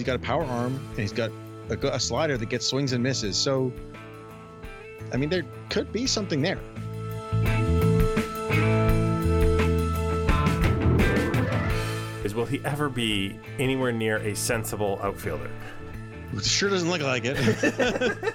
he's 0.00 0.06
got 0.06 0.16
a 0.16 0.18
power 0.18 0.44
arm 0.44 0.76
and 0.90 0.98
he's 0.98 1.12
got 1.12 1.30
a, 1.68 1.94
a 1.94 2.00
slider 2.00 2.38
that 2.38 2.48
gets 2.48 2.66
swings 2.66 2.94
and 2.94 3.02
misses. 3.02 3.36
So, 3.36 3.70
I 5.12 5.18
mean, 5.18 5.28
there 5.28 5.44
could 5.68 5.92
be 5.92 6.06
something 6.06 6.40
there. 6.40 6.58
Is 12.24 12.34
will 12.34 12.46
he 12.46 12.62
ever 12.64 12.88
be 12.88 13.38
anywhere 13.58 13.92
near 13.92 14.16
a 14.16 14.34
sensible 14.34 14.98
outfielder? 15.02 15.50
It 16.32 16.44
sure 16.46 16.70
doesn't 16.70 16.88
look 16.88 17.02
like 17.02 17.24
it. 17.26 18.34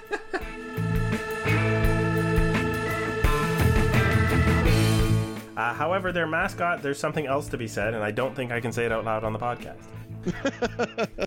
Uh, 5.56 5.72
however, 5.72 6.12
their 6.12 6.26
mascot, 6.26 6.82
there's 6.82 6.98
something 6.98 7.26
else 7.26 7.48
to 7.48 7.56
be 7.56 7.66
said, 7.66 7.94
and 7.94 8.04
I 8.04 8.10
don't 8.10 8.36
think 8.36 8.52
I 8.52 8.60
can 8.60 8.72
say 8.72 8.84
it 8.84 8.92
out 8.92 9.06
loud 9.06 9.24
on 9.24 9.32
the 9.32 9.38
podcast. 9.38 9.86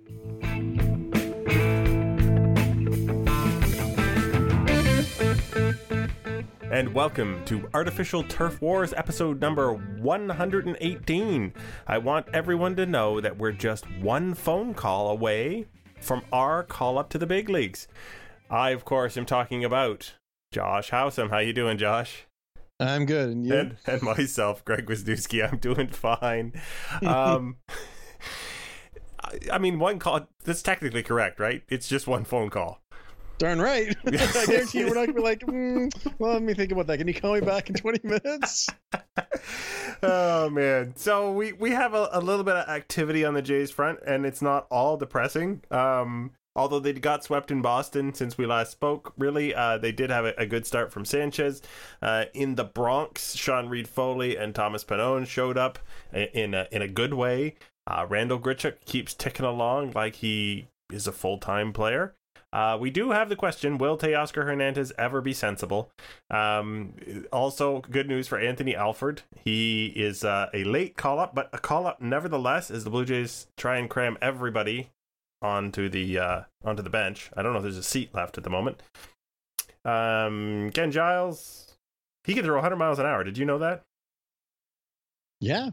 and 6.72 6.94
welcome 6.94 7.44
to 7.46 7.68
Artificial 7.74 8.24
Turf 8.24 8.62
Wars 8.62 8.94
episode 8.94 9.42
number 9.42 9.74
118. 9.74 11.54
I 11.88 11.98
want 11.98 12.28
everyone 12.32 12.76
to 12.76 12.86
know 12.86 13.20
that 13.20 13.38
we're 13.38 13.54
just 13.54 13.90
one 14.02 14.36
phone 14.36 14.76
call 14.76 15.10
away 15.10 15.66
from 16.00 16.22
our 16.32 16.62
call 16.64 17.00
up 17.00 17.10
to 17.10 17.18
the 17.18 17.26
big 17.26 17.50
leagues. 17.50 17.88
I, 18.52 18.70
of 18.70 18.86
course, 18.86 19.18
am 19.18 19.26
talking 19.26 19.66
about 19.66 20.14
Josh 20.52 20.92
Howsam. 20.92 21.32
How 21.32 21.40
you 21.40 21.54
doing, 21.54 21.80
Josh? 21.80 22.28
I'm 22.80 23.08
good, 23.08 23.30
and 23.30 23.46
you? 23.48 23.56
And, 23.56 23.78
and 23.88 24.04
myself, 24.04 24.64
Greg 24.64 24.86
Wisniewski. 24.86 25.52
I'm 25.52 25.58
doing 25.58 25.88
fine. 25.88 26.54
Um, 27.02 27.58
I, 29.24 29.40
I 29.54 29.58
mean, 29.58 29.80
one 29.80 29.98
call. 29.98 30.28
That's 30.44 30.62
technically 30.62 31.02
correct, 31.02 31.40
right? 31.40 31.64
It's 31.68 31.88
just 31.88 32.06
one 32.06 32.26
phone 32.26 32.52
call. 32.52 32.80
Darn 33.40 33.62
right. 33.62 33.96
I 34.06 34.12
guarantee 34.48 34.80
you 34.80 34.88
we're 34.88 34.96
not 34.96 35.06
going 35.06 35.08
to 35.08 35.14
be 35.14 35.22
like, 35.22 35.40
mm, 35.40 36.12
well, 36.20 36.34
let 36.34 36.44
me 36.44 36.54
think 36.54 36.74
about 36.74 36.88
that. 36.88 36.98
Can 36.98 37.08
you 37.08 37.14
call 37.14 37.34
me 37.36 37.40
back 37.40 37.70
in 37.70 37.76
20 37.76 38.00
minutes? 38.04 38.68
oh, 40.04 40.50
man. 40.50 40.94
So 40.98 41.32
we, 41.32 41.54
we 41.54 41.72
have 41.72 41.94
a, 41.94 42.10
a, 42.12 42.20
little 42.20 42.44
bit 42.44 42.58
of 42.58 42.68
activity 42.68 43.24
on 43.24 43.34
the 43.34 43.42
Jays 43.42 43.72
front, 43.72 44.00
and 44.06 44.26
it's 44.26 44.42
not 44.42 44.68
all 44.70 44.98
depressing. 44.98 45.62
Um, 45.72 46.32
although 46.54 46.82
they 46.82 46.92
got 46.92 47.24
swept 47.24 47.50
in 47.50 47.62
Boston 47.62 48.14
since 48.14 48.38
we 48.38 48.46
last 48.46 48.72
spoke, 48.72 49.14
really, 49.18 49.56
uh, 49.56 49.78
they 49.78 49.94
did 49.94 50.10
have 50.10 50.26
a, 50.26 50.34
a, 50.38 50.46
good 50.46 50.68
start 50.68 50.92
from 50.92 51.06
Sanchez. 51.06 51.62
Uh, 52.02 52.26
in 52.34 52.56
the 52.56 52.66
Bronx, 52.66 53.36
Sean 53.38 53.70
Reid-Foley 53.70 54.36
and 54.36 54.54
Thomas 54.54 54.84
Pannone 54.84 55.26
showed 55.26 55.58
up 55.58 55.80
in 56.12 56.54
a, 56.54 56.68
in 56.74 56.82
a 56.82 56.90
good 56.90 57.14
way. 57.14 57.56
Uh, 57.88 58.06
Randal 58.10 58.38
Grichuk 58.38 58.84
keeps 58.84 59.14
ticking 59.14 59.46
along 59.46 59.94
like 59.96 60.16
he 60.16 60.68
is 60.92 61.08
a 61.08 61.14
full 61.14 61.38
time 61.38 61.72
player. 61.72 62.16
Uh, 62.52 62.78
we 62.80 62.90
do 62.90 63.12
have 63.12 63.30
the 63.30 63.36
question: 63.36 63.78
Will 63.78 63.98
Teoscar 63.98 64.46
Hernandez 64.46 64.92
ever 64.98 65.22
be 65.22 65.34
sensible? 65.34 65.92
Um, 66.32 66.94
also, 67.32 67.82
good 67.82 68.08
news 68.08 68.28
for 68.28 68.40
Anthony 68.40 68.76
Alford. 68.76 69.22
He 69.44 69.88
is 69.88 70.24
uh, 70.24 70.50
a 70.54 70.64
late 70.64 70.98
call 70.98 71.20
up, 71.20 71.36
but 71.36 71.50
a 71.54 71.60
call 71.60 71.86
up 71.86 72.02
nevertheless, 72.02 72.72
as 72.72 72.84
the 72.84 72.90
Blue 72.90 73.06
Jays 73.06 73.48
try 73.58 73.78
and 73.78 73.90
cram 73.90 74.18
everybody 74.22 74.90
onto 75.42 75.90
the 75.90 76.18
uh, 76.18 76.42
onto 76.64 76.82
the 76.82 76.90
bench. 76.90 77.30
I 77.36 77.42
don't 77.44 77.54
know 77.54 77.60
if 77.60 77.64
there's 77.64 77.78
a 77.78 77.84
seat 77.84 78.14
left 78.14 78.38
at 78.38 78.44
the 78.44 78.50
moment. 78.50 78.82
Um, 79.86 80.72
Ken 80.74 80.92
Giles, 80.92 81.78
he 82.24 82.34
can 82.34 82.44
throw 82.44 82.56
100 82.56 82.76
miles 82.76 83.00
an 83.00 83.06
hour. 83.06 83.24
Did 83.24 83.38
you 83.38 83.46
know 83.46 83.60
that? 83.60 83.84
Yeah, 85.40 85.70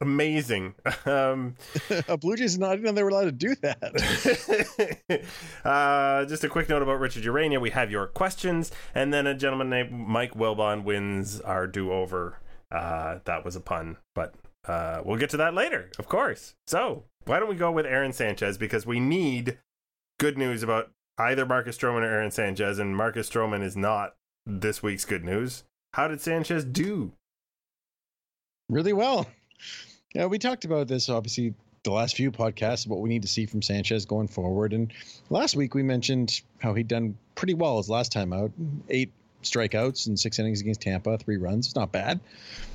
amazing. 0.00 0.74
Um, 1.04 1.56
Blue 2.20 2.36
Jays 2.36 2.58
not 2.58 2.78
even 2.78 2.94
they 2.94 3.02
were 3.02 3.08
allowed 3.08 3.24
to 3.24 3.32
do 3.32 3.54
that. 3.62 5.24
uh, 5.64 6.24
just 6.26 6.44
a 6.44 6.48
quick 6.48 6.68
note 6.68 6.82
about 6.82 7.00
Richard 7.00 7.24
Ureña. 7.24 7.60
We 7.60 7.70
have 7.70 7.90
your 7.90 8.06
questions, 8.06 8.70
and 8.94 9.12
then 9.12 9.26
a 9.26 9.34
gentleman 9.34 9.70
named 9.70 9.92
Mike 9.92 10.34
Wilbon 10.34 10.84
wins 10.84 11.40
our 11.40 11.66
do 11.66 11.92
over. 11.92 12.38
Uh, 12.70 13.18
that 13.24 13.44
was 13.44 13.56
a 13.56 13.60
pun, 13.60 13.96
but 14.14 14.34
uh, 14.66 15.02
we'll 15.04 15.16
get 15.16 15.30
to 15.30 15.38
that 15.38 15.54
later, 15.54 15.90
of 15.98 16.06
course. 16.06 16.54
So 16.66 17.04
why 17.24 17.38
don't 17.38 17.48
we 17.48 17.56
go 17.56 17.70
with 17.70 17.86
Aaron 17.86 18.12
Sanchez 18.12 18.58
because 18.58 18.86
we 18.86 19.00
need 19.00 19.58
good 20.18 20.36
news 20.36 20.62
about 20.62 20.90
either 21.18 21.46
Marcus 21.46 21.76
Stroman 21.76 22.02
or 22.02 22.06
Aaron 22.06 22.30
Sanchez, 22.30 22.78
and 22.78 22.96
Marcus 22.96 23.28
Stroman 23.28 23.62
is 23.62 23.76
not 23.76 24.14
this 24.46 24.82
week's 24.82 25.04
good 25.04 25.24
news. 25.24 25.64
How 25.94 26.08
did 26.08 26.20
Sanchez 26.20 26.64
do? 26.64 27.12
Really 28.68 28.92
well. 28.92 29.26
Yeah, 30.14 30.26
we 30.26 30.38
talked 30.38 30.64
about 30.64 30.88
this 30.88 31.08
obviously 31.08 31.54
the 31.84 31.92
last 31.92 32.16
few 32.16 32.32
podcasts 32.32 32.86
what 32.86 33.00
we 33.00 33.08
need 33.08 33.22
to 33.22 33.28
see 33.28 33.46
from 33.46 33.62
Sanchez 33.62 34.04
going 34.04 34.28
forward. 34.28 34.72
And 34.72 34.92
last 35.30 35.56
week 35.56 35.74
we 35.74 35.82
mentioned 35.82 36.40
how 36.58 36.74
he'd 36.74 36.88
done 36.88 37.16
pretty 37.34 37.54
well 37.54 37.78
his 37.78 37.88
last 37.88 38.12
time 38.12 38.32
out, 38.32 38.50
eight 38.88 39.12
strikeouts 39.42 40.06
and 40.06 40.18
six 40.18 40.38
innings 40.38 40.60
against 40.60 40.80
Tampa, 40.80 41.18
three 41.18 41.36
runs. 41.36 41.66
It's 41.66 41.76
not 41.76 41.92
bad. 41.92 42.20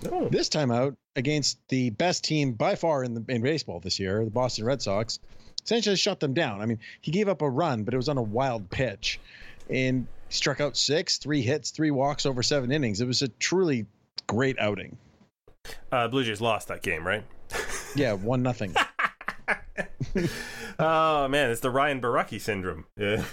No. 0.04 0.30
This 0.30 0.50
time 0.50 0.72
out 0.72 0.96
against 1.16 1.60
the 1.68 1.90
best 1.92 2.24
team 2.24 2.54
by 2.54 2.76
far 2.76 3.04
in 3.04 3.14
the 3.14 3.24
in 3.28 3.42
baseball 3.42 3.80
this 3.80 4.00
year, 4.00 4.24
the 4.24 4.32
Boston 4.32 4.66
Red 4.66 4.82
Sox, 4.82 5.20
Sanchez 5.66 6.00
shut 6.00 6.20
them 6.20 6.34
down. 6.34 6.62
I 6.62 6.66
mean, 6.66 6.80
he 7.02 7.12
gave 7.12 7.28
up 7.28 7.42
a 7.42 7.50
run, 7.50 7.84
but 7.84 7.94
it 7.94 7.98
was 7.98 8.10
on 8.10 8.18
a 8.18 8.24
wild 8.24 8.70
pitch, 8.70 9.20
and 9.70 10.08
struck 10.30 10.60
out 10.60 10.76
six, 10.76 11.18
three 11.18 11.42
hits, 11.42 11.72
three 11.72 11.92
walks 11.92 12.26
over 12.26 12.44
seven 12.44 12.72
innings. 12.72 13.02
It 13.02 13.08
was 13.08 13.22
a 13.22 13.28
truly 13.28 13.86
great 14.28 14.58
outing. 14.60 14.98
Uh, 15.92 16.08
Blue 16.08 16.24
Jays 16.24 16.42
lost 16.42 16.68
that 16.70 16.82
game, 16.82 17.06
right? 17.06 17.24
yeah, 17.96 18.14
one 18.14 18.42
nothing. 18.42 18.74
oh 20.80 21.28
man, 21.28 21.52
it's 21.52 21.62
the 21.62 21.70
Ryan 21.70 22.02
Borucki 22.02 22.40
syndrome. 22.40 22.86
Yeah. 22.98 23.24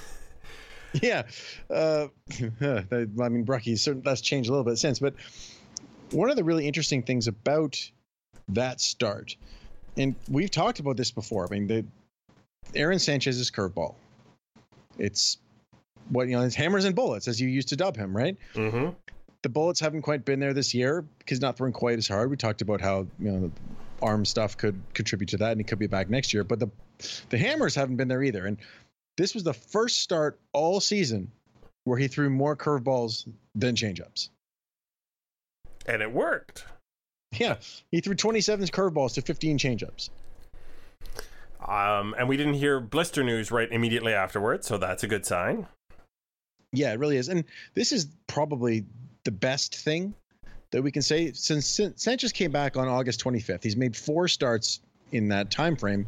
Yeah, 0.93 1.23
uh, 1.71 2.09
I 2.41 3.29
mean, 3.29 3.47
Borucki's 3.47 3.89
that's 4.03 4.21
changed 4.21 4.49
a 4.49 4.53
little 4.53 4.65
bit 4.65 4.77
since, 4.77 4.99
but 4.99 5.15
one 6.11 6.31
of 6.31 6.37
the 6.37 6.43
really 6.43 6.67
interesting 6.67 7.03
things 7.03 7.29
about 7.29 7.79
that 8.49 8.81
start, 8.81 9.37
and 9.97 10.17
we've 10.29 10.51
talked 10.51 10.81
about 10.81 10.97
this 10.97 11.13
before. 11.13 11.47
I 11.47 11.51
mean, 11.51 11.69
the 11.69 11.85
Aaron 12.75 12.99
Sanchez's 12.99 13.53
curveball. 13.53 13.95
It's 14.99 15.39
what 16.09 16.27
you 16.27 16.37
know, 16.37 16.43
it's 16.43 16.57
hammers 16.57 16.85
and 16.85 16.97
bullets, 16.97 17.29
as 17.29 17.41
you 17.41 17.49
used 17.49 17.69
to 17.69 17.77
dub 17.77 17.97
him, 17.97 18.17
right? 18.17 18.37
Mm-hmm 18.55 18.91
the 19.43 19.49
bullets 19.49 19.81
haven't 19.81 20.03
quite 20.03 20.25
been 20.25 20.41
there 20.41 20.53
this 20.53 20.75
year 20.75 21.03
because 21.19 21.41
not 21.41 21.57
throwing 21.57 21.73
quite 21.73 21.99
as 21.99 22.09
hard. 22.09 22.31
We 22.31 22.37
talked 22.37 22.63
about 22.63 22.81
how 22.81 23.07
you 23.19 23.31
know 23.31 23.41
the 23.41 23.53
arm 24.03 24.25
stuff 24.25 24.57
could 24.57 24.81
contribute 24.95 25.31
to 25.31 25.39
that, 25.39 25.53
and 25.53 25.61
he 25.61 25.65
could 25.65 25.79
be 25.79 25.87
back 25.87 26.11
next 26.11 26.33
year. 26.33 26.45
But 26.45 26.61
the 26.61 26.69
the 27.31 27.39
hammers 27.39 27.75
haven't 27.75 27.97
been 27.97 28.09
there 28.09 28.23
either. 28.23 28.47
And 28.47 28.59
this 29.17 29.35
was 29.35 29.45
the 29.45 29.55
first 29.55 30.01
start 30.01 30.39
all 30.53 30.81
season 30.81 31.31
where 31.85 31.99
he 31.99 32.09
threw 32.09 32.31
more 32.31 32.57
curveballs 32.57 33.27
than 33.55 33.75
changeups, 33.75 34.29
and 35.87 36.03
it 36.03 36.13
worked. 36.13 36.65
Yeah, 37.33 37.57
he 37.93 38.01
threw 38.01 38.15
27 38.15 38.67
curveballs 38.69 39.15
to 39.15 39.23
15 39.23 39.57
changeups. 39.57 40.11
Um, 41.65 42.15
and 42.19 42.29
we 42.29 42.37
didn't 42.37 42.55
hear 42.55 42.81
blister 42.81 43.23
news 43.23 43.53
right 43.53 43.71
immediately 43.71 44.13
afterwards, 44.13 44.67
so 44.67 44.79
that's 44.79 45.05
a 45.05 45.07
good 45.07 45.25
sign. 45.25 45.67
Yeah, 46.73 46.93
it 46.93 46.99
really 46.99 47.17
is. 47.17 47.29
And 47.29 47.45
this 47.75 47.93
is 47.93 48.09
probably 48.27 48.85
the 49.25 49.31
best 49.31 49.77
thing 49.77 50.15
that 50.71 50.83
we 50.83 50.91
can 50.91 51.03
say 51.03 51.33
since, 51.33 51.67
since 51.67 52.03
Sanchez 52.03 52.33
came 52.33 52.53
back 52.53 52.77
on 52.77 52.89
August 52.89 53.23
25th. 53.23 53.63
He's 53.63 53.77
made 53.77 53.97
four 53.97 54.29
starts 54.29 54.81
in 55.13 55.29
that 55.29 55.51
time 55.51 55.77
frame, 55.77 56.07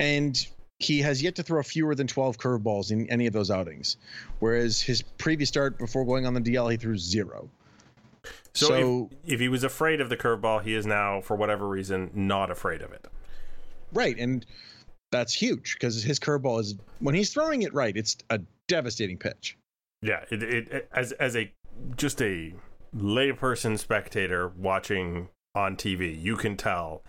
and 0.00 0.46
he 0.78 1.00
has 1.00 1.22
yet 1.22 1.34
to 1.36 1.42
throw 1.42 1.62
fewer 1.62 1.94
than 1.94 2.06
12 2.06 2.38
curveballs 2.38 2.90
in 2.90 3.08
any 3.10 3.26
of 3.26 3.32
those 3.32 3.50
outings. 3.50 3.96
Whereas 4.38 4.80
his 4.80 5.02
previous 5.02 5.48
start 5.48 5.78
before 5.78 6.04
going 6.04 6.26
on 6.26 6.34
the 6.34 6.40
DL, 6.40 6.70
he 6.70 6.76
threw 6.76 6.96
zero. 6.96 7.48
So, 8.54 8.66
so 8.66 9.10
if, 9.24 9.34
if 9.34 9.40
he 9.40 9.48
was 9.48 9.64
afraid 9.64 10.00
of 10.00 10.08
the 10.08 10.16
curveball, 10.16 10.62
he 10.62 10.74
is 10.74 10.86
now, 10.86 11.20
for 11.20 11.36
whatever 11.36 11.68
reason, 11.68 12.10
not 12.14 12.50
afraid 12.50 12.82
of 12.82 12.92
it. 12.92 13.06
Right, 13.92 14.16
and 14.18 14.44
that's 15.10 15.32
huge 15.32 15.74
because 15.74 16.02
his 16.02 16.18
curveball 16.18 16.60
is 16.60 16.74
when 17.00 17.14
he's 17.14 17.32
throwing 17.32 17.62
it 17.62 17.72
right, 17.72 17.96
it's 17.96 18.16
a 18.30 18.40
devastating 18.66 19.18
pitch. 19.18 19.56
Yeah, 20.02 20.24
it, 20.30 20.42
it, 20.42 20.68
it, 20.68 20.88
as 20.92 21.12
as 21.12 21.36
a 21.36 21.50
just 21.96 22.20
a 22.22 22.54
layperson 22.96 23.78
spectator 23.78 24.48
watching 24.48 25.28
on 25.54 25.76
TV, 25.76 26.20
you 26.20 26.36
can 26.36 26.56
tell 26.56 27.02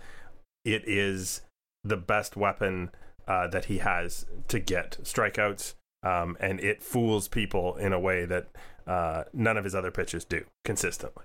it 0.65 0.83
is 0.85 1.41
the 1.83 1.97
best 1.97 2.35
weapon 2.35 2.91
uh, 3.27 3.47
that 3.47 3.65
he 3.65 3.77
has 3.77 4.25
to 4.47 4.59
get 4.59 4.97
strikeouts, 5.03 5.75
um, 6.03 6.35
and 6.39 6.59
it 6.59 6.81
fools 6.81 7.27
people 7.27 7.75
in 7.75 7.93
a 7.93 7.99
way 7.99 8.25
that 8.25 8.47
uh, 8.87 9.23
none 9.33 9.57
of 9.57 9.63
his 9.63 9.75
other 9.75 9.91
pitches 9.91 10.25
do 10.25 10.43
consistently. 10.65 11.23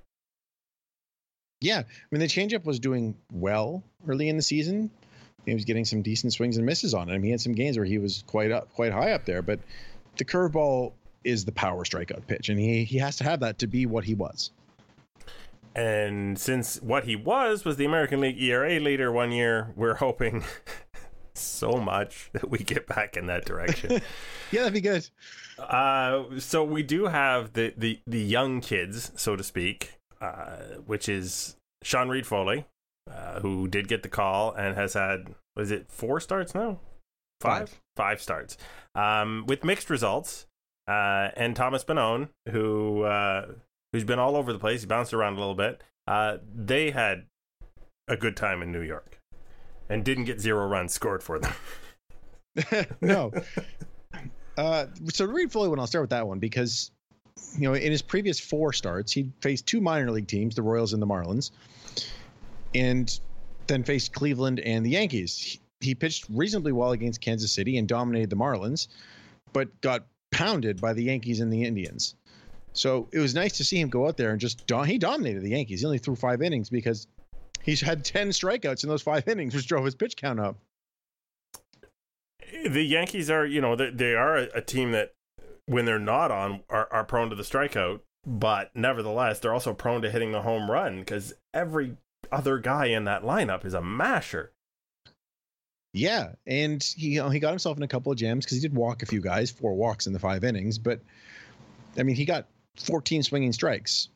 Yeah, 1.61 1.79
I 1.79 2.07
mean 2.11 2.21
the 2.21 2.27
changeup 2.27 2.65
was 2.65 2.79
doing 2.79 3.17
well 3.33 3.83
early 4.07 4.29
in 4.29 4.37
the 4.37 4.43
season. 4.43 4.91
He 5.47 5.55
was 5.55 5.65
getting 5.65 5.85
some 5.85 6.03
decent 6.03 6.33
swings 6.33 6.57
and 6.57 6.67
misses 6.67 6.95
on 6.95 7.09
it. 7.09 7.13
I 7.13 7.17
mean, 7.17 7.25
he 7.25 7.31
had 7.31 7.41
some 7.41 7.55
games 7.55 7.77
where 7.77 7.87
he 7.87 7.99
was 7.99 8.23
quite 8.27 8.51
up, 8.51 8.73
quite 8.73 8.93
high 8.93 9.13
up 9.13 9.25
there. 9.25 9.43
But 9.43 9.61
the 10.17 10.25
curveball 10.25 10.93
is 11.25 11.45
the 11.45 11.53
power 11.53 11.85
strikeout 11.85 12.27
pitch, 12.27 12.49
and 12.49 12.59
he 12.59 12.85
he 12.85 12.99
has 12.99 13.17
to 13.17 13.25
have 13.25 13.41
that 13.41 13.59
to 13.59 13.67
be 13.67 13.87
what 13.87 14.05
he 14.05 14.15
was. 14.15 14.51
And 15.75 16.39
since 16.39 16.81
what 16.83 17.05
he 17.05 17.17
was 17.17 17.65
was 17.65 17.77
the 17.77 17.85
American 17.85 18.21
League 18.21 18.41
ERA 18.41 18.79
leader 18.79 19.11
one 19.11 19.33
year, 19.33 19.73
we're 19.75 19.95
hoping 19.95 20.45
so 21.35 21.73
much 21.73 22.31
that 22.33 22.49
we 22.49 22.59
get 22.59 22.87
back 22.87 23.17
in 23.17 23.27
that 23.27 23.45
direction. 23.45 23.91
yeah, 24.53 24.61
that'd 24.61 24.73
be 24.73 24.81
good. 24.81 25.09
Uh, 25.59 26.25
so 26.39 26.63
we 26.63 26.83
do 26.83 27.07
have 27.07 27.53
the 27.53 27.75
the 27.77 28.01
the 28.07 28.21
young 28.21 28.61
kids, 28.61 29.11
so 29.17 29.37
to 29.37 29.43
speak, 29.43 29.99
uh, 30.21 30.57
which 30.87 31.09
is 31.09 31.57
Sean 31.83 32.09
Reid 32.09 32.27
Foley, 32.27 32.67
uh, 33.11 33.41
who 33.41 33.69
did 33.69 33.89
get 33.89 34.03
the 34.03 34.09
call 34.09 34.53
and 34.53 34.77
has 34.77 34.95
had 34.95 35.35
was 35.57 35.71
it 35.71 35.91
four 35.91 36.21
starts 36.21 36.55
now? 36.55 36.81
Five, 37.41 37.69
five, 37.69 37.81
five 37.97 38.23
starts, 38.23 38.57
um, 38.95 39.45
with 39.47 39.65
mixed 39.65 39.91
results. 39.91 40.47
Uh, 40.87 41.31
and 41.37 41.57
Thomas 41.57 41.85
Pannone, 41.85 42.29
who 42.51 43.03
uh, 43.03 43.47
who's 43.93 44.05
been 44.05 44.19
all 44.19 44.37
over 44.37 44.53
the 44.53 44.59
place, 44.59 44.83
he 44.83 44.87
bounced 44.87 45.15
around 45.15 45.35
a 45.35 45.39
little 45.39 45.55
bit. 45.55 45.83
Uh, 46.07 46.39
they 46.55 46.91
had 46.91 47.25
a 48.09 48.17
good 48.17 48.37
time 48.37 48.63
in 48.63 48.71
New 48.71 48.83
York, 48.83 49.19
and 49.89 50.05
didn't 50.05 50.25
get 50.25 50.41
zero 50.41 50.67
runs 50.67 50.93
scored 50.93 51.23
for 51.23 51.39
them. 51.39 51.55
no. 53.01 53.33
Uh, 54.57 54.87
so 55.13 55.25
Reid 55.25 55.51
Foley, 55.51 55.69
when 55.69 55.79
I'll 55.79 55.87
start 55.87 56.03
with 56.03 56.11
that 56.11 56.27
one 56.27 56.39
because 56.39 56.91
you 57.57 57.67
know 57.67 57.75
in 57.75 57.91
his 57.91 58.03
previous 58.03 58.39
four 58.39 58.73
starts, 58.73 59.11
he 59.11 59.33
faced 59.41 59.67
two 59.67 59.81
minor 59.81 60.11
league 60.11 60.29
teams, 60.29 60.55
the 60.55 60.63
Royals 60.63 60.93
and 60.93 61.01
the 61.01 61.07
Marlins, 61.07 61.51
and 62.75 63.19
then 63.67 63.85
faced 63.85 64.13
Cleveland 64.13 64.61
and 64.61 64.85
the 64.85 64.91
Yankees. 64.91 65.59
He 65.81 65.95
pitched 65.95 66.27
reasonably 66.31 66.73
well 66.73 66.93
against 66.93 67.21
Kansas 67.21 67.53
City 67.53 67.79
and 67.79 67.89
dominated 67.89 68.31
the 68.31 68.37
Marlins, 68.37 68.89
but 69.53 69.81
got 69.81 70.07
pounded 70.35 70.81
by 70.81 70.93
the 70.93 71.05
Yankees 71.05 71.41
and 71.41 71.53
the 71.53 71.63
Indians. 71.63 72.17
So 72.73 73.09
it 73.13 73.21
was 73.21 73.35
nice 73.35 73.57
to 73.59 73.65
see 73.65 73.81
him 73.81 73.89
go 73.89 74.09
out 74.09 74.17
there 74.17 74.33
and 74.33 74.41
just 74.41 74.69
he 74.87 74.99
dominated 74.99 75.43
the 75.43 75.51
Yankees. 75.51 75.81
He 75.81 75.87
only 75.87 75.99
threw 75.99 76.17
five 76.17 76.43
innings 76.43 76.69
because 76.69 77.07
he's 77.63 77.81
had 77.81 78.05
ten 78.05 78.31
strikeouts 78.31 78.83
in 78.83 78.89
those 78.89 79.03
five 79.03 79.27
innings, 79.29 79.55
which 79.55 79.67
drove 79.67 79.85
his 79.85 79.95
pitch 79.95 80.17
count 80.17 80.41
up. 80.41 80.57
The 82.69 82.83
Yankees 82.83 83.31
are, 83.31 83.47
you 83.47 83.61
know, 83.61 83.77
they, 83.77 84.15
are 84.15 84.37
a, 84.37 84.49
a 84.57 84.61
team 84.61 84.93
that 84.93 85.13
when 85.67 85.85
they're 85.85 85.99
not 85.99 86.31
on 86.31 86.63
are, 86.69 86.89
are 86.91 87.05
prone 87.05 87.31
to 87.31 87.37
the 87.37 87.43
strikeout, 87.43 88.01
but 88.27 88.71
nevertheless 88.75 89.39
they're 89.39 89.55
also 89.55 89.73
prone 89.73 90.03
to 90.03 90.11
hitting 90.11 90.33
the 90.33 90.43
home 90.43 90.71
run 90.71 91.01
because 91.01 91.33
every 91.53 91.97
other 92.33 92.59
guy 92.59 92.87
in 92.87 93.05
that 93.05 93.23
lineup 93.23 93.65
is 93.65 93.75
a 93.75 93.83
masher. 93.83 94.53
Yeah, 95.95 96.33
and 96.45 96.83
he 96.97 97.11
you 97.11 97.23
know, 97.23 97.31
he 97.31 97.39
got 97.39 97.51
himself 97.51 97.77
in 97.77 97.85
a 97.85 97.89
couple 97.89 98.11
of 98.11 98.19
jams 98.19 98.45
because 98.45 98.57
he 98.57 98.61
did 98.61 98.75
walk 98.75 99.05
a 99.05 99.07
few 99.07 99.21
guys, 99.21 99.53
four 99.53 99.75
walks 99.75 100.09
in 100.09 100.13
the 100.13 100.19
five 100.19 100.43
innings. 100.43 100.77
But 100.77 101.01
I 101.97 102.03
mean, 102.03 102.17
he 102.17 102.25
got 102.25 102.49
14 102.81 103.23
swinging 103.23 103.53
strikes, 103.53 104.09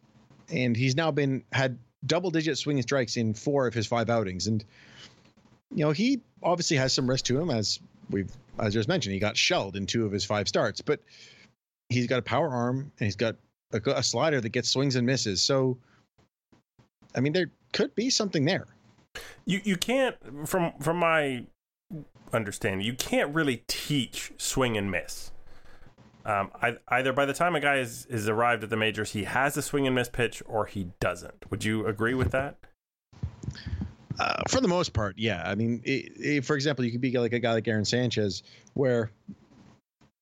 and 0.51 0.77
he's 0.77 0.97
now 0.97 1.13
been 1.13 1.45
had 1.53 1.79
double 2.05 2.33
digit 2.33 2.59
swinging 2.59 2.83
strikes 2.83 3.17
in 3.17 3.33
four 3.33 3.69
of 3.69 3.75
his 3.75 3.87
five 3.87 4.11
outings. 4.11 4.49
And 4.49 4.65
you 5.73 5.85
know, 5.85 5.93
he 5.93 6.21
obviously 6.43 6.77
has 6.79 6.93
some 6.93 7.09
risk 7.09 7.27
to 7.27 7.41
him, 7.41 7.49
as 7.49 7.79
we've 8.11 8.33
as 8.59 8.75
just 8.75 8.89
mentioned. 8.89 9.13
He 9.13 9.21
got 9.21 9.37
shelled 9.37 9.77
in 9.77 9.87
two 9.87 10.05
of 10.05 10.11
his 10.11 10.25
five 10.25 10.49
starts, 10.49 10.81
but 10.81 10.99
he's 11.91 12.09
got 12.09 12.19
a 12.19 12.23
power 12.23 12.49
arm 12.49 12.91
and 12.99 13.07
he's 13.07 13.15
got 13.15 13.37
a, 13.73 13.81
a 13.87 14.03
slider 14.03 14.41
that 14.41 14.49
gets 14.49 14.69
swings 14.69 14.97
and 14.97 15.07
misses. 15.07 15.43
So, 15.43 15.79
I 17.15 17.21
mean, 17.21 17.35
there 17.35 17.53
could 17.73 17.95
be 17.95 18.11
something 18.11 18.45
there. 18.45 18.67
You 19.45 19.61
you 19.63 19.77
can't 19.77 20.17
from 20.49 20.73
from 20.81 20.97
my 20.97 21.45
understanding, 22.33 22.87
you 22.87 22.95
can't 22.95 23.35
really 23.35 23.65
teach 23.67 24.33
swing 24.37 24.77
and 24.77 24.91
miss. 24.91 25.31
Um, 26.25 26.51
I, 26.61 26.77
either 26.89 27.13
by 27.13 27.25
the 27.25 27.33
time 27.33 27.57
a 27.57 27.61
guy 27.61 27.77
is, 27.77 28.07
is 28.07 28.29
arrived 28.29 28.63
at 28.63 28.71
the 28.71 28.77
majors, 28.77 29.13
he 29.13 29.25
has 29.25 29.57
a 29.57 29.63
swing 29.63 29.87
and 29.87 29.95
miss 29.95 30.09
pitch, 30.09 30.43
or 30.47 30.67
he 30.67 30.89
doesn't. 31.01 31.51
Would 31.51 31.65
you 31.65 31.87
agree 31.87 32.15
with 32.15 32.33
that? 32.33 32.57
Uh, 34.19 34.43
for 34.49 34.61
the 34.61 34.69
most 34.69 34.93
part, 34.93 35.15
yeah. 35.17 35.43
I 35.45 35.55
mean, 35.55 35.81
it, 35.85 36.13
it, 36.17 36.45
for 36.45 36.55
example, 36.55 36.85
you 36.85 36.91
could 36.91 37.01
be 37.01 37.17
like 37.19 37.33
a 37.33 37.39
guy 37.39 37.53
like 37.53 37.69
Aaron 37.69 37.85
Sanchez, 37.85 38.43
where 38.75 39.11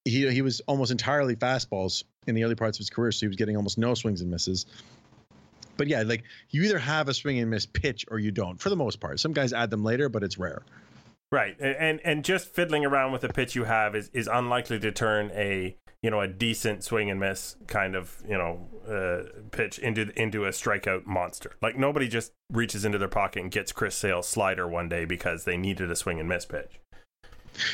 he 0.04 0.30
he 0.30 0.42
was 0.42 0.60
almost 0.66 0.90
entirely 0.90 1.34
fastballs 1.34 2.04
in 2.26 2.34
the 2.34 2.44
early 2.44 2.54
parts 2.54 2.76
of 2.76 2.80
his 2.80 2.90
career, 2.90 3.10
so 3.10 3.20
he 3.20 3.26
was 3.28 3.36
getting 3.36 3.56
almost 3.56 3.78
no 3.78 3.94
swings 3.94 4.20
and 4.20 4.30
misses. 4.30 4.66
But 5.76 5.88
yeah, 5.88 6.02
like 6.02 6.24
you 6.50 6.62
either 6.62 6.78
have 6.78 7.08
a 7.08 7.14
swing 7.14 7.38
and 7.38 7.50
miss 7.50 7.66
pitch 7.66 8.04
or 8.10 8.18
you 8.18 8.30
don't. 8.30 8.60
For 8.60 8.68
the 8.68 8.76
most 8.76 9.00
part, 9.00 9.18
some 9.18 9.32
guys 9.32 9.52
add 9.52 9.70
them 9.70 9.82
later, 9.82 10.08
but 10.08 10.22
it's 10.22 10.38
rare. 10.38 10.62
Right, 11.32 11.56
and 11.60 12.00
and 12.04 12.24
just 12.24 12.48
fiddling 12.54 12.84
around 12.84 13.12
with 13.12 13.22
the 13.22 13.28
pitch 13.28 13.56
you 13.56 13.64
have 13.64 13.96
is 13.96 14.10
is 14.12 14.28
unlikely 14.28 14.78
to 14.80 14.92
turn 14.92 15.32
a 15.34 15.76
you 16.00 16.10
know 16.10 16.20
a 16.20 16.28
decent 16.28 16.84
swing 16.84 17.10
and 17.10 17.18
miss 17.18 17.56
kind 17.66 17.96
of 17.96 18.22
you 18.28 18.38
know 18.38 18.68
uh, 18.88 19.40
pitch 19.50 19.80
into 19.80 20.08
into 20.20 20.44
a 20.44 20.50
strikeout 20.50 21.04
monster. 21.04 21.52
Like 21.60 21.76
nobody 21.76 22.06
just 22.06 22.32
reaches 22.52 22.84
into 22.84 22.98
their 22.98 23.08
pocket 23.08 23.42
and 23.42 23.50
gets 23.50 23.72
Chris 23.72 23.96
Sale's 23.96 24.28
slider 24.28 24.68
one 24.68 24.88
day 24.88 25.04
because 25.04 25.44
they 25.44 25.56
needed 25.56 25.90
a 25.90 25.96
swing 25.96 26.20
and 26.20 26.28
miss 26.28 26.44
pitch. 26.44 26.78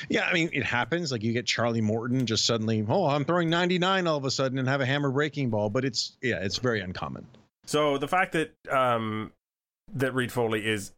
Yeah, 0.09 0.25
I 0.25 0.33
mean 0.33 0.49
it 0.55 0.65
happens. 0.65 1.13
Like 1.13 1.23
you 1.23 1.35
get 1.35 1.45
Charlie 1.45 1.83
Morton 1.83 2.25
just 2.25 2.47
suddenly, 2.47 2.83
oh, 2.89 3.07
I'm 3.07 3.27
throwing 3.27 3.51
99 3.51 4.07
all 4.07 4.17
of 4.17 4.25
a 4.25 4.31
sudden 4.31 4.59
and 4.59 4.67
have 4.67 4.81
a 4.81 4.87
hammer 4.87 5.11
breaking 5.11 5.51
ball, 5.51 5.69
but 5.69 5.85
it's 5.85 6.17
yeah, 6.23 6.39
it's 6.43 6.57
very 6.57 6.81
uncommon. 6.81 7.27
So 7.67 7.99
the 7.99 8.09
fact 8.09 8.33
that 8.33 8.55
um 8.71 9.33
that 9.93 10.15
Reid 10.15 10.33
Foley 10.33 10.67
is 10.67 10.93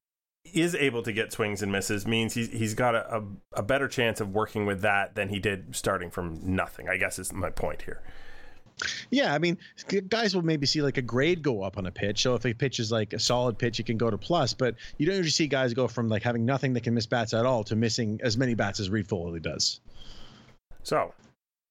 is 0.52 0.74
able 0.74 1.02
to 1.02 1.12
get 1.12 1.32
swings 1.32 1.62
and 1.62 1.72
misses 1.72 2.06
means 2.06 2.34
he's 2.34 2.50
he's 2.50 2.74
got 2.74 2.94
a, 2.94 3.16
a, 3.16 3.22
a, 3.54 3.62
better 3.62 3.88
chance 3.88 4.20
of 4.20 4.30
working 4.34 4.66
with 4.66 4.82
that 4.82 5.14
than 5.14 5.28
he 5.28 5.38
did 5.38 5.74
starting 5.74 6.10
from 6.10 6.38
nothing. 6.42 6.88
I 6.88 6.96
guess 6.96 7.18
is 7.18 7.32
my 7.32 7.50
point 7.50 7.82
here. 7.82 8.02
Yeah, 9.10 9.32
I 9.32 9.38
mean, 9.38 9.56
guys 10.08 10.34
will 10.34 10.42
maybe 10.42 10.66
see 10.66 10.82
like 10.82 10.98
a 10.98 11.02
grade 11.02 11.42
go 11.42 11.62
up 11.62 11.78
on 11.78 11.86
a 11.86 11.90
pitch. 11.90 12.22
So 12.22 12.34
if 12.34 12.44
a 12.44 12.52
pitch 12.52 12.80
is 12.80 12.90
like 12.90 13.12
a 13.12 13.18
solid 13.18 13.58
pitch, 13.58 13.78
it 13.78 13.86
can 13.86 13.96
go 13.96 14.10
to 14.10 14.18
plus. 14.18 14.52
But 14.52 14.74
you 14.98 15.06
don't 15.06 15.16
usually 15.16 15.30
see 15.30 15.46
guys 15.46 15.72
go 15.74 15.86
from 15.86 16.08
like 16.08 16.22
having 16.22 16.44
nothing 16.44 16.72
that 16.74 16.82
can 16.82 16.94
miss 16.94 17.06
bats 17.06 17.32
at 17.34 17.46
all 17.46 17.62
to 17.64 17.76
missing 17.76 18.20
as 18.22 18.36
many 18.36 18.54
bats 18.54 18.80
as 18.80 18.90
Reid 18.90 19.08
Foley 19.08 19.40
does. 19.40 19.80
So, 20.82 21.14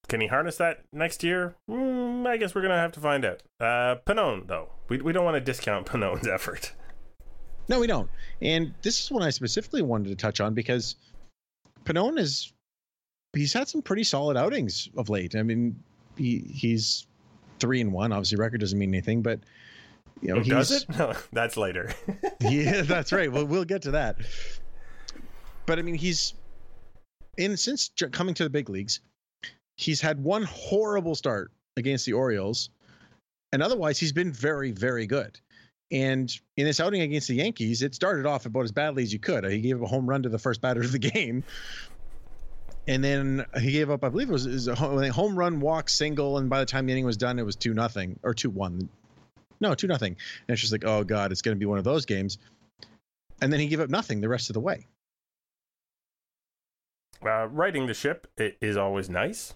can 0.07 0.21
he 0.21 0.27
harness 0.27 0.57
that 0.57 0.81
next 0.91 1.23
year? 1.23 1.55
Mm, 1.69 2.25
I 2.25 2.37
guess 2.37 2.55
we're 2.55 2.61
gonna 2.61 2.75
have 2.75 2.93
to 2.93 2.99
find 2.99 3.25
out. 3.25 3.43
Uh, 3.59 3.95
Pannone, 4.07 4.47
though, 4.47 4.69
we 4.87 4.97
we 5.01 5.11
don't 5.11 5.25
want 5.25 5.35
to 5.35 5.41
discount 5.41 5.85
Pannone's 5.87 6.27
effort. 6.27 6.73
No, 7.69 7.79
we 7.79 7.87
don't. 7.87 8.09
And 8.41 8.73
this 8.81 9.01
is 9.01 9.11
one 9.11 9.23
I 9.23 9.29
specifically 9.29 9.81
wanted 9.81 10.09
to 10.09 10.15
touch 10.15 10.41
on 10.41 10.53
because 10.53 10.95
Pannone 11.85 12.19
is 12.19 12.51
he's 13.33 13.53
had 13.53 13.67
some 13.67 13.81
pretty 13.81 14.03
solid 14.03 14.37
outings 14.37 14.89
of 14.97 15.09
late. 15.09 15.35
I 15.35 15.43
mean, 15.43 15.81
he 16.17 16.39
he's 16.39 17.07
three 17.59 17.81
and 17.81 17.91
one. 17.91 18.11
Obviously, 18.11 18.37
record 18.37 18.59
doesn't 18.59 18.77
mean 18.77 18.89
anything, 18.89 19.21
but 19.21 19.39
you 20.21 20.33
know, 20.33 20.39
oh, 20.39 20.43
does 20.43 20.71
it? 20.71 20.85
No, 20.97 21.13
that's 21.31 21.57
later. 21.57 21.93
yeah, 22.41 22.81
that's 22.81 23.11
right. 23.11 23.31
Well, 23.31 23.45
we'll 23.45 23.65
get 23.65 23.81
to 23.83 23.91
that. 23.91 24.17
But 25.65 25.79
I 25.79 25.81
mean, 25.81 25.95
he's 25.95 26.33
in 27.37 27.57
since 27.57 27.91
coming 28.11 28.35
to 28.35 28.43
the 28.43 28.49
big 28.49 28.69
leagues, 28.69 28.99
he's 29.77 30.01
had 30.01 30.23
one 30.23 30.43
horrible 30.43 31.15
start 31.15 31.51
against 31.77 32.05
the 32.05 32.13
Orioles, 32.13 32.69
and 33.51 33.63
otherwise 33.63 33.97
he's 33.97 34.11
been 34.11 34.31
very, 34.31 34.71
very 34.71 35.07
good. 35.07 35.39
And 35.91 36.31
in 36.57 36.65
this 36.65 36.79
outing 36.79 37.01
against 37.01 37.27
the 37.27 37.35
Yankees, 37.35 37.81
it 37.81 37.93
started 37.93 38.25
off 38.25 38.45
about 38.45 38.63
as 38.63 38.71
badly 38.71 39.03
as 39.03 39.13
you 39.13 39.19
could. 39.19 39.45
He 39.45 39.61
gave 39.61 39.77
up 39.77 39.83
a 39.83 39.87
home 39.87 40.07
run 40.07 40.23
to 40.23 40.29
the 40.29 40.39
first 40.39 40.61
batter 40.61 40.81
of 40.81 40.91
the 40.91 40.99
game. 40.99 41.43
And 42.87 43.03
then 43.03 43.45
he 43.61 43.71
gave 43.71 43.89
up, 43.89 44.03
I 44.03 44.09
believe 44.09 44.29
it 44.29 44.33
was, 44.33 44.45
it 44.45 44.51
was 44.51 44.67
a 44.67 45.11
home 45.11 45.37
run, 45.37 45.59
walk, 45.59 45.89
single, 45.89 46.37
and 46.37 46.49
by 46.49 46.59
the 46.59 46.65
time 46.65 46.85
the 46.85 46.91
inning 46.91 47.05
was 47.05 47.17
done, 47.17 47.39
it 47.39 47.45
was 47.45 47.55
two 47.55 47.73
nothing 47.73 48.19
or 48.23 48.33
two 48.33 48.49
one. 48.49 48.89
No, 49.61 49.73
two 49.73 49.87
nothing. 49.87 50.17
And 50.47 50.53
it's 50.53 50.61
just 50.61 50.73
like, 50.73 50.83
oh 50.83 51.03
god, 51.03 51.31
it's 51.31 51.41
going 51.41 51.55
to 51.55 51.59
be 51.59 51.65
one 51.65 51.77
of 51.77 51.85
those 51.85 52.05
games. 52.05 52.39
And 53.41 53.53
then 53.53 53.59
he 53.59 53.67
gave 53.67 53.79
up 53.79 53.89
nothing 53.89 54.19
the 54.19 54.29
rest 54.29 54.49
of 54.49 54.53
the 54.53 54.59
way. 54.59 54.85
Uh, 57.25 57.47
righting 57.47 57.87
the 57.87 57.93
ship 57.93 58.27
is 58.37 58.75
always 58.75 59.09
nice, 59.09 59.53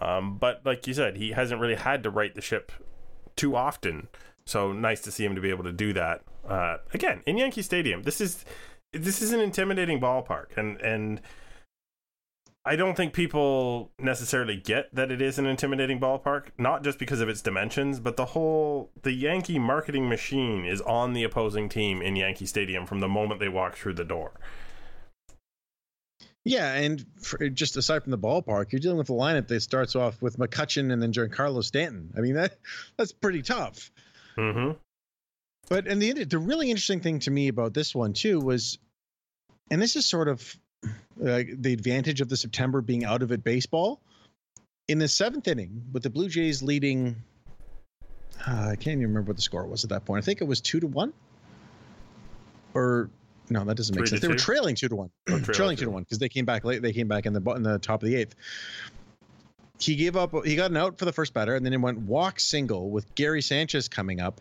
um, 0.00 0.38
but 0.38 0.60
like 0.64 0.86
you 0.86 0.94
said, 0.94 1.16
he 1.16 1.32
hasn't 1.32 1.60
really 1.60 1.74
had 1.74 2.04
to 2.04 2.10
right 2.10 2.32
the 2.36 2.40
ship 2.40 2.70
too 3.34 3.56
often 3.56 4.06
so 4.48 4.72
nice 4.72 5.00
to 5.02 5.10
see 5.10 5.24
him 5.24 5.34
to 5.34 5.40
be 5.40 5.50
able 5.50 5.64
to 5.64 5.72
do 5.72 5.92
that 5.92 6.22
uh, 6.48 6.78
again 6.94 7.22
in 7.26 7.36
Yankee 7.36 7.62
Stadium. 7.62 8.02
This 8.02 8.20
is 8.20 8.44
this 8.92 9.20
is 9.20 9.32
an 9.32 9.40
intimidating 9.40 10.00
ballpark, 10.00 10.56
and 10.56 10.80
and 10.80 11.20
I 12.64 12.76
don't 12.76 12.96
think 12.96 13.12
people 13.12 13.92
necessarily 13.98 14.56
get 14.56 14.94
that 14.94 15.10
it 15.10 15.22
is 15.22 15.38
an 15.38 15.46
intimidating 15.46 16.00
ballpark. 16.00 16.48
Not 16.58 16.82
just 16.82 16.98
because 16.98 17.20
of 17.20 17.28
its 17.28 17.42
dimensions, 17.42 18.00
but 18.00 18.16
the 18.16 18.26
whole 18.26 18.90
the 19.02 19.12
Yankee 19.12 19.58
marketing 19.58 20.08
machine 20.08 20.64
is 20.64 20.80
on 20.82 21.12
the 21.12 21.24
opposing 21.24 21.68
team 21.68 22.02
in 22.02 22.16
Yankee 22.16 22.46
Stadium 22.46 22.86
from 22.86 23.00
the 23.00 23.08
moment 23.08 23.40
they 23.40 23.48
walk 23.48 23.76
through 23.76 23.94
the 23.94 24.04
door. 24.04 24.32
Yeah, 26.44 26.72
and 26.74 27.04
for, 27.20 27.46
just 27.50 27.76
aside 27.76 28.04
from 28.04 28.10
the 28.10 28.18
ballpark, 28.18 28.72
you're 28.72 28.80
dealing 28.80 28.96
with 28.96 29.10
a 29.10 29.12
lineup 29.12 29.48
that 29.48 29.60
starts 29.60 29.94
off 29.94 30.22
with 30.22 30.38
McCutchen 30.38 30.90
and 30.90 31.02
then 31.02 31.12
Giancarlo 31.12 31.62
Stanton. 31.62 32.12
I 32.16 32.20
mean 32.20 32.34
that 32.34 32.58
that's 32.96 33.12
pretty 33.12 33.42
tough. 33.42 33.90
Mm-hmm. 34.38 34.72
But 35.68 35.86
and 35.86 36.00
the 36.00 36.24
the 36.24 36.38
really 36.38 36.70
interesting 36.70 37.00
thing 37.00 37.18
to 37.20 37.30
me 37.30 37.48
about 37.48 37.74
this 37.74 37.94
one 37.94 38.12
too 38.12 38.40
was, 38.40 38.78
and 39.70 39.82
this 39.82 39.96
is 39.96 40.06
sort 40.06 40.28
of 40.28 40.56
uh, 40.84 41.42
the 41.52 41.72
advantage 41.72 42.20
of 42.20 42.28
the 42.28 42.36
September 42.36 42.80
being 42.80 43.04
out 43.04 43.22
of 43.22 43.32
it 43.32 43.44
baseball. 43.44 44.00
In 44.86 44.98
the 44.98 45.08
seventh 45.08 45.46
inning, 45.48 45.82
with 45.92 46.02
the 46.02 46.08
Blue 46.08 46.28
Jays 46.28 46.62
leading, 46.62 47.16
uh, 48.46 48.68
I 48.70 48.76
can't 48.76 48.94
even 48.94 49.08
remember 49.08 49.28
what 49.30 49.36
the 49.36 49.42
score 49.42 49.66
was 49.66 49.84
at 49.84 49.90
that 49.90 50.06
point. 50.06 50.22
I 50.22 50.24
think 50.24 50.40
it 50.40 50.44
was 50.44 50.62
two 50.62 50.80
to 50.80 50.86
one, 50.86 51.12
or 52.72 53.10
No, 53.50 53.64
that 53.64 53.76
doesn't 53.76 53.94
make 53.94 54.02
Three 54.02 54.08
sense. 54.08 54.22
They 54.22 54.28
were 54.28 54.36
trailing 54.36 54.74
two 54.74 54.88
to 54.88 54.96
one. 54.96 55.10
Trailing 55.42 55.76
two 55.76 55.84
to 55.84 55.90
one 55.90 56.04
because 56.04 56.18
they 56.18 56.28
came 56.28 56.44
back 56.44 56.64
late. 56.64 56.80
They 56.80 56.92
came 56.92 57.08
back 57.08 57.26
in 57.26 57.32
the 57.32 57.42
in 57.52 57.62
the 57.62 57.78
top 57.78 58.02
of 58.02 58.08
the 58.08 58.16
eighth. 58.16 58.34
He 59.78 59.94
gave 59.96 60.16
up. 60.16 60.34
He 60.44 60.56
got 60.56 60.70
an 60.70 60.76
out 60.76 60.98
for 60.98 61.04
the 61.04 61.12
first 61.12 61.32
batter, 61.34 61.54
and 61.54 61.64
then 61.64 61.72
it 61.72 61.80
went 61.80 61.98
walk 61.98 62.40
single 62.40 62.90
with 62.90 63.14
Gary 63.14 63.42
Sanchez 63.42 63.88
coming 63.88 64.20
up. 64.20 64.40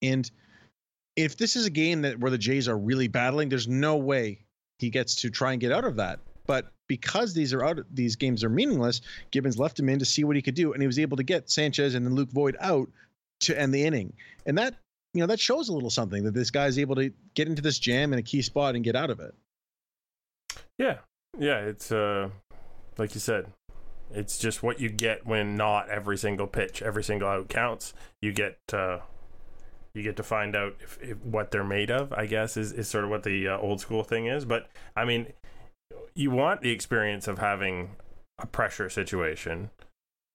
And 0.00 0.30
if 1.16 1.36
this 1.36 1.56
is 1.56 1.66
a 1.66 1.70
game 1.70 2.02
that 2.02 2.18
where 2.18 2.30
the 2.30 2.38
Jays 2.38 2.68
are 2.68 2.78
really 2.78 3.08
battling, 3.08 3.48
there's 3.48 3.68
no 3.68 3.96
way 3.96 4.40
he 4.78 4.90
gets 4.90 5.16
to 5.16 5.30
try 5.30 5.52
and 5.52 5.60
get 5.60 5.72
out 5.72 5.84
of 5.84 5.96
that. 5.96 6.20
But 6.46 6.72
because 6.88 7.34
these 7.34 7.52
are 7.52 7.64
out, 7.64 7.78
these 7.92 8.16
games 8.16 8.42
are 8.42 8.48
meaningless. 8.48 9.00
Gibbons 9.30 9.58
left 9.58 9.78
him 9.78 9.88
in 9.88 9.98
to 9.98 10.04
see 10.04 10.24
what 10.24 10.36
he 10.36 10.42
could 10.42 10.54
do, 10.54 10.72
and 10.72 10.82
he 10.82 10.86
was 10.86 10.98
able 10.98 11.16
to 11.18 11.22
get 11.22 11.50
Sanchez 11.50 11.94
and 11.94 12.04
then 12.04 12.14
Luke 12.14 12.30
Voit 12.30 12.56
out 12.60 12.88
to 13.40 13.58
end 13.58 13.74
the 13.74 13.84
inning. 13.84 14.14
And 14.46 14.58
that 14.58 14.74
you 15.14 15.20
know 15.20 15.26
that 15.26 15.40
shows 15.40 15.68
a 15.68 15.74
little 15.74 15.90
something 15.90 16.24
that 16.24 16.34
this 16.34 16.50
guy's 16.50 16.78
able 16.78 16.96
to 16.96 17.12
get 17.34 17.48
into 17.48 17.62
this 17.62 17.78
jam 17.78 18.12
in 18.12 18.18
a 18.18 18.22
key 18.22 18.42
spot 18.42 18.74
and 18.74 18.82
get 18.82 18.96
out 18.96 19.10
of 19.10 19.20
it. 19.20 19.34
Yeah, 20.78 20.98
yeah. 21.38 21.58
It's 21.58 21.92
uh, 21.92 22.30
like 22.98 23.14
you 23.14 23.20
said, 23.20 23.46
it's 24.14 24.38
just 24.38 24.62
what 24.62 24.80
you 24.80 24.88
get 24.88 25.26
when 25.26 25.56
not 25.56 25.88
every 25.88 26.18
single 26.18 26.46
pitch, 26.46 26.82
every 26.82 27.04
single 27.04 27.28
out 27.28 27.48
counts. 27.48 27.94
You 28.20 28.32
get 28.32 28.58
uh, 28.72 28.98
you 29.94 30.02
get 30.02 30.16
to 30.16 30.22
find 30.22 30.56
out 30.56 30.76
if, 30.80 30.98
if 31.02 31.18
what 31.18 31.50
they're 31.50 31.64
made 31.64 31.90
of. 31.90 32.12
I 32.12 32.26
guess 32.26 32.56
is 32.56 32.72
is 32.72 32.88
sort 32.88 33.04
of 33.04 33.10
what 33.10 33.22
the 33.22 33.48
uh, 33.48 33.58
old 33.58 33.80
school 33.80 34.04
thing 34.04 34.26
is. 34.26 34.44
But 34.44 34.68
I 34.96 35.04
mean, 35.04 35.32
you 36.14 36.30
want 36.30 36.60
the 36.60 36.70
experience 36.70 37.28
of 37.28 37.38
having 37.38 37.96
a 38.38 38.46
pressure 38.46 38.88
situation 38.88 39.70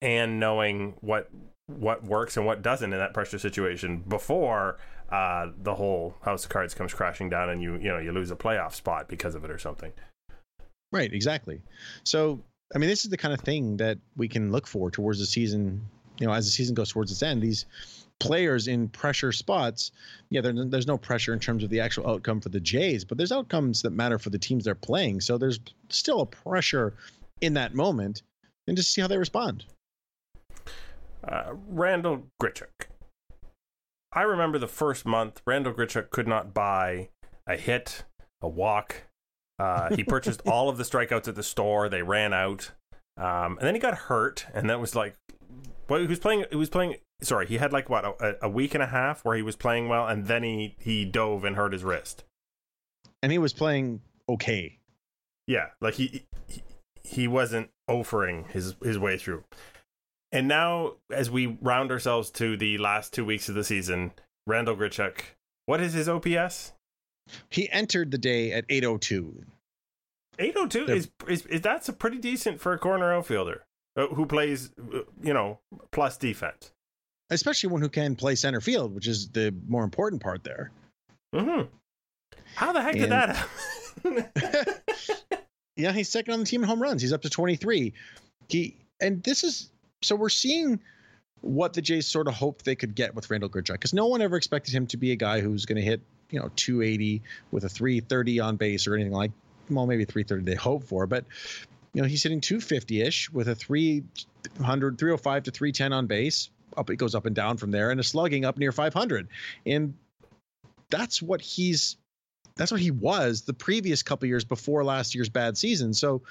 and 0.02 0.40
knowing 0.40 0.96
what 1.02 1.30
what 1.68 2.04
works 2.04 2.38
and 2.38 2.46
what 2.46 2.62
doesn't 2.62 2.94
in 2.94 3.00
that 3.00 3.14
pressure 3.14 3.40
situation 3.40 4.04
before 4.08 4.78
uh, 5.10 5.48
the 5.62 5.76
whole 5.76 6.16
house 6.22 6.44
of 6.46 6.50
cards 6.50 6.74
comes 6.74 6.94
crashing 6.94 7.30
down 7.30 7.50
and 7.50 7.62
you 7.62 7.74
you 7.76 7.90
know 7.90 7.98
you 7.98 8.12
lose 8.12 8.32
a 8.32 8.36
playoff 8.36 8.74
spot 8.74 9.08
because 9.08 9.36
of 9.36 9.44
it 9.44 9.52
or 9.52 9.58
something. 9.58 9.92
Right, 10.92 11.12
exactly. 11.12 11.62
So, 12.06 12.42
I 12.76 12.78
mean, 12.78 12.90
this 12.90 13.06
is 13.06 13.12
the 13.12 13.18
kind 13.18 13.34
of 13.34 13.40
thing 13.42 13.78
that 13.78 13.98
we 14.16 14.28
can 14.28 14.52
look 14.52 14.68
for 14.68 14.92
towards 14.92 15.20
the 15.20 15.26
season. 15.26 15.82
You 16.20 16.28
know, 16.28 16.34
as 16.34 16.46
the 16.46 16.52
season 16.52 16.76
goes 16.76 16.92
towards 16.92 17.12
its 17.12 17.22
end, 17.22 17.42
these 17.42 17.66
players 18.20 18.68
in 18.68 18.90
pressure 18.90 19.32
spots, 19.32 19.92
yeah, 20.30 20.42
there, 20.42 20.54
there's 20.66 20.88
no 20.88 20.98
pressure 20.98 21.34
in 21.34 21.40
terms 21.40 21.64
of 21.64 21.70
the 21.70 21.80
actual 21.80 22.10
outcome 22.10 22.42
for 22.42 22.50
the 22.50 22.60
Jays, 22.60 23.06
but 23.06 23.18
there's 23.18 23.32
outcomes 23.32 23.84
that 23.84 23.92
matter 23.92 24.18
for 24.18 24.32
the 24.32 24.40
teams 24.40 24.64
they're 24.66 24.76
playing. 24.76 25.22
So 25.22 25.38
there's 25.38 25.60
still 25.90 26.22
a 26.22 26.26
pressure 26.26 26.96
in 27.42 27.54
that 27.54 27.76
moment, 27.76 28.24
and 28.68 28.76
just 28.76 28.92
see 28.92 29.02
how 29.02 29.08
they 29.08 29.18
respond. 29.18 29.66
Uh, 31.24 31.54
Randall 31.70 32.24
Grichuk. 32.42 32.88
I 34.14 34.22
remember 34.22 34.58
the 34.58 34.68
first 34.68 35.06
month, 35.06 35.42
Randall 35.46 35.74
Grichuk 35.74 36.10
could 36.10 36.28
not 36.28 36.54
buy 36.54 37.10
a 37.46 37.56
hit, 37.56 38.06
a 38.42 38.48
walk. 38.48 39.04
Uh, 39.60 39.96
he 39.96 40.04
purchased 40.04 40.42
all 40.46 40.70
of 40.70 40.78
the 40.78 40.84
strikeouts 40.84 41.28
at 41.28 41.36
the 41.36 41.44
store. 41.44 41.90
They 41.90 42.02
ran 42.02 42.34
out, 42.34 42.72
um, 43.18 43.58
and 43.58 43.62
then 43.62 43.74
he 43.74 43.80
got 43.80 43.96
hurt, 43.96 44.46
and 44.54 44.70
that 44.70 44.80
was 44.80 44.96
like, 44.96 45.16
well, 45.90 46.00
he 46.00 46.08
was 46.08 46.20
playing. 46.20 46.46
He 46.50 46.56
was 46.56 46.70
playing. 46.70 46.96
Sorry, 47.22 47.48
he 47.48 47.58
had 47.58 47.74
like 47.74 47.90
what 47.90 48.06
a, 48.06 48.36
a 48.44 48.50
week 48.50 48.74
and 48.74 48.84
a 48.84 48.88
half 48.88 49.26
where 49.26 49.36
he 49.36 49.42
was 49.42 49.56
playing 49.56 49.90
well, 49.90 50.08
and 50.08 50.28
then 50.28 50.44
he 50.44 50.76
he 50.80 51.06
dove 51.06 51.44
and 51.44 51.56
hurt 51.56 51.74
his 51.74 51.84
wrist. 51.84 52.24
And 53.24 53.32
he 53.32 53.38
was 53.38 53.54
playing 53.54 54.02
okay. 54.30 54.80
Yeah, 55.48 55.68
like 55.82 55.96
he 55.96 56.26
he, 56.48 56.64
he 57.04 57.28
wasn't 57.28 57.70
offering 57.88 58.46
his 58.50 58.76
his 58.84 59.00
way 59.00 59.18
through. 59.18 59.44
And 60.32 60.48
now, 60.48 60.96
as 61.10 61.32
we 61.32 61.58
round 61.62 61.90
ourselves 61.92 62.30
to 62.32 62.58
the 62.58 62.78
last 62.78 63.14
two 63.14 63.24
weeks 63.24 63.48
of 63.48 63.56
the 63.56 63.64
season, 63.64 64.12
Randall 64.46 64.76
Grichuk, 64.76 65.22
what 65.66 65.80
is 65.80 65.94
his 65.94 66.10
OPS? 66.10 66.74
He 67.50 67.70
entered 67.72 68.12
the 68.12 68.18
day 68.18 68.52
at 68.54 68.66
802. 68.70 69.44
802 70.40 70.86
They're- 70.86 70.96
is, 70.96 71.10
is 71.28 71.46
is 71.48 71.62
that's 71.62 71.90
a 71.90 71.94
pretty 71.94 72.18
decent 72.18 72.60
for 72.62 72.74
a 72.74 72.78
corner 72.78 73.12
outfielder 73.14 73.64
uh, 73.96 74.08
who 74.08 74.26
plays, 74.26 74.70
uh, 74.94 75.00
you 75.24 75.34
know, 75.34 75.60
plus 75.92 76.18
defense. 76.18 76.72
especially 77.30 77.70
one 77.70 77.82
who 77.82 77.90
can 77.90 78.16
play 78.16 78.36
center 78.36 78.62
field, 78.62 78.94
which 78.94 79.08
is 79.08 79.30
the 79.30 79.54
more 79.68 79.84
important 79.84 80.22
part 80.22 80.44
there. 80.44 80.72
hmm 81.36 81.64
How 82.56 82.72
the 82.72 82.82
heck 82.82 82.94
did 82.96 83.10
that 83.10 83.36
happen? 83.36 84.26
yeah, 85.76 85.92
he's 85.92 86.10
second 86.10 86.34
on 86.34 86.40
the 86.40 86.46
team 86.46 86.62
in 86.64 86.70
home 86.70 86.82
runs. 86.82 87.02
He's 87.02 87.14
up 87.14 87.22
to 87.24 87.30
23. 87.30 87.94
He 88.48 88.76
and 89.02 89.22
this 89.24 89.44
is 89.44 89.72
so 90.02 90.16
we're 90.16 90.30
seeing 90.30 90.80
what 91.42 91.74
the 91.74 91.82
Jays 91.82 92.08
sort 92.08 92.28
of 92.28 92.34
hoped 92.34 92.66
they 92.66 92.76
could 92.76 92.96
get 92.96 93.14
with 93.16 93.30
Randall 93.30 93.50
Grichuk 93.50 93.74
because 93.74 93.94
no 93.94 94.08
one 94.08 94.22
ever 94.22 94.38
expected 94.38 94.74
him 94.74 94.86
to 94.88 94.98
be 94.98 95.12
a 95.12 95.16
guy 95.16 95.40
who's 95.42 95.66
going 95.66 95.76
to 95.76 95.82
hit 95.82 96.02
you 96.30 96.40
know 96.40 96.50
280 96.56 97.22
with 97.52 97.64
a 97.64 97.70
330 97.70 98.40
on 98.40 98.56
base 98.56 98.88
or 98.88 98.96
anything 98.96 99.14
like 99.14 99.32
well 99.70 99.86
maybe 99.86 100.06
330 100.06 100.50
they 100.50 100.56
hope 100.56 100.84
for, 100.84 101.08
but 101.08 101.26
you 101.94 102.02
know 102.02 102.08
he's 102.08 102.24
hitting 102.24 102.42
250 102.42 103.02
ish 103.02 103.30
with 103.32 103.48
a 103.48 103.56
300 103.56 104.98
305 104.98 105.44
to 105.44 105.52
310 105.52 105.94
on 105.94 106.08
base. 106.08 106.50
Up 106.76 106.90
it 106.90 106.98
goes 106.98 107.16
up 107.16 107.26
and 107.26 107.36
down 107.36 107.58
from 107.58 107.72
there 107.72 107.92
and 107.92 108.00
a 108.00 108.04
slugging 108.04 108.46
up 108.46 108.58
near 108.58 108.72
500 108.72 109.28
and 109.66 109.96
that's 110.90 111.22
what 111.22 111.42
he's 111.42 111.98
that's 112.56 112.72
what 112.72 112.82
he 112.82 112.92
was 112.92 113.42
the 113.42 113.54
previous 113.54 114.04
couple 114.04 114.28
years 114.28 114.44
before 114.44 114.84
last 114.84 115.16
year's 115.16 115.30
bad 115.30 115.58
season. 115.58 115.94
So 115.94 116.24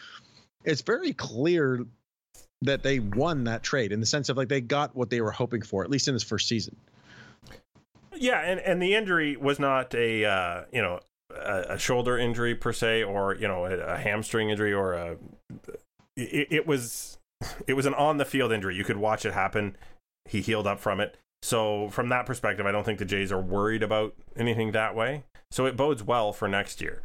it's 0.65 0.83
very 0.83 1.12
clear 1.12 1.87
that 2.62 2.83
they 2.83 2.99
won 2.99 3.45
that 3.45 3.62
trade 3.62 3.93
in 3.93 4.00
the 4.00 4.07
sense 4.07 4.29
of 4.29 4.37
like 4.37 4.49
they 4.49 4.61
got 4.61 4.97
what 4.97 5.09
they 5.09 5.21
were 5.21 5.31
hoping 5.31 5.62
for, 5.62 5.85
at 5.85 5.91
least 5.91 6.09
in 6.09 6.15
his 6.15 6.25
first 6.25 6.49
season. 6.49 6.76
Yeah, 8.16 8.40
and, 8.40 8.61
and 8.61 8.82
the 8.82 8.94
injury 8.94 9.37
was 9.37 9.58
not 9.58 9.94
a 9.94 10.25
uh, 10.25 10.64
you 10.73 10.82
know 10.82 11.00
a, 11.30 11.64
a 11.70 11.78
shoulder 11.78 12.18
injury 12.18 12.54
per 12.54 12.73
se, 12.73 13.04
or 13.04 13.35
you 13.35 13.49
know 13.49 13.64
a, 13.66 13.76
a 13.78 13.96
hamstring 13.99 14.50
injury, 14.50 14.73
or 14.73 14.94
a 14.94 15.16
it, 16.16 16.49
it 16.50 16.66
was 16.66 17.18
it 17.66 17.75
was 17.75 17.87
an 17.87 17.94
on 17.94 18.16
the 18.16 18.25
field 18.25 18.52
injury. 18.52 18.76
You 18.76 18.85
could 18.85 18.96
watch 18.96 19.25
it 19.25 19.35
happen. 19.35 19.76
He 20.28 20.40
healed 20.40 20.66
up 20.66 20.80
from 20.80 21.00
it. 21.00 21.16
So 21.42 21.88
from 21.90 22.08
that 22.08 22.26
perspective, 22.26 22.66
I 22.66 22.73
don't 22.73 22.85
think 22.85 22.99
the 22.99 23.04
Jays 23.04 23.30
are 23.30 23.40
worried 23.40 23.82
about 23.82 24.14
anything 24.37 24.73
that 24.73 24.94
way. 24.96 25.25
So 25.50 25.66
it 25.66 25.76
bodes 25.76 26.02
well 26.02 26.32
for 26.32 26.49
next 26.49 26.80
year. 26.80 27.02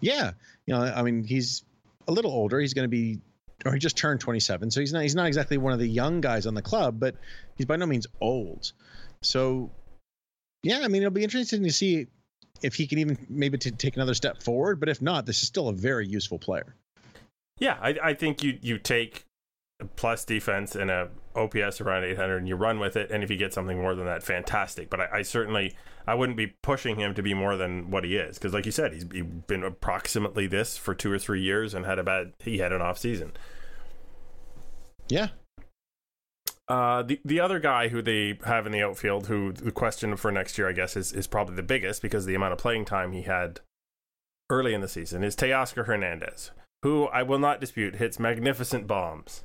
Yeah, 0.00 0.32
you 0.66 0.74
know, 0.74 0.82
I 0.82 1.02
mean, 1.02 1.24
he's 1.24 1.64
a 2.08 2.12
little 2.12 2.32
older. 2.32 2.60
He's 2.60 2.74
going 2.74 2.84
to 2.84 2.88
be, 2.88 3.20
or 3.64 3.72
he 3.72 3.78
just 3.78 3.96
turned 3.96 4.20
27, 4.20 4.70
so 4.70 4.80
he's 4.80 4.92
not 4.92 5.02
he's 5.02 5.14
not 5.14 5.26
exactly 5.26 5.56
one 5.56 5.72
of 5.72 5.78
the 5.78 5.88
young 5.88 6.20
guys 6.20 6.46
on 6.46 6.54
the 6.54 6.62
club, 6.62 7.00
but 7.00 7.16
he's 7.56 7.66
by 7.66 7.76
no 7.76 7.86
means 7.86 8.06
old. 8.20 8.72
So, 9.22 9.70
yeah, 10.62 10.80
I 10.82 10.88
mean, 10.88 11.02
it'll 11.02 11.10
be 11.10 11.24
interesting 11.24 11.62
to 11.62 11.72
see 11.72 12.06
if 12.62 12.74
he 12.74 12.86
can 12.86 12.98
even 12.98 13.18
maybe 13.28 13.58
to 13.58 13.70
take 13.70 13.96
another 13.96 14.14
step 14.14 14.42
forward. 14.42 14.80
But 14.80 14.88
if 14.88 15.00
not, 15.00 15.26
this 15.26 15.42
is 15.42 15.48
still 15.48 15.68
a 15.68 15.72
very 15.72 16.06
useful 16.06 16.38
player. 16.38 16.74
Yeah, 17.58 17.78
I, 17.80 17.96
I 18.02 18.14
think 18.14 18.42
you 18.42 18.58
you 18.60 18.78
take 18.78 19.24
plus 19.96 20.24
defense 20.24 20.74
and 20.74 20.90
a 20.90 21.08
OPS 21.36 21.80
around 21.80 22.04
800 22.04 22.38
and 22.38 22.48
you 22.48 22.56
run 22.56 22.78
with 22.78 22.96
it. 22.96 23.10
And 23.10 23.22
if 23.22 23.30
you 23.30 23.36
get 23.36 23.52
something 23.54 23.78
more 23.78 23.94
than 23.94 24.06
that, 24.06 24.22
fantastic. 24.22 24.90
But 24.90 25.00
I, 25.00 25.08
I 25.14 25.22
certainly 25.22 25.74
I 26.06 26.14
wouldn't 26.14 26.36
be 26.36 26.48
pushing 26.62 26.96
him 26.96 27.14
to 27.14 27.22
be 27.22 27.34
more 27.34 27.56
than 27.56 27.90
what 27.90 28.04
he 28.04 28.16
is 28.16 28.38
because, 28.38 28.52
like 28.52 28.66
you 28.66 28.72
said, 28.72 28.92
he's, 28.92 29.04
been 29.04 29.64
approximately 29.64 30.46
this 30.46 30.76
for 30.76 30.94
two 30.94 31.12
or 31.12 31.18
three 31.18 31.42
years 31.42 31.74
and 31.74 31.84
had 31.84 31.98
a 31.98 32.04
bad 32.04 32.32
he 32.38 32.58
had 32.58 32.72
an 32.72 32.80
off 32.80 32.98
season. 32.98 33.32
Yeah, 35.08 35.28
Uh, 36.68 37.02
the 37.02 37.20
the 37.24 37.38
other 37.38 37.60
guy 37.60 37.88
who 37.88 38.02
they 38.02 38.38
have 38.44 38.66
in 38.66 38.72
the 38.72 38.82
outfield, 38.82 39.28
who 39.28 39.52
the 39.52 39.70
question 39.70 40.16
for 40.16 40.32
next 40.32 40.58
year, 40.58 40.68
I 40.68 40.72
guess, 40.72 40.96
is 40.96 41.12
is 41.12 41.26
probably 41.28 41.54
the 41.54 41.62
biggest 41.62 42.02
because 42.02 42.24
of 42.24 42.28
the 42.28 42.34
amount 42.34 42.52
of 42.52 42.58
playing 42.58 42.84
time 42.84 43.12
he 43.12 43.22
had 43.22 43.60
early 44.50 44.74
in 44.74 44.80
the 44.80 44.88
season, 44.88 45.22
is 45.22 45.36
Teoscar 45.36 45.86
Hernandez, 45.86 46.50
who 46.82 47.06
I 47.06 47.22
will 47.22 47.38
not 47.38 47.60
dispute 47.60 47.96
hits 47.96 48.18
magnificent 48.18 48.86
bombs. 48.86 49.44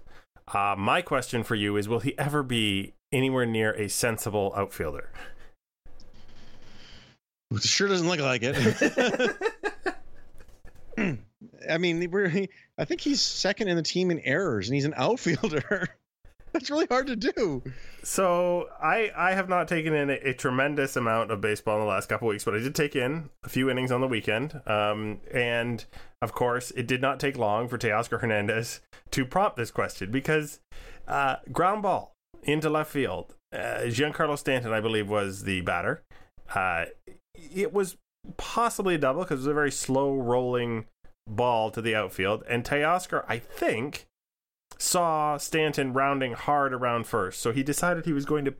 Uh, 0.53 0.75
my 0.77 1.01
question 1.01 1.43
for 1.43 1.55
you 1.55 1.77
is: 1.77 1.88
Will 1.88 2.00
he 2.00 2.17
ever 2.17 2.43
be 2.43 2.93
anywhere 3.12 3.46
near 3.46 3.72
a 3.74 3.88
sensible 3.88 4.53
outfielder? 4.55 5.10
It 7.51 7.63
sure 7.63 7.88
doesn't 7.88 8.08
look 8.08 8.20
like 8.20 8.41
it. 8.43 9.36
I 11.70 11.77
mean, 11.77 12.10
we're, 12.12 12.48
I 12.77 12.86
think 12.86 13.01
he's 13.01 13.22
second 13.22 13.67
in 13.67 13.75
the 13.75 13.84
team 13.84 14.12
in 14.12 14.20
errors, 14.20 14.67
and 14.67 14.75
he's 14.75 14.86
an 14.86 14.93
outfielder. 14.96 15.89
That's 16.53 16.70
really 16.70 16.88
hard 16.89 17.08
to 17.08 17.15
do. 17.15 17.63
So 18.03 18.67
I 18.81 19.12
I 19.15 19.34
have 19.34 19.48
not 19.48 19.67
taken 19.67 19.93
in 19.93 20.10
a, 20.10 20.13
a 20.29 20.34
tremendous 20.34 20.98
amount 20.98 21.31
of 21.31 21.39
baseball 21.39 21.77
in 21.77 21.81
the 21.81 21.88
last 21.88 22.10
couple 22.10 22.27
weeks, 22.27 22.43
but 22.43 22.53
I 22.55 22.60
did 22.60 22.75
take 22.75 22.96
in 22.96 23.29
a 23.43 23.50
few 23.50 23.70
innings 23.70 23.91
on 23.91 24.01
the 24.01 24.08
weekend. 24.08 24.60
Um, 24.65 25.22
and 25.31 25.86
of 26.22 26.34
course, 26.34 26.72
it 26.72 26.88
did 26.88 27.01
not 27.01 27.20
take 27.20 27.38
long 27.38 27.67
for 27.67 27.77
Teoscar 27.77 28.20
Hernandez 28.20 28.81
to 29.12 29.25
prompt 29.25 29.55
this 29.55 29.72
question 29.72 30.12
because 30.12 30.60
uh, 31.08 31.38
ground 31.51 31.84
ball 31.84 32.13
into 32.43 32.70
left 32.70 32.91
field. 32.91 33.36
Uh, 33.53 33.86
Giancarlo 33.86 34.38
Stanton, 34.38 34.74
I 34.74 34.81
believe, 34.81 35.10
was 35.10 35.43
the 35.43 35.62
batter. 35.62 36.03
Uh, 36.53 36.86
it 37.36 37.72
was 37.72 37.98
possibly 38.38 38.96
a 38.96 38.98
double 38.98 39.24
because 39.24 39.39
it 39.39 39.41
was 39.41 39.48
a 39.48 39.53
very 39.53 39.72
slow 39.72 40.15
rolling 40.15 40.86
ball 41.27 41.72
to 41.72 41.81
the 41.81 41.96
outfield, 41.96 42.43
and 42.50 42.63
Teoscar, 42.63 43.24
I 43.27 43.39
think 43.39 44.08
saw 44.82 45.38
Stanton 45.38 45.94
rounding 45.94 46.34
hard 46.34 46.74
around 46.74 47.06
first, 47.06 47.40
so 47.40 47.52
he 47.52 47.64
decided 47.64 48.06
he 48.06 48.14
was 48.14 48.26
going 48.26 48.46
to 48.46 48.54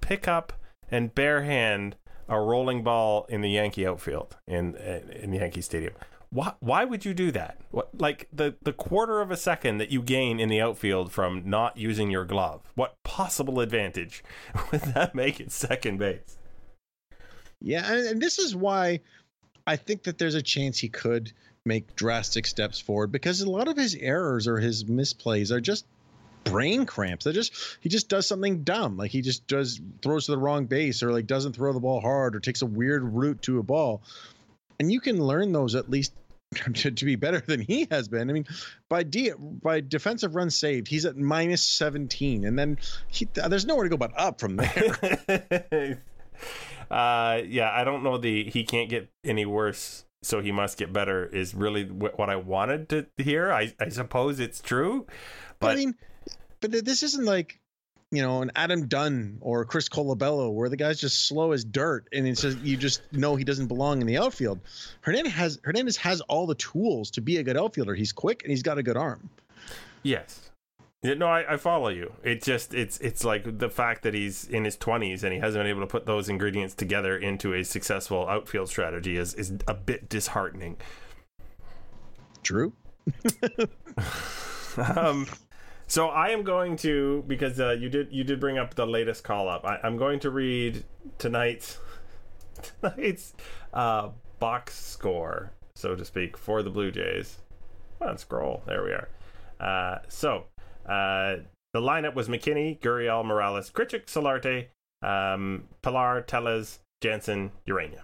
pick 0.00 0.28
up 0.28 0.52
and 0.90 1.14
bare 1.14 1.42
hand 1.42 1.96
a 2.28 2.40
rolling 2.40 2.82
ball 2.82 3.26
in 3.28 3.40
the 3.40 3.50
Yankee 3.50 3.86
outfield 3.86 4.36
in 4.46 4.76
uh, 4.76 5.00
in 5.10 5.32
Yankee 5.32 5.60
Stadium. 5.60 5.94
Why 6.30 6.54
why 6.60 6.84
would 6.84 7.04
you 7.04 7.14
do 7.14 7.30
that? 7.32 7.58
What 7.70 7.90
like 7.98 8.28
the 8.32 8.54
the 8.62 8.72
quarter 8.72 9.20
of 9.20 9.30
a 9.30 9.36
second 9.36 9.78
that 9.78 9.90
you 9.90 10.02
gain 10.02 10.38
in 10.38 10.48
the 10.48 10.60
outfield 10.60 11.12
from 11.12 11.42
not 11.44 11.76
using 11.76 12.10
your 12.10 12.24
glove? 12.24 12.62
What 12.74 12.96
possible 13.02 13.60
advantage 13.60 14.22
would 14.72 14.82
that 14.82 15.14
make 15.14 15.40
at 15.40 15.50
second 15.50 15.98
base? 15.98 16.38
Yeah, 17.60 17.92
and 17.92 18.20
this 18.20 18.38
is 18.38 18.54
why 18.54 19.00
I 19.66 19.76
think 19.76 20.04
that 20.04 20.18
there's 20.18 20.34
a 20.34 20.42
chance 20.42 20.78
he 20.78 20.88
could 20.88 21.32
make 21.66 21.96
drastic 21.96 22.46
steps 22.46 22.80
forward 22.80 23.12
because 23.12 23.40
a 23.40 23.50
lot 23.50 23.68
of 23.68 23.76
his 23.76 23.94
errors 23.94 24.46
or 24.46 24.58
his 24.58 24.84
misplays 24.84 25.50
are 25.50 25.60
just 25.60 25.84
brain 26.44 26.86
cramps. 26.86 27.24
They 27.24 27.32
just 27.32 27.52
he 27.80 27.88
just 27.88 28.08
does 28.08 28.26
something 28.26 28.62
dumb, 28.62 28.96
like 28.96 29.10
he 29.10 29.20
just 29.20 29.46
does 29.46 29.80
throws 30.02 30.26
to 30.26 30.32
the 30.32 30.38
wrong 30.38 30.66
base 30.66 31.02
or 31.02 31.12
like 31.12 31.26
doesn't 31.26 31.54
throw 31.54 31.72
the 31.72 31.80
ball 31.80 32.00
hard 32.00 32.34
or 32.34 32.40
takes 32.40 32.62
a 32.62 32.66
weird 32.66 33.02
route 33.02 33.42
to 33.42 33.58
a 33.58 33.62
ball. 33.62 34.02
And 34.78 34.90
you 34.90 35.00
can 35.00 35.22
learn 35.22 35.52
those 35.52 35.74
at 35.74 35.90
least 35.90 36.14
to, 36.74 36.90
to 36.90 37.04
be 37.04 37.16
better 37.16 37.40
than 37.40 37.60
he 37.60 37.88
has 37.90 38.08
been. 38.08 38.30
I 38.30 38.32
mean, 38.32 38.46
by 38.88 39.02
D 39.02 39.32
by 39.38 39.80
defensive 39.80 40.34
runs 40.34 40.56
saved, 40.56 40.88
he's 40.88 41.04
at 41.04 41.16
minus 41.16 41.62
17 41.62 42.44
and 42.44 42.58
then 42.58 42.78
he, 43.08 43.28
there's 43.34 43.66
nowhere 43.66 43.84
to 43.84 43.90
go 43.90 43.96
but 43.96 44.12
up 44.16 44.40
from 44.40 44.56
there. 44.56 46.02
uh 46.90 47.40
yeah, 47.44 47.70
I 47.72 47.84
don't 47.84 48.02
know 48.02 48.16
the 48.16 48.44
he 48.44 48.64
can't 48.64 48.88
get 48.88 49.10
any 49.24 49.44
worse 49.44 50.05
so 50.22 50.40
he 50.40 50.52
must 50.52 50.78
get 50.78 50.92
better 50.92 51.24
is 51.26 51.54
really 51.54 51.84
what 51.84 52.28
I 52.28 52.36
wanted 52.36 52.88
to 52.88 53.06
hear. 53.16 53.52
I, 53.52 53.72
I 53.78 53.88
suppose 53.88 54.40
it's 54.40 54.60
true, 54.60 55.06
but, 55.58 55.68
but 55.68 55.70
I 55.72 55.76
mean, 55.76 55.94
but 56.60 56.72
this 56.72 57.02
isn't 57.02 57.24
like 57.24 57.60
you 58.10 58.22
know 58.22 58.42
an 58.42 58.52
Adam 58.56 58.86
Dunn 58.86 59.38
or 59.40 59.64
Chris 59.64 59.88
Colabello 59.88 60.52
where 60.52 60.68
the 60.68 60.76
guy's 60.76 61.00
just 61.00 61.26
slow 61.26 61.52
as 61.52 61.64
dirt 61.64 62.08
and 62.12 62.26
it's 62.26 62.42
just 62.42 62.58
you 62.58 62.76
just 62.76 63.02
know 63.12 63.36
he 63.36 63.44
doesn't 63.44 63.66
belong 63.66 64.00
in 64.00 64.06
the 64.06 64.18
outfield. 64.18 64.60
Hernandez 65.00 65.32
has 65.32 65.58
Hernandez 65.64 65.96
has 65.98 66.20
all 66.22 66.46
the 66.46 66.54
tools 66.54 67.10
to 67.12 67.20
be 67.20 67.38
a 67.38 67.42
good 67.42 67.56
outfielder. 67.56 67.94
He's 67.94 68.12
quick 68.12 68.42
and 68.42 68.50
he's 68.50 68.62
got 68.62 68.78
a 68.78 68.82
good 68.82 68.96
arm. 68.96 69.28
Yes. 70.02 70.50
Yeah, 71.02 71.14
no, 71.14 71.26
I, 71.26 71.54
I 71.54 71.56
follow 71.56 71.88
you. 71.88 72.14
It 72.24 72.42
just 72.42 72.74
it's 72.74 72.98
it's 72.98 73.22
like 73.22 73.58
the 73.58 73.68
fact 73.68 74.02
that 74.02 74.14
he's 74.14 74.44
in 74.44 74.64
his 74.64 74.76
twenties 74.76 75.22
and 75.22 75.32
he 75.32 75.38
hasn't 75.38 75.60
been 75.60 75.70
able 75.70 75.82
to 75.82 75.86
put 75.86 76.06
those 76.06 76.28
ingredients 76.28 76.74
together 76.74 77.16
into 77.16 77.54
a 77.54 77.64
successful 77.64 78.26
outfield 78.28 78.68
strategy 78.68 79.16
is 79.16 79.34
is 79.34 79.52
a 79.68 79.74
bit 79.74 80.08
disheartening. 80.08 80.78
True. 82.42 82.72
um, 84.96 85.26
so 85.86 86.08
I 86.08 86.30
am 86.30 86.42
going 86.42 86.76
to 86.78 87.24
because 87.26 87.60
uh, 87.60 87.72
you 87.72 87.88
did 87.88 88.12
you 88.12 88.24
did 88.24 88.40
bring 88.40 88.58
up 88.58 88.74
the 88.74 88.86
latest 88.86 89.22
call 89.22 89.48
up. 89.48 89.64
I, 89.64 89.78
am 89.84 89.96
going 89.96 90.18
to 90.20 90.30
read 90.30 90.84
tonight's 91.18 91.78
tonight's 92.80 93.34
uh, 93.72 94.10
box 94.40 94.74
score, 94.74 95.52
so 95.74 95.94
to 95.94 96.04
speak, 96.04 96.36
for 96.36 96.62
the 96.62 96.70
Blue 96.70 96.90
Jays. 96.90 97.38
On 98.00 98.18
scroll, 98.18 98.62
there 98.66 98.82
we 98.82 98.90
are. 98.90 99.08
Uh, 99.60 99.98
so 100.08 100.44
uh, 100.88 101.36
the 101.72 101.80
lineup 101.80 102.14
was 102.14 102.28
McKinney, 102.28 102.80
Gurriel, 102.80 103.24
Morales, 103.24 103.70
Grichuk, 103.70 104.06
Solarte, 104.06 104.66
um, 105.02 105.64
Pillar, 105.82 106.22
Tellez, 106.22 106.80
Jansen, 107.02 107.50
Ureña. 107.68 108.00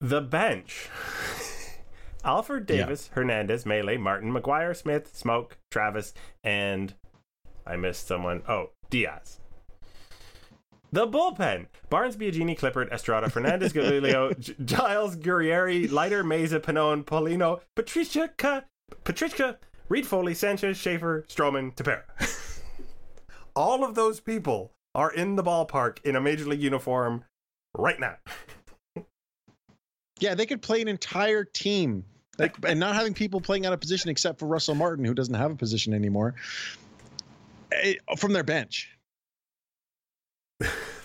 The 0.00 0.20
bench. 0.20 0.88
Alford 2.24 2.66
Davis, 2.66 3.08
yeah. 3.10 3.16
Hernandez, 3.16 3.66
Maile, 3.66 3.98
Martin, 3.98 4.32
McGuire, 4.32 4.74
Smith, 4.74 5.12
Smoak, 5.14 5.52
Travis, 5.70 6.14
and 6.42 6.94
I 7.66 7.76
missed 7.76 8.06
someone. 8.06 8.42
Oh, 8.48 8.70
Diaz. 8.90 9.40
The 10.92 11.06
bullpen: 11.06 11.66
Barnes, 11.90 12.16
Biagini, 12.16 12.56
Clippard, 12.56 12.92
Estrada, 12.92 13.28
Fernandez, 13.28 13.72
Gaviglio, 13.74 14.38
G- 14.38 14.54
Giles, 14.64 15.16
Guerrieri, 15.16 15.90
Leiter, 15.90 16.22
Mesa, 16.22 16.60
Pannone, 16.60 17.04
Paulino, 17.04 17.60
Patricia, 17.74 18.30
Patricia, 19.02 19.58
Reid 19.88 20.06
Foley, 20.06 20.34
Sanchez, 20.34 20.76
Schaefer, 20.76 21.24
Stroman, 21.28 21.74
Tepera. 21.74 22.02
All 23.56 23.84
of 23.84 23.94
those 23.94 24.20
people 24.20 24.72
are 24.94 25.12
in 25.12 25.36
the 25.36 25.42
ballpark 25.42 25.98
in 26.04 26.16
a 26.16 26.20
major 26.20 26.46
league 26.46 26.62
uniform 26.62 27.24
right 27.76 28.00
now. 28.00 28.16
yeah, 30.18 30.34
they 30.34 30.46
could 30.46 30.62
play 30.62 30.80
an 30.80 30.88
entire 30.88 31.44
team 31.44 32.04
like 32.38 32.56
and 32.66 32.80
not 32.80 32.94
having 32.94 33.14
people 33.14 33.40
playing 33.40 33.66
out 33.66 33.72
of 33.72 33.80
position 33.80 34.10
except 34.10 34.38
for 34.38 34.46
Russell 34.46 34.74
Martin, 34.74 35.04
who 35.04 35.14
doesn't 35.14 35.34
have 35.34 35.52
a 35.52 35.56
position 35.56 35.94
anymore, 35.94 36.34
eh, 37.72 37.94
from 38.16 38.32
their 38.32 38.42
bench. 38.42 38.90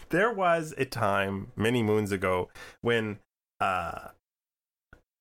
there 0.09 0.33
was 0.33 0.73
a 0.77 0.85
time 0.85 1.51
many 1.55 1.83
moons 1.83 2.11
ago 2.11 2.49
when 2.81 3.19
uh, 3.59 4.09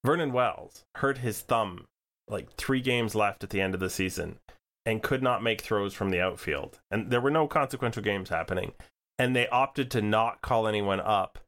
Vernon 0.05 0.33
Wells 0.33 0.85
hurt 0.97 1.19
his 1.19 1.41
thumb 1.41 1.87
like 2.31 2.55
three 2.55 2.81
games 2.81 3.15
left 3.15 3.45
at 3.45 3.51
the 3.51 3.61
end 3.61 3.75
of 3.75 3.81
the 3.81 3.91
season 3.91 4.39
and 4.87 5.03
could 5.03 5.23
not 5.23 5.43
make 5.43 5.61
throws 5.61 5.95
from 5.95 6.11
the 6.11 6.21
outfield. 6.21 6.81
And 6.91 7.11
there 7.11 7.21
were 7.21 7.31
no 7.31 7.47
consequential 7.47 8.03
games 8.03 8.29
happening. 8.29 8.73
And 9.19 9.35
they 9.35 9.49
opted 9.49 9.91
to 9.93 10.03
not 10.03 10.43
call 10.43 10.67
anyone 10.67 11.01
up 11.01 11.39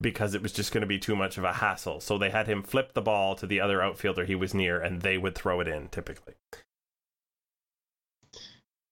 because 0.00 0.34
it 0.34 0.42
was 0.42 0.52
just 0.52 0.72
going 0.72 0.82
to 0.82 0.86
be 0.86 0.98
too 0.98 1.16
much 1.16 1.38
of 1.38 1.44
a 1.44 1.54
hassle. 1.54 2.00
So 2.00 2.18
they 2.18 2.30
had 2.30 2.46
him 2.46 2.62
flip 2.62 2.92
the 2.92 3.02
ball 3.02 3.34
to 3.36 3.46
the 3.46 3.60
other 3.60 3.82
outfielder 3.82 4.24
he 4.24 4.34
was 4.34 4.54
near, 4.54 4.80
and 4.80 5.00
they 5.00 5.16
would 5.18 5.34
throw 5.34 5.60
it 5.60 5.68
in 5.68 5.88
typically. 5.88 6.34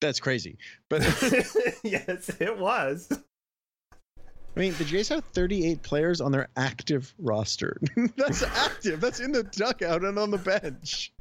That's 0.01 0.21
crazy. 0.21 0.59
But 0.89 1.03
yes, 1.85 2.31
it 2.41 2.59
was. 2.59 3.09
I 4.55 4.61
mean, 4.61 4.75
the 4.75 4.85
Jays 4.85 5.09
have 5.09 5.25
38 5.33 5.83
players 5.83 6.21
on 6.21 6.33
their 6.33 6.49
active 6.57 7.15
roster. 7.19 7.79
That's 8.17 8.43
active. 8.43 9.01
That's 9.01 9.21
in 9.21 9.33
the 9.33 9.45
dugout 9.45 10.05
and 10.05 10.19
on 10.19 10.31
the 10.31 10.39
bench. 10.39 11.13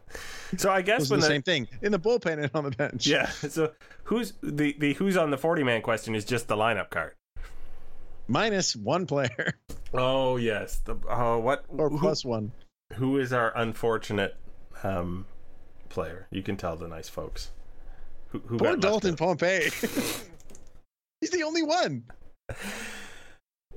So 0.58 0.70
I 0.70 0.82
guess 0.82 1.10
when 1.10 1.20
the, 1.20 1.26
the, 1.26 1.32
same 1.32 1.42
thing 1.42 1.68
in 1.82 1.92
the 1.92 2.00
bullpen 2.00 2.44
and 2.44 2.52
on 2.54 2.66
the 2.66 2.72
bench. 2.72 3.08
Yeah. 3.08 3.28
So 3.30 3.72
who's 4.04 4.34
the 4.44 4.76
the 4.78 4.94
who's 4.94 5.16
on 5.16 5.32
the 5.32 5.38
40 5.38 5.64
man 5.64 5.82
question 5.82 6.16
is 6.16 6.26
just 6.26 6.48
the 6.48 6.56
lineup 6.56 6.90
card 6.90 7.14
minus 8.32 8.76
one 8.76 9.06
player. 9.06 9.54
Oh 9.94 10.38
yes, 10.38 10.78
the 10.86 10.96
uh, 11.10 11.38
what 11.38 11.66
or 11.68 11.90
who, 11.90 12.00
plus 12.00 12.24
one. 12.24 12.54
Who 12.94 13.20
is 13.20 13.34
our 13.34 13.52
unfortunate 13.58 14.38
um, 14.84 15.26
player? 15.90 16.28
You 16.32 16.42
can 16.42 16.56
tell 16.56 16.78
the 16.78 16.88
nice 16.88 17.10
folks. 17.10 17.52
Who, 18.30 18.40
who 18.40 18.58
Poor 18.58 18.78
Dalton 18.78 19.18
Pompey. 19.18 19.64
He's 21.20 21.32
the 21.32 21.44
only 21.44 21.64
one. 21.64 22.06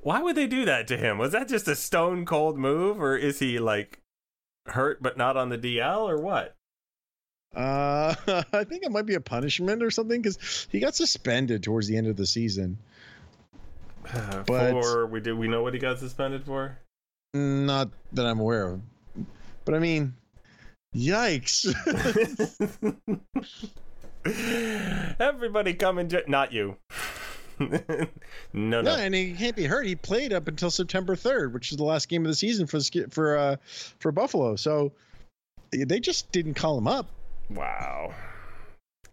Why 0.02 0.22
would 0.22 0.36
they 0.36 0.46
do 0.46 0.64
that 0.64 0.86
to 0.86 0.96
him? 0.96 1.18
Was 1.18 1.32
that 1.32 1.48
just 1.48 1.66
a 1.66 1.74
stone 1.74 2.24
cold 2.24 2.58
move, 2.58 3.00
or 3.00 3.16
is 3.16 3.40
he 3.40 3.58
like 3.58 4.00
hurt 4.66 5.02
but 5.02 5.16
not 5.16 5.36
on 5.36 5.48
the 5.48 5.58
DL, 5.58 6.08
or 6.08 6.18
what? 6.18 6.54
Uh, 7.54 8.14
I 8.52 8.64
think 8.64 8.84
it 8.84 8.90
might 8.90 9.06
be 9.06 9.14
a 9.14 9.20
punishment 9.20 9.82
or 9.82 9.90
something 9.90 10.20
because 10.20 10.68
he 10.70 10.80
got 10.80 10.94
suspended 10.94 11.62
towards 11.62 11.86
the 11.86 11.96
end 11.96 12.06
of 12.06 12.16
the 12.16 12.26
season. 12.26 12.78
but 14.46 14.72
for 14.72 15.06
we 15.06 15.20
did 15.20 15.38
we 15.38 15.48
know 15.48 15.62
what 15.62 15.74
he 15.74 15.80
got 15.80 15.98
suspended 15.98 16.44
for? 16.44 16.78
Not 17.32 17.90
that 18.12 18.26
I'm 18.26 18.40
aware 18.40 18.72
of. 18.72 18.80
But 19.64 19.74
I 19.74 19.78
mean, 19.78 20.14
yikes! 20.94 21.64
Everybody 25.20 25.74
come 25.74 25.98
and 25.98 26.10
ju- 26.10 26.22
not 26.26 26.52
you. 26.52 26.76
No, 27.70 28.06
no, 28.52 28.80
no, 28.82 28.96
and 28.96 29.14
he 29.14 29.34
can't 29.34 29.56
be 29.56 29.64
hurt. 29.64 29.86
He 29.86 29.96
played 29.96 30.32
up 30.32 30.48
until 30.48 30.70
September 30.70 31.16
3rd, 31.16 31.52
which 31.52 31.70
is 31.70 31.76
the 31.76 31.84
last 31.84 32.08
game 32.08 32.22
of 32.24 32.28
the 32.28 32.34
season 32.34 32.66
for 32.66 32.80
for 33.10 33.36
uh, 33.36 33.56
for 33.98 34.12
Buffalo. 34.12 34.56
So 34.56 34.92
they 35.70 36.00
just 36.00 36.30
didn't 36.32 36.54
call 36.54 36.78
him 36.78 36.86
up. 36.86 37.08
Wow. 37.50 38.14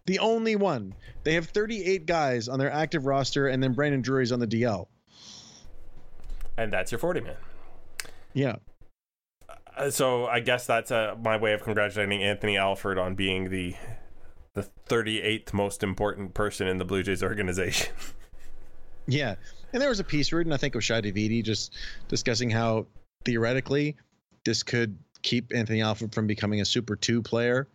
The 0.06 0.18
only 0.18 0.56
one. 0.56 0.94
They 1.22 1.34
have 1.34 1.46
38 1.48 2.06
guys 2.06 2.48
on 2.48 2.58
their 2.58 2.72
active 2.72 3.06
roster, 3.06 3.48
and 3.48 3.62
then 3.62 3.72
Brandon 3.72 4.02
Drury's 4.02 4.32
on 4.32 4.40
the 4.40 4.46
DL. 4.46 4.86
And 6.56 6.72
that's 6.72 6.90
your 6.90 6.98
40 6.98 7.20
man. 7.20 7.36
Yeah. 8.34 8.56
Uh, 9.76 9.90
so 9.90 10.26
I 10.26 10.40
guess 10.40 10.66
that's 10.66 10.90
uh, 10.90 11.14
my 11.22 11.36
way 11.36 11.52
of 11.52 11.62
congratulating 11.62 12.22
Anthony 12.22 12.56
Alford 12.56 12.98
on 12.98 13.14
being 13.14 13.50
the 13.50 13.76
the 14.54 14.68
38th 14.86 15.54
most 15.54 15.82
important 15.82 16.34
person 16.34 16.68
in 16.68 16.76
the 16.76 16.84
Blue 16.84 17.02
Jays 17.02 17.22
organization. 17.22 17.92
yeah. 19.06 19.34
And 19.72 19.80
there 19.80 19.88
was 19.88 20.00
a 20.00 20.04
piece 20.04 20.32
written, 20.32 20.52
I 20.52 20.56
think, 20.56 20.74
of 20.74 20.84
Shi 20.84 20.94
Davidi 20.94 21.42
just 21.42 21.74
discussing 22.08 22.50
how 22.50 22.86
theoretically 23.24 23.96
this 24.44 24.62
could 24.62 24.96
keep 25.22 25.52
Anthony 25.54 25.80
Alford 25.80 26.14
from 26.14 26.26
becoming 26.26 26.60
a 26.60 26.64
Super 26.64 26.96
2 26.96 27.22
player 27.22 27.66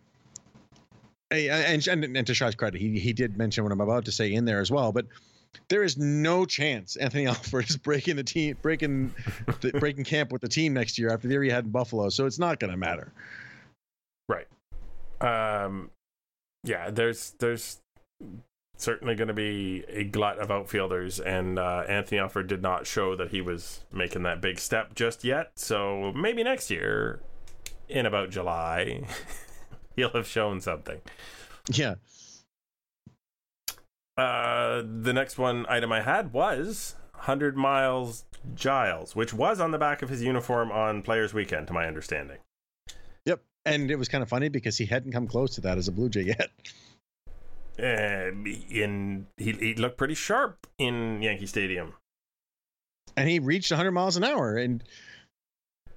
and, 1.30 1.86
and, 1.86 2.16
and 2.16 2.26
to 2.26 2.34
Shi's 2.34 2.54
credit, 2.54 2.80
he, 2.80 2.98
he 2.98 3.12
did 3.12 3.36
mention 3.36 3.64
what 3.64 3.72
I'm 3.72 3.80
about 3.80 4.04
to 4.06 4.12
say 4.12 4.32
in 4.32 4.44
there 4.44 4.60
as 4.60 4.70
well. 4.70 4.92
But 4.92 5.06
there 5.68 5.82
is 5.82 5.96
no 5.96 6.46
chance 6.46 6.96
Anthony 6.96 7.26
Alford 7.28 7.68
is 7.68 7.76
breaking 7.76 8.16
the 8.16 8.24
team, 8.24 8.56
breaking, 8.62 9.14
the, 9.60 9.72
breaking 9.80 10.04
camp 10.04 10.32
with 10.32 10.42
the 10.42 10.48
team 10.48 10.74
next 10.74 10.98
year 10.98 11.10
after 11.10 11.28
the 11.28 11.34
year 11.34 11.42
he 11.42 11.50
had 11.50 11.64
in 11.64 11.70
Buffalo. 11.70 12.08
So 12.08 12.26
it's 12.26 12.38
not 12.38 12.60
going 12.60 12.70
to 12.70 12.76
matter. 12.76 13.12
Right. 14.28 14.46
Um. 15.20 15.90
Yeah. 16.64 16.90
There's 16.90 17.30
there's 17.38 17.78
certainly 18.78 19.14
going 19.14 19.28
to 19.28 19.34
be 19.34 19.84
a 19.88 20.04
glut 20.04 20.38
of 20.38 20.50
outfielders, 20.50 21.20
and 21.20 21.58
uh, 21.58 21.84
Anthony 21.88 22.18
Alford 22.18 22.46
did 22.46 22.62
not 22.62 22.86
show 22.86 23.14
that 23.16 23.30
he 23.30 23.40
was 23.40 23.80
making 23.92 24.22
that 24.22 24.40
big 24.40 24.58
step 24.58 24.94
just 24.94 25.24
yet. 25.24 25.52
So 25.56 26.12
maybe 26.14 26.42
next 26.42 26.70
year, 26.70 27.20
in 27.88 28.06
about 28.06 28.30
July, 28.30 29.02
he'll 29.96 30.10
have 30.10 30.26
shown 30.26 30.60
something. 30.60 31.00
Yeah. 31.70 31.96
Uh, 34.16 34.82
the 34.82 35.12
next 35.12 35.38
one 35.38 35.66
item 35.68 35.92
I 35.92 36.00
had 36.00 36.32
was 36.32 36.94
100 37.12 37.56
miles 37.56 38.24
Giles, 38.54 39.14
which 39.14 39.34
was 39.34 39.60
on 39.60 39.72
the 39.72 39.78
back 39.78 40.02
of 40.02 40.08
his 40.08 40.22
uniform 40.22 40.72
on 40.72 41.02
Players 41.02 41.34
Weekend, 41.34 41.66
to 41.66 41.72
my 41.72 41.86
understanding. 41.86 42.38
Yep. 43.24 43.42
And 43.64 43.90
it 43.90 43.96
was 43.96 44.08
kind 44.08 44.22
of 44.22 44.28
funny 44.28 44.48
because 44.48 44.78
he 44.78 44.86
hadn't 44.86 45.12
come 45.12 45.26
close 45.26 45.54
to 45.56 45.60
that 45.62 45.78
as 45.78 45.88
a 45.88 45.92
Blue 45.92 46.08
Jay 46.08 46.22
yet. 46.22 46.50
Uh, 47.78 48.30
in 48.70 49.26
he, 49.36 49.52
he 49.52 49.74
looked 49.74 49.98
pretty 49.98 50.14
sharp 50.14 50.66
in 50.78 51.22
Yankee 51.22 51.46
Stadium. 51.46 51.94
And 53.16 53.28
he 53.28 53.38
reached 53.38 53.70
100 53.70 53.92
miles 53.92 54.16
an 54.16 54.24
hour. 54.24 54.56
And, 54.56 54.82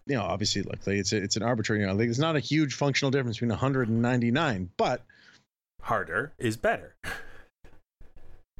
you 0.06 0.16
know, 0.16 0.24
obviously, 0.24 0.64
like, 0.64 0.86
it's, 0.88 1.12
a, 1.14 1.18
it's 1.18 1.38
an 1.38 1.44
arbitrary, 1.44 1.82
you 1.82 1.88
know, 1.88 1.94
like, 1.94 2.10
it's 2.10 2.20
not 2.20 2.36
a 2.36 2.40
huge 2.40 2.76
functional 2.76 3.12
difference 3.12 3.38
between 3.38 3.50
199, 3.50 4.70
but 4.78 5.02
harder 5.82 6.34
is 6.38 6.58
better. 6.58 6.96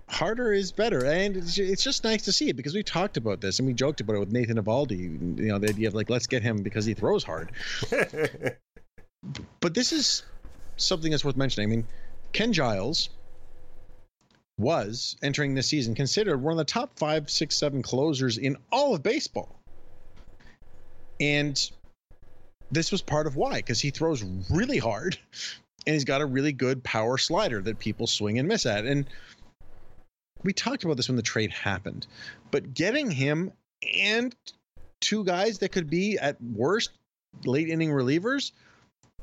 harder 0.10 0.52
is 0.52 0.72
better 0.74 1.06
and 1.06 1.38
it's, 1.38 1.58
it's 1.58 1.84
just 1.84 2.04
nice 2.04 2.24
to 2.24 2.34
see 2.34 2.50
it 2.50 2.58
because 2.58 2.76
we 2.76 2.84
talked 2.84 3.16
about 3.16 3.40
this 3.40 3.60
and 3.60 3.68
we 3.68 3.74
joked 3.74 4.02
about 4.02 4.18
it 4.18 4.20
with 4.20 4.32
nathan 4.32 4.58
Eovaldi. 4.58 5.40
you 5.40 5.48
know 5.48 5.58
the 5.58 5.70
idea 5.70 5.88
of 5.88 5.94
like 5.94 6.10
let's 6.10 6.28
get 6.28 6.44
him 6.44 6.62
because 6.62 6.84
he 6.84 6.94
throws 6.94 7.24
hard 7.24 7.50
but 9.62 9.74
this 9.74 9.94
is 9.94 10.24
something 10.76 11.12
that's 11.12 11.24
worth 11.24 11.38
mentioning 11.38 11.70
i 11.70 11.76
mean 11.76 11.88
ken 12.34 12.54
giles 12.54 13.10
was 14.58 15.16
entering 15.24 15.56
this 15.56 15.68
season 15.68 15.96
considered 15.96 16.38
one 16.38 16.54
of 16.54 16.58
the 16.58 16.64
top 16.66 16.98
five 16.98 17.30
six 17.30 17.56
seven 17.56 17.82
closers 17.82 18.38
in 18.38 18.58
all 18.72 18.94
of 18.94 19.04
baseball. 19.04 19.60
And 21.20 21.60
this 22.72 22.92
was 22.92 23.02
part 23.02 23.28
of 23.28 23.36
why 23.36 23.56
because 23.56 23.82
he 23.82 23.90
throws 23.90 24.24
really 24.50 24.78
hard 24.78 25.18
and 25.86 25.94
he's 25.94 26.06
got 26.06 26.22
a 26.22 26.26
really 26.26 26.54
good 26.54 26.84
power 26.84 27.18
slider 27.18 27.62
that 27.62 27.80
people 27.80 28.08
swing 28.08 28.40
and 28.40 28.48
miss 28.48 28.66
at. 28.66 28.86
And 28.86 29.08
we 30.44 30.54
talked 30.54 30.84
about 30.84 30.98
this 30.98 31.10
when 31.10 31.18
the 31.18 31.22
trade 31.22 31.52
happened, 31.52 32.08
but 32.50 32.74
getting 32.74 33.12
him 33.12 33.52
and 33.96 34.36
two 35.00 35.24
guys 35.24 35.60
that 35.60 35.70
could 35.70 35.90
be 35.90 36.18
at 36.18 36.42
worst 36.42 36.92
late 37.46 37.70
inning 37.70 37.90
relievers, 37.90 38.52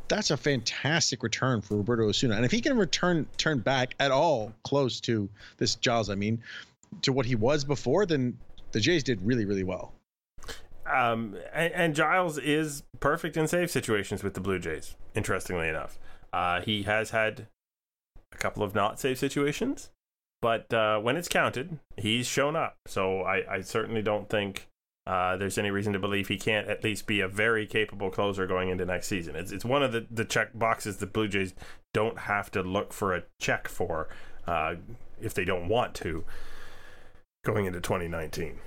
that's 0.08 0.30
a 0.30 0.36
fantastic 0.36 1.22
return 1.22 1.60
for 1.60 1.76
Roberto 1.76 2.08
Osuna. 2.08 2.36
And 2.36 2.44
if 2.44 2.50
he 2.50 2.60
can 2.60 2.76
return 2.76 3.26
turn 3.36 3.58
back 3.58 3.94
at 4.00 4.10
all 4.10 4.52
close 4.64 5.00
to 5.02 5.28
this 5.56 5.74
Giles, 5.76 6.10
I 6.10 6.14
mean, 6.14 6.42
to 7.02 7.12
what 7.12 7.26
he 7.26 7.34
was 7.34 7.64
before, 7.64 8.06
then 8.06 8.36
the 8.72 8.80
Jays 8.80 9.02
did 9.02 9.20
really, 9.22 9.44
really 9.44 9.64
well. 9.64 9.92
Um, 10.86 11.36
and, 11.52 11.72
and 11.74 11.94
Giles 11.94 12.38
is 12.38 12.82
perfect 13.00 13.36
in 13.36 13.46
save 13.46 13.70
situations 13.70 14.22
with 14.22 14.34
the 14.34 14.40
Blue 14.40 14.58
Jays. 14.58 14.96
Interestingly 15.14 15.68
enough, 15.68 15.98
uh, 16.32 16.60
he 16.62 16.84
has 16.84 17.10
had 17.10 17.46
a 18.32 18.36
couple 18.36 18.62
of 18.62 18.74
not 18.74 18.98
save 18.98 19.18
situations 19.18 19.90
but 20.40 20.72
uh, 20.72 20.98
when 20.98 21.16
it's 21.16 21.28
counted, 21.28 21.78
he's 21.96 22.26
shown 22.26 22.54
up. 22.56 22.76
So 22.86 23.22
I, 23.22 23.56
I 23.56 23.60
certainly 23.60 24.02
don't 24.02 24.28
think 24.28 24.68
uh, 25.08 25.38
there's 25.38 25.56
any 25.56 25.70
reason 25.70 25.94
to 25.94 25.98
believe 25.98 26.28
he 26.28 26.36
can't 26.36 26.68
at 26.68 26.84
least 26.84 27.06
be 27.06 27.20
a 27.20 27.28
very 27.28 27.66
capable 27.66 28.10
closer 28.10 28.46
going 28.46 28.68
into 28.68 28.84
next 28.84 29.08
season. 29.08 29.34
It's, 29.36 29.50
it's 29.50 29.64
one 29.64 29.82
of 29.82 29.90
the, 29.90 30.06
the 30.10 30.26
check 30.26 30.50
boxes 30.52 30.98
the 30.98 31.06
Blue 31.06 31.26
Jays 31.26 31.54
don't 31.94 32.18
have 32.18 32.50
to 32.50 32.62
look 32.62 32.92
for 32.92 33.14
a 33.14 33.22
check 33.40 33.68
for 33.68 34.10
uh, 34.46 34.74
if 35.18 35.32
they 35.32 35.46
don't 35.46 35.66
want 35.66 35.94
to 35.94 36.26
going 37.42 37.64
into 37.64 37.80
2019. 37.80 38.58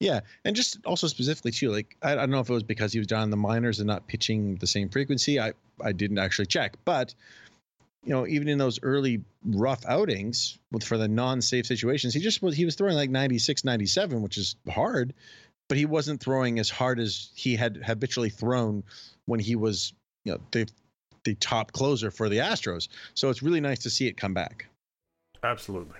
Yeah, 0.00 0.20
and 0.44 0.56
just 0.56 0.84
also 0.84 1.06
specifically 1.06 1.52
too, 1.52 1.70
like 1.70 1.96
I, 2.02 2.14
I, 2.14 2.16
don't 2.16 2.30
know 2.30 2.40
if 2.40 2.50
it 2.50 2.54
was 2.54 2.64
because 2.64 2.92
he 2.92 2.98
was 2.98 3.06
down 3.06 3.22
in 3.22 3.30
the 3.30 3.36
minors 3.36 3.78
and 3.78 3.86
not 3.86 4.08
pitching 4.08 4.56
the 4.56 4.66
same 4.66 4.88
frequency. 4.88 5.38
I 5.38 5.52
I 5.80 5.92
didn't 5.92 6.18
actually 6.18 6.46
check, 6.46 6.74
but 6.84 7.14
you 8.02 8.10
know, 8.10 8.26
even 8.26 8.48
in 8.48 8.58
those 8.58 8.80
early 8.82 9.22
rough 9.44 9.84
outings 9.86 10.58
with 10.72 10.82
for 10.82 10.96
the 10.96 11.06
non-safe 11.06 11.66
situations, 11.66 12.14
he 12.14 12.20
just 12.20 12.42
was 12.42 12.56
he 12.56 12.64
was 12.64 12.74
throwing 12.74 12.96
like 12.96 13.10
96, 13.10 13.62
97, 13.62 14.22
which 14.22 14.38
is 14.38 14.56
hard, 14.68 15.12
but 15.70 15.78
he 15.78 15.86
wasn't 15.86 16.20
throwing 16.20 16.58
as 16.58 16.68
hard 16.68 16.98
as 16.98 17.30
he 17.36 17.54
had 17.54 17.76
habitually 17.76 18.28
thrown 18.28 18.82
when 19.26 19.38
he 19.38 19.54
was, 19.54 19.94
you 20.24 20.32
know, 20.32 20.40
the 20.50 20.68
the 21.22 21.36
top 21.36 21.70
closer 21.70 22.10
for 22.10 22.28
the 22.28 22.38
Astros. 22.38 22.88
So 23.14 23.30
it's 23.30 23.40
really 23.40 23.60
nice 23.60 23.78
to 23.80 23.90
see 23.90 24.08
it 24.08 24.16
come 24.16 24.34
back. 24.34 24.66
Absolutely. 25.44 25.98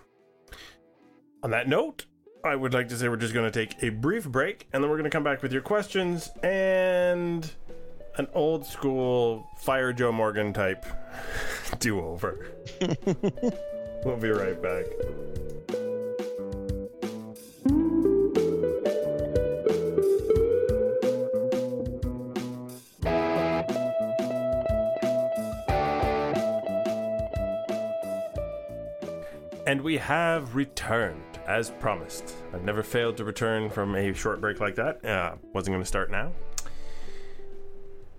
On 1.44 1.50
that 1.50 1.68
note, 1.68 2.06
I 2.42 2.56
would 2.56 2.74
like 2.74 2.88
to 2.88 2.96
say 2.96 3.08
we're 3.08 3.16
just 3.16 3.32
going 3.32 3.48
to 3.48 3.66
take 3.66 3.80
a 3.84 3.90
brief 3.90 4.26
break 4.26 4.66
and 4.72 4.82
then 4.82 4.90
we're 4.90 4.96
going 4.96 5.08
to 5.08 5.16
come 5.16 5.22
back 5.22 5.40
with 5.40 5.52
your 5.52 5.62
questions 5.62 6.30
and 6.42 7.48
an 8.16 8.26
old 8.34 8.66
school 8.66 9.46
fire 9.58 9.92
Joe 9.92 10.10
Morgan 10.10 10.52
type 10.52 10.84
do 11.78 12.00
over. 12.00 12.50
we'll 14.04 14.16
be 14.16 14.30
right 14.30 14.60
back. 14.60 14.86
And 29.70 29.82
we 29.82 29.98
have 29.98 30.56
returned, 30.56 31.38
as 31.46 31.70
promised. 31.70 32.34
I've 32.52 32.64
never 32.64 32.82
failed 32.82 33.16
to 33.18 33.24
return 33.24 33.70
from 33.70 33.94
a 33.94 34.12
short 34.12 34.40
break 34.40 34.58
like 34.58 34.74
that. 34.74 35.04
Uh, 35.04 35.36
wasn't 35.54 35.74
going 35.74 35.82
to 35.82 35.86
start 35.86 36.10
now. 36.10 36.32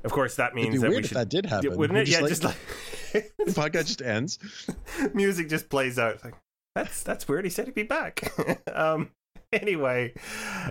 Of 0.05 0.13
course, 0.13 0.37
that 0.37 0.55
means 0.55 0.79
that 0.79 0.89
we 0.89 1.03
should. 1.03 1.17
that 1.17 1.27
did 1.27 1.45
happen, 1.45 1.75
wouldn't 1.75 1.99
it? 1.99 2.05
Just 2.05 2.17
yeah, 2.17 2.21
like, 2.21 2.29
just 2.29 2.43
like 2.45 3.33
the 3.37 3.51
podcast 3.51 3.87
just 3.87 4.01
ends. 4.01 4.39
Music 5.13 5.49
just 5.49 5.67
plays 5.67 5.99
out. 5.99 6.23
like 6.23 6.35
that's 6.73 7.03
that's 7.03 7.27
weird. 7.27 7.43
He 7.43 7.49
said 7.49 7.65
he'd 7.65 7.75
be 7.75 7.83
back. 7.83 8.31
um. 8.73 9.11
Anyway, 9.51 10.13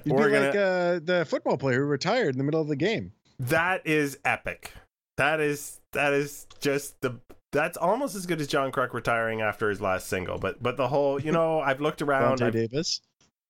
You'd 0.07 0.17
we're 0.17 0.31
gonna, 0.31 0.47
like 0.47 0.57
uh, 0.57 1.01
the 1.05 1.27
football 1.29 1.59
player 1.59 1.81
who 1.81 1.85
retired 1.85 2.35
in 2.35 2.39
the 2.39 2.45
middle 2.45 2.63
of 2.63 2.69
the 2.69 2.77
game. 2.77 3.13
That 3.39 3.87
is 3.87 4.19
epic. 4.25 4.73
That 5.19 5.41
is 5.41 5.79
that 5.93 6.15
is 6.15 6.47
just 6.59 7.03
the 7.03 7.21
that's 7.53 7.77
almost 7.77 8.15
as 8.15 8.27
good 8.27 8.41
as 8.41 8.47
John 8.47 8.73
Kruk 8.73 8.93
retiring 8.93 9.41
after 9.41 9.69
his 9.69 9.81
last 9.81 10.09
single. 10.09 10.39
But 10.39 10.63
but 10.63 10.77
the 10.77 10.89
whole 10.89 11.21
you 11.21 11.33
know 11.33 11.61
I've 11.65 11.81
looked 11.81 12.03
around. 12.03 12.39
Vontae 12.39 12.53
Davis. 12.53 13.01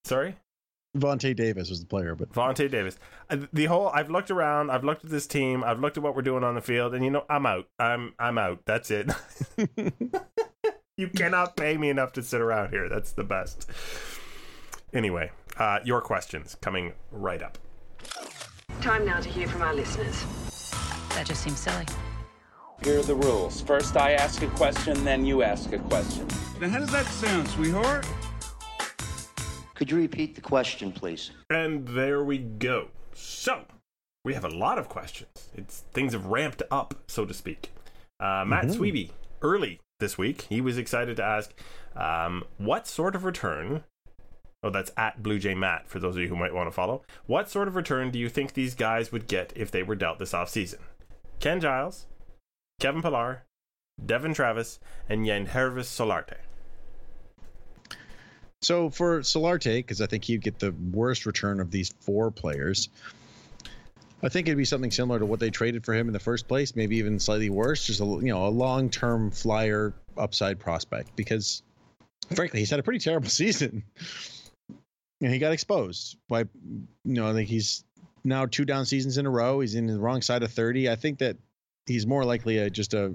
Sorry. 0.03 0.35
Vontae 0.97 1.35
Davis 1.35 1.69
was 1.69 1.79
the 1.79 1.85
player, 1.85 2.15
but 2.15 2.33
Vontae 2.33 2.69
Davis. 2.69 2.97
Uh, 3.29 3.37
the 3.53 3.65
whole 3.65 3.87
I've 3.89 4.09
looked 4.09 4.29
around, 4.29 4.71
I've 4.71 4.83
looked 4.83 5.05
at 5.05 5.09
this 5.09 5.25
team, 5.25 5.63
I've 5.63 5.79
looked 5.79 5.95
at 5.95 6.03
what 6.03 6.15
we're 6.15 6.21
doing 6.21 6.43
on 6.43 6.55
the 6.55 6.61
field, 6.61 6.93
and 6.93 7.03
you 7.03 7.11
know 7.11 7.23
I'm 7.29 7.45
out. 7.45 7.67
I'm 7.79 8.13
I'm 8.19 8.37
out. 8.37 8.59
That's 8.65 8.91
it. 8.91 9.09
you 10.97 11.07
cannot 11.07 11.55
pay 11.55 11.77
me 11.77 11.89
enough 11.89 12.13
to 12.13 12.23
sit 12.23 12.41
around 12.41 12.71
here. 12.71 12.89
That's 12.89 13.13
the 13.13 13.23
best. 13.23 13.69
Anyway, 14.93 15.31
uh, 15.57 15.79
your 15.85 16.01
questions 16.01 16.57
coming 16.61 16.93
right 17.11 17.41
up. 17.41 17.57
Time 18.81 19.05
now 19.05 19.19
to 19.21 19.29
hear 19.29 19.47
from 19.47 19.61
our 19.61 19.73
listeners. 19.73 20.25
That 21.15 21.25
just 21.25 21.43
seems 21.43 21.59
silly. 21.59 21.85
Here 22.83 22.97
are 22.97 23.03
the 23.03 23.13
rules. 23.13 23.61
First, 23.61 23.95
I 23.95 24.13
ask 24.13 24.41
a 24.41 24.47
question, 24.47 25.03
then 25.03 25.23
you 25.23 25.43
ask 25.43 25.71
a 25.71 25.77
question. 25.77 26.27
Now, 26.59 26.67
how 26.69 26.79
does 26.79 26.91
that 26.91 27.05
sound, 27.05 27.47
sweetheart? 27.49 28.07
Could 29.75 29.91
you 29.91 29.97
repeat 29.97 30.33
the 30.33 30.41
question, 30.41 30.91
please? 30.91 31.29
And 31.51 31.87
there 31.87 32.23
we 32.23 32.39
go. 32.39 32.87
So, 33.13 33.65
we 34.25 34.33
have 34.33 34.45
a 34.45 34.49
lot 34.49 34.79
of 34.79 34.89
questions. 34.89 35.49
It's 35.55 35.83
things 35.93 36.13
have 36.13 36.25
ramped 36.25 36.63
up, 36.71 36.95
so 37.07 37.23
to 37.23 37.35
speak. 37.35 37.71
Uh, 38.19 38.45
Matt 38.47 38.65
mm-hmm. 38.65 38.81
Sweeby, 38.81 39.11
early 39.43 39.79
this 39.99 40.17
week, 40.17 40.47
he 40.49 40.59
was 40.59 40.79
excited 40.79 41.17
to 41.17 41.23
ask, 41.23 41.53
um, 41.95 42.43
what 42.57 42.87
sort 42.87 43.15
of 43.15 43.25
return? 43.25 43.83
Oh, 44.63 44.71
that's 44.71 44.91
at 44.97 45.21
Blue 45.21 45.37
Jay 45.37 45.53
Matt 45.53 45.87
for 45.87 45.99
those 45.99 46.15
of 46.15 46.21
you 46.23 46.29
who 46.29 46.35
might 46.35 46.53
want 46.53 46.65
to 46.65 46.71
follow. 46.71 47.03
What 47.27 47.47
sort 47.47 47.67
of 47.67 47.75
return 47.75 48.09
do 48.09 48.17
you 48.17 48.27
think 48.27 48.53
these 48.53 48.73
guys 48.73 49.11
would 49.11 49.27
get 49.27 49.53
if 49.55 49.69
they 49.69 49.83
were 49.83 49.95
dealt 49.95 50.17
this 50.17 50.33
offseason? 50.33 50.79
Ken 51.39 51.59
Giles, 51.59 52.07
Kevin 52.81 53.03
Pillar, 53.03 53.43
Devon 54.03 54.33
Travis, 54.33 54.79
and 55.07 55.23
Yangervis 55.23 55.85
Solarte. 55.85 56.37
So 58.63 58.89
for 58.89 59.21
Solarte, 59.21 59.77
because 59.77 60.01
I 60.01 60.07
think 60.07 60.23
he'd 60.23 60.41
get 60.41 60.57
the 60.57 60.73
worst 60.91 61.27
return 61.27 61.59
of 61.59 61.69
these 61.69 61.93
four 61.99 62.31
players, 62.31 62.89
I 64.23 64.29
think 64.29 64.47
it'd 64.47 64.57
be 64.57 64.65
something 64.65 64.89
similar 64.89 65.19
to 65.19 65.27
what 65.27 65.39
they 65.39 65.51
traded 65.51 65.85
for 65.85 65.93
him 65.93 66.07
in 66.07 66.13
the 66.13 66.19
first 66.19 66.47
place, 66.47 66.75
maybe 66.75 66.97
even 66.97 67.19
slightly 67.19 67.51
worse, 67.51 67.85
just 67.85 68.01
a 68.01 68.05
you 68.05 68.33
know 68.33 68.47
a 68.47 68.49
long 68.49 68.89
term 68.89 69.29
flyer 69.29 69.93
upside 70.17 70.59
prospect. 70.59 71.15
Because 71.15 71.61
frankly, 72.33 72.61
he's 72.61 72.71
had 72.71 72.79
a 72.79 72.83
pretty 72.83 72.99
terrible 72.99 73.29
season. 73.41 73.83
And 75.21 75.31
he 75.31 75.37
got 75.37 75.53
exposed 75.53 76.17
by, 76.27 76.41
you 76.41 76.87
know, 77.03 77.29
I 77.29 77.33
think 77.33 77.47
he's 77.47 77.83
now 78.23 78.47
two 78.47 78.65
down 78.65 78.87
seasons 78.87 79.19
in 79.19 79.27
a 79.27 79.29
row. 79.29 79.59
He's 79.59 79.75
in 79.75 79.85
the 79.85 79.99
wrong 79.99 80.23
side 80.23 80.41
of 80.41 80.51
thirty. 80.51 80.89
I 80.89 80.95
think 80.95 81.19
that 81.19 81.37
he's 81.91 82.07
more 82.07 82.25
likely 82.25 82.57
a 82.57 82.69
just 82.69 82.93
a 82.93 83.13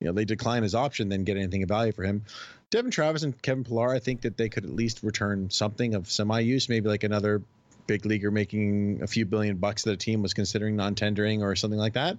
you 0.00 0.06
know 0.06 0.12
they 0.12 0.24
decline 0.24 0.62
his 0.62 0.74
option, 0.74 1.08
than 1.08 1.24
get 1.24 1.36
anything 1.36 1.62
of 1.62 1.68
value 1.68 1.92
for 1.92 2.04
him. 2.04 2.24
Devon 2.70 2.90
Travis 2.90 3.22
and 3.22 3.40
Kevin 3.40 3.64
Pillar, 3.64 3.90
I 3.90 3.98
think 3.98 4.22
that 4.22 4.36
they 4.36 4.48
could 4.48 4.64
at 4.64 4.70
least 4.70 5.02
return 5.02 5.50
something 5.50 5.94
of 5.94 6.10
semi 6.10 6.40
use, 6.40 6.68
maybe 6.68 6.88
like 6.88 7.04
another 7.04 7.42
big 7.86 8.04
leaguer 8.04 8.30
making 8.30 9.00
a 9.02 9.06
few 9.06 9.24
billion 9.24 9.56
bucks 9.56 9.84
that 9.84 9.92
a 9.92 9.96
team 9.96 10.22
was 10.22 10.34
considering 10.34 10.76
non 10.76 10.94
tendering 10.94 11.42
or 11.42 11.56
something 11.56 11.80
like 11.80 11.94
that. 11.94 12.16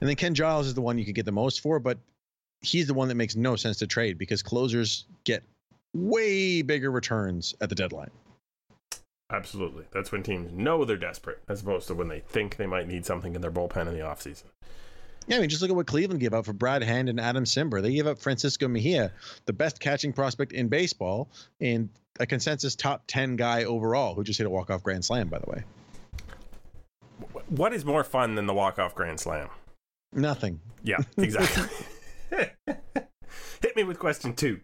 And 0.00 0.08
then 0.08 0.16
Ken 0.16 0.34
Giles 0.34 0.66
is 0.66 0.74
the 0.74 0.80
one 0.80 0.98
you 0.98 1.04
could 1.04 1.14
get 1.14 1.26
the 1.26 1.32
most 1.32 1.60
for, 1.60 1.78
but 1.78 1.98
he's 2.60 2.86
the 2.86 2.94
one 2.94 3.08
that 3.08 3.16
makes 3.16 3.36
no 3.36 3.56
sense 3.56 3.78
to 3.78 3.86
trade 3.86 4.18
because 4.18 4.42
closers 4.42 5.04
get 5.24 5.42
way 5.94 6.62
bigger 6.62 6.90
returns 6.90 7.54
at 7.60 7.68
the 7.68 7.74
deadline. 7.74 8.10
Absolutely. 9.30 9.84
That's 9.90 10.10
when 10.10 10.22
teams 10.22 10.52
know 10.52 10.84
they're 10.84 10.96
desperate, 10.96 11.40
as 11.48 11.60
opposed 11.60 11.86
to 11.88 11.94
when 11.94 12.08
they 12.08 12.20
think 12.20 12.56
they 12.56 12.66
might 12.66 12.88
need 12.88 13.04
something 13.04 13.34
in 13.34 13.42
their 13.42 13.50
bullpen 13.50 13.86
in 13.86 13.94
the 13.94 14.00
offseason. 14.00 14.44
Yeah, 15.26 15.36
I 15.36 15.40
mean, 15.40 15.50
just 15.50 15.60
look 15.60 15.70
at 15.70 15.76
what 15.76 15.86
Cleveland 15.86 16.20
gave 16.20 16.32
up 16.32 16.46
for 16.46 16.54
Brad 16.54 16.82
Hand 16.82 17.10
and 17.10 17.20
Adam 17.20 17.44
Cimber. 17.44 17.82
They 17.82 17.92
gave 17.92 18.06
up 18.06 18.18
Francisco 18.18 18.66
Mejia, 18.66 19.12
the 19.44 19.52
best 19.52 19.78
catching 19.78 20.14
prospect 20.14 20.52
in 20.52 20.68
baseball, 20.68 21.28
and 21.60 21.90
a 22.18 22.26
consensus 22.26 22.74
top 22.74 23.04
10 23.06 23.36
guy 23.36 23.64
overall 23.64 24.14
who 24.14 24.24
just 24.24 24.38
hit 24.38 24.46
a 24.46 24.50
walk-off 24.50 24.82
grand 24.82 25.04
slam, 25.04 25.28
by 25.28 25.38
the 25.38 25.50
way. 25.50 25.64
What 27.48 27.74
is 27.74 27.84
more 27.84 28.04
fun 28.04 28.34
than 28.34 28.46
the 28.46 28.54
walk-off 28.54 28.94
grand 28.94 29.20
slam? 29.20 29.48
Nothing. 30.12 30.60
Yeah, 30.82 30.98
exactly. 31.18 31.68
Hit 33.62 33.76
me 33.76 33.84
with 33.84 33.98
question 33.98 34.34
two. 34.34 34.60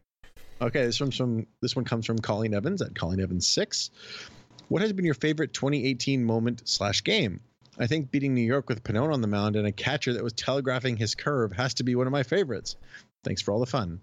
Okay, 0.61 0.85
this 0.87 1.01
one's 1.01 1.17
from 1.17 1.47
this 1.61 1.75
one 1.75 1.85
comes 1.85 2.07
from 2.07 2.19
Colleen 2.19 2.55
Evans 2.55 2.81
at 2.81 2.95
Colleen 2.95 3.21
Evans 3.21 3.47
six. 3.47 3.91
What 4.69 4.83
has 4.83 4.93
been 4.93 5.05
your 5.05 5.15
favorite 5.15 5.53
2018 5.53 6.25
moment 6.25 6.63
slash 6.65 7.05
game? 7.05 7.41
I 7.79 7.87
think 7.87 8.11
beating 8.11 8.35
New 8.35 8.43
York 8.43 8.69
with 8.69 8.85
Pannone 8.85 9.13
on 9.13 9.21
the 9.21 9.27
mound 9.27 9.57
and 9.57 9.67
a 9.67 9.73
catcher 9.73 10.13
that 10.13 10.23
was 10.23 10.33
telegraphing 10.33 10.97
his 10.97 11.15
curve 11.15 11.53
has 11.53 11.75
to 11.75 11.83
be 11.83 11.95
one 11.95 12.07
of 12.07 12.13
my 12.13 12.23
favorites. 12.23 12.77
Thanks 13.25 13.43
for 13.43 13.53
all 13.53 13.61
the 13.61 13.67
fun. 13.67 14.01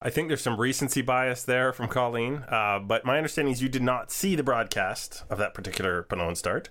I 0.00 0.10
think 0.10 0.28
there's 0.28 0.42
some 0.42 0.60
recency 0.60 1.02
bias 1.02 1.44
there 1.44 1.72
from 1.72 1.88
Colleen, 1.88 2.44
uh, 2.48 2.78
but 2.78 3.04
my 3.04 3.16
understanding 3.16 3.52
is 3.52 3.62
you 3.62 3.68
did 3.68 3.82
not 3.82 4.10
see 4.10 4.34
the 4.36 4.42
broadcast 4.42 5.24
of 5.30 5.38
that 5.38 5.54
particular 5.54 6.02
Pannone 6.02 6.36
start. 6.36 6.70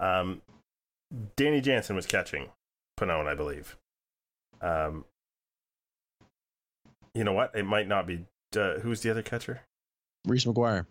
Um, 0.00 0.42
Danny 1.36 1.60
Jansen 1.60 1.94
was 1.94 2.06
catching 2.06 2.48
Pannone, 2.98 3.26
I 3.26 3.34
believe. 3.34 3.76
Um, 4.60 5.04
you 7.14 7.22
know 7.22 7.32
what? 7.32 7.52
It 7.54 7.64
might 7.64 7.86
not 7.86 8.06
be. 8.06 8.26
Uh, 8.56 8.78
who's 8.80 9.02
the 9.02 9.10
other 9.10 9.22
catcher? 9.22 9.62
Reese 10.26 10.44
McGuire. 10.44 10.86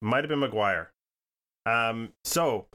Might 0.00 0.24
have 0.24 0.28
been 0.28 0.40
McGuire. 0.40 0.88
Um, 1.66 2.12
so 2.24 2.66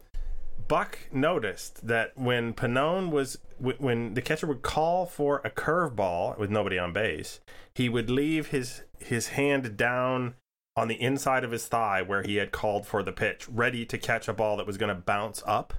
Buck 0.67 1.00
noticed 1.12 1.86
that 1.88 2.17
when 2.17 2.54
Pannone 2.54 3.10
was 3.10 3.38
when 3.60 4.13
the 4.13 4.22
catcher 4.22 4.48
would 4.48 4.62
call 4.62 5.06
for 5.06 5.41
a 5.43 5.50
curveball 5.50 6.38
with 6.38 6.50
nobody 6.50 6.78
on 6.78 6.93
base, 6.93 7.39
he 7.74 7.89
would 7.89 8.10
leave 8.10 8.48
his 8.48 8.84
his 9.00 9.30
hand 9.30 9.78
down 9.78 10.36
on 10.76 10.88
the 10.88 11.02
inside 11.02 11.43
of 11.43 11.52
his 11.52 11.67
thigh 11.67 12.02
where 12.02 12.24
he 12.24 12.38
had 12.38 12.52
called 12.52 12.86
for 12.86 13.04
the 13.04 13.12
pitch, 13.12 13.48
ready 13.48 13.86
to 13.86 13.98
catch 13.98 14.28
a 14.28 14.34
ball 14.34 14.58
that 14.58 14.67
was 14.67 14.78
going 14.78 14.93
to 14.93 15.02
bounce 15.02 15.43
up. 15.46 15.74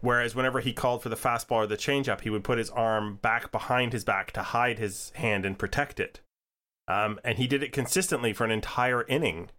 Whereas 0.00 0.34
whenever 0.34 0.58
he 0.58 0.72
called 0.72 1.02
for 1.02 1.08
the 1.08 1.16
fastball 1.16 1.52
or 1.52 1.66
the 1.68 1.76
changeup, 1.76 2.22
he 2.22 2.30
would 2.30 2.42
put 2.42 2.58
his 2.58 2.70
arm 2.70 3.20
back 3.22 3.52
behind 3.52 3.92
his 3.92 4.04
back 4.04 4.32
to 4.32 4.42
hide 4.42 4.80
his 4.80 5.12
hand 5.14 5.46
and 5.46 5.56
protect 5.56 6.00
it. 6.00 6.20
Um, 6.88 7.20
and 7.22 7.38
he 7.38 7.46
did 7.46 7.62
it 7.62 7.72
consistently 7.72 8.32
for 8.32 8.44
an 8.44 8.50
entire 8.50 9.06
inning 9.06 9.50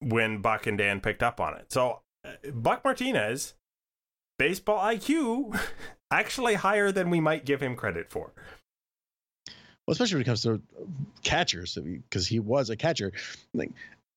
when 0.00 0.40
Buck 0.40 0.66
and 0.66 0.78
Dan 0.78 1.00
picked 1.00 1.22
up 1.22 1.40
on 1.40 1.56
it. 1.56 1.72
So 1.72 2.00
uh, 2.24 2.50
Buck 2.52 2.84
Martinez, 2.84 3.54
baseball 4.38 4.78
IQ, 4.78 5.58
actually 6.10 6.54
higher 6.54 6.92
than 6.92 7.10
we 7.10 7.20
might 7.20 7.44
give 7.44 7.60
him 7.60 7.76
credit 7.76 8.10
for. 8.10 8.32
Well, 9.86 9.92
especially 9.92 10.16
when 10.16 10.22
it 10.22 10.26
comes 10.26 10.42
to 10.42 10.60
catchers, 11.22 11.78
because 11.80 12.26
he 12.26 12.40
was 12.40 12.70
a 12.70 12.76
catcher. 12.76 13.12
Like 13.54 13.70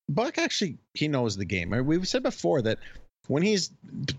Buck 0.08 0.38
actually, 0.38 0.78
he 0.94 1.08
knows 1.08 1.36
the 1.36 1.46
game. 1.46 1.70
We've 1.86 2.08
said 2.08 2.24
before 2.24 2.64
that 2.64 2.80
when 3.28 3.44
he's 3.44 3.68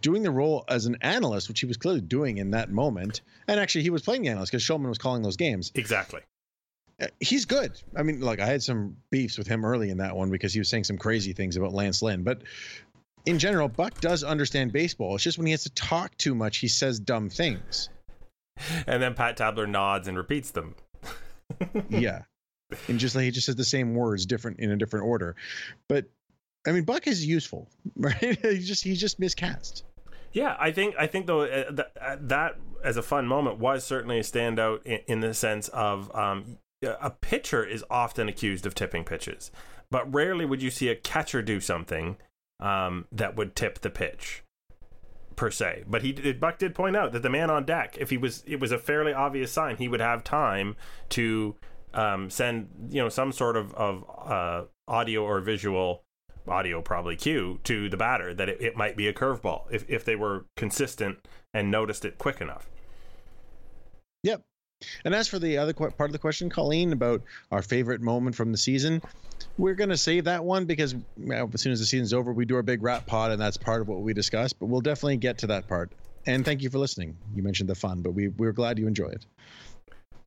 doing 0.01 0.23
the 0.23 0.31
role 0.31 0.65
as 0.69 0.87
an 0.87 0.97
analyst, 1.01 1.49
which 1.49 1.59
he 1.59 1.67
was 1.67 1.77
clearly 1.77 2.01
doing 2.01 2.39
in 2.39 2.53
that 2.53 2.71
moment, 2.71 3.23
and 3.49 3.59
actually 3.59 3.83
he 3.83 3.91
was 3.91 4.03
playing 4.03 4.23
the 4.23 4.29
analyst 4.29 4.53
because 4.53 4.65
Shulman 4.65 4.89
was 4.89 4.99
calling 4.99 5.23
those 5.23 5.37
games. 5.37 5.73
Exactly. 5.75 6.21
He's 7.21 7.47
good. 7.47 7.81
I 7.97 8.03
mean, 8.03 8.21
like 8.21 8.41
I 8.41 8.47
had 8.47 8.63
some 8.63 8.97
beefs 9.11 9.39
with 9.39 9.47
him 9.47 9.65
early 9.65 9.91
in 9.91 9.99
that 9.99 10.17
one 10.17 10.31
because 10.31 10.53
he 10.53 10.59
was 10.59 10.69
saying 10.69 10.85
some 10.85 10.99
crazy 10.99 11.33
things 11.33 11.57
about 11.57 11.73
Lance 11.73 12.03
Lynn, 12.03 12.23
but 12.23 12.43
in 13.27 13.39
general, 13.39 13.69
Buck 13.69 14.01
does 14.01 14.25
understand 14.25 14.73
baseball. 14.73 15.15
It's 15.15 15.25
just 15.25 15.39
when 15.39 15.47
he 15.47 15.53
has 15.53 15.65
to 15.65 15.71
talk 15.71 16.17
too 16.17 16.35
much, 16.35 16.59
he 16.59 16.69
says 16.69 16.99
dumb 16.99 17.29
things. 17.29 17.89
And 18.87 19.03
then 19.03 19.15
Pat 19.15 19.37
Tabler 19.37 19.67
nods 19.67 20.09
and 20.09 20.17
repeats 20.17 20.51
them. 20.51 20.75
yeah. 21.89 22.23
And 22.89 22.99
just 22.99 23.15
like 23.15 23.25
he 23.25 23.31
just 23.31 23.47
says 23.47 23.57
the 23.57 23.65
same 23.65 23.95
words 23.95 24.27
different 24.27 24.61
in 24.61 24.71
a 24.71 24.77
different 24.77 25.07
order. 25.07 25.37
But 25.89 26.07
I 26.67 26.73
mean 26.73 26.85
Buck 26.85 27.07
is 27.07 27.25
useful, 27.25 27.69
right? 27.97 28.39
he 28.43 28.59
just 28.59 28.85
he 28.85 28.95
just 28.95 29.19
miscast. 29.19 29.85
Yeah, 30.33 30.57
I 30.61 30.71
think 30.71 30.95
I 30.99 31.07
think 31.07 31.27
though 31.27 31.43
uh, 31.43 31.71
that, 31.73 31.93
uh, 32.01 32.17
that 32.21 32.57
as 32.85 32.97
a 32.97 33.03
fun 33.03 33.27
moment 33.27 33.59
was 33.59 33.85
certainly 33.85 34.19
a 34.19 34.23
standout 34.23 34.85
in, 34.85 35.01
in 35.07 35.21
the 35.21 35.35
sense 35.35 35.69
of 35.69 36.15
um, 36.15 36.59
a 36.83 37.11
pitcher 37.11 37.65
is 37.65 37.85
often 37.91 38.29
accused 38.29 38.67
of 38.67 38.75
tipping 38.75 39.05
pitches, 39.05 39.51
but 39.91 40.13
rarely 40.13 40.45
would 40.45 40.63
you 40.63 40.71
see 40.71 40.89
a 40.89 40.97
catcher 40.97 41.43
do 41.43 41.61
something 41.61 42.17
um, 42.59 43.07
that 43.13 43.37
would 43.37 43.55
tip 43.55 43.81
the 43.81 43.91
pitch 43.91 44.43
per 45.37 45.51
se. 45.51 45.85
But 45.87 46.03
he 46.03 46.13
Buck 46.33 46.59
did 46.59 46.75
point 46.75 46.97
out 46.97 47.13
that 47.13 47.23
the 47.23 47.31
man 47.31 47.51
on 47.51 47.65
deck, 47.65 47.97
if 47.99 48.11
he 48.11 48.17
was, 48.17 48.45
it 48.47 48.61
was 48.61 48.73
a 48.73 48.79
fairly 48.79 49.13
obvious 49.13 49.53
sign 49.53 49.77
he 49.77 49.89
would 49.89 50.01
have 50.01 50.25
time 50.25 50.77
to 51.11 51.57
um, 51.95 52.31
send 52.31 52.69
you 52.91 53.03
know 53.03 53.09
some 53.09 53.33
sort 53.33 53.57
of 53.57 53.75
of 53.75 54.05
uh, 54.25 54.65
audio 54.87 55.25
or 55.25 55.41
visual 55.41 56.03
audio 56.49 56.81
probably 56.81 57.17
cue 57.17 57.61
to 57.65 57.89
the 57.89 57.97
batter 57.97 58.35
that 58.35 58.49
it, 58.49 58.61
it 58.61 58.77
might 58.77 58.97
be 58.97 59.07
a 59.07 59.13
curveball 59.13 59.63
if 59.71 59.89
if 59.89 60.05
they 60.05 60.17
were 60.17 60.47
consistent 60.57 61.19
and 61.53 61.71
noticed 61.71 62.05
it 62.05 62.19
quick 62.19 62.41
enough. 62.41 62.69
Yep. 64.23 64.43
And 65.05 65.15
as 65.15 65.29
for 65.29 65.39
the 65.39 65.59
other 65.59 65.73
part 65.73 66.01
of 66.01 66.13
the 66.13 66.19
question, 66.19 66.51
Colleen, 66.51 66.93
about 66.93 67.23
our 67.51 67.63
favorite 67.63 68.01
moment 68.01 68.37
from 68.37 68.53
the 68.53 68.59
season, 68.59 69.03
we're 69.59 69.75
going 69.75 69.91
to 69.91 69.97
save 69.97 70.25
that 70.25 70.45
one 70.45 70.65
because 70.65 70.95
as 70.95 71.61
soon 71.61 71.73
as 71.73 71.81
the 71.81 71.87
season's 71.87 72.13
over, 72.13 72.33
we 72.33 72.45
do 72.45 72.57
our 72.57 72.63
big 72.63 72.83
wrap 72.83 73.07
pod, 73.07 73.31
and 73.31 73.41
that's 73.41 73.57
part 73.57 73.81
of 73.81 73.89
what 73.89 74.01
we 74.01 74.13
discuss. 74.13 74.53
But 74.53 74.67
we'll 74.67 74.81
definitely 74.81 75.17
get 75.19 75.39
to 75.39 75.47
that 75.49 75.69
part. 75.69 75.93
And 76.27 76.45
thank 76.45 76.63
you 76.63 76.71
for 76.71 76.79
listening. 76.79 77.17
You 77.35 77.43
mentioned 77.43 77.69
the 77.69 77.75
fun, 77.75 78.03
but 78.03 78.13
we 78.13 78.29
we're 78.29 78.53
glad 78.53 78.79
you 78.79 78.87
enjoy 78.87 79.09
it. 79.09 79.27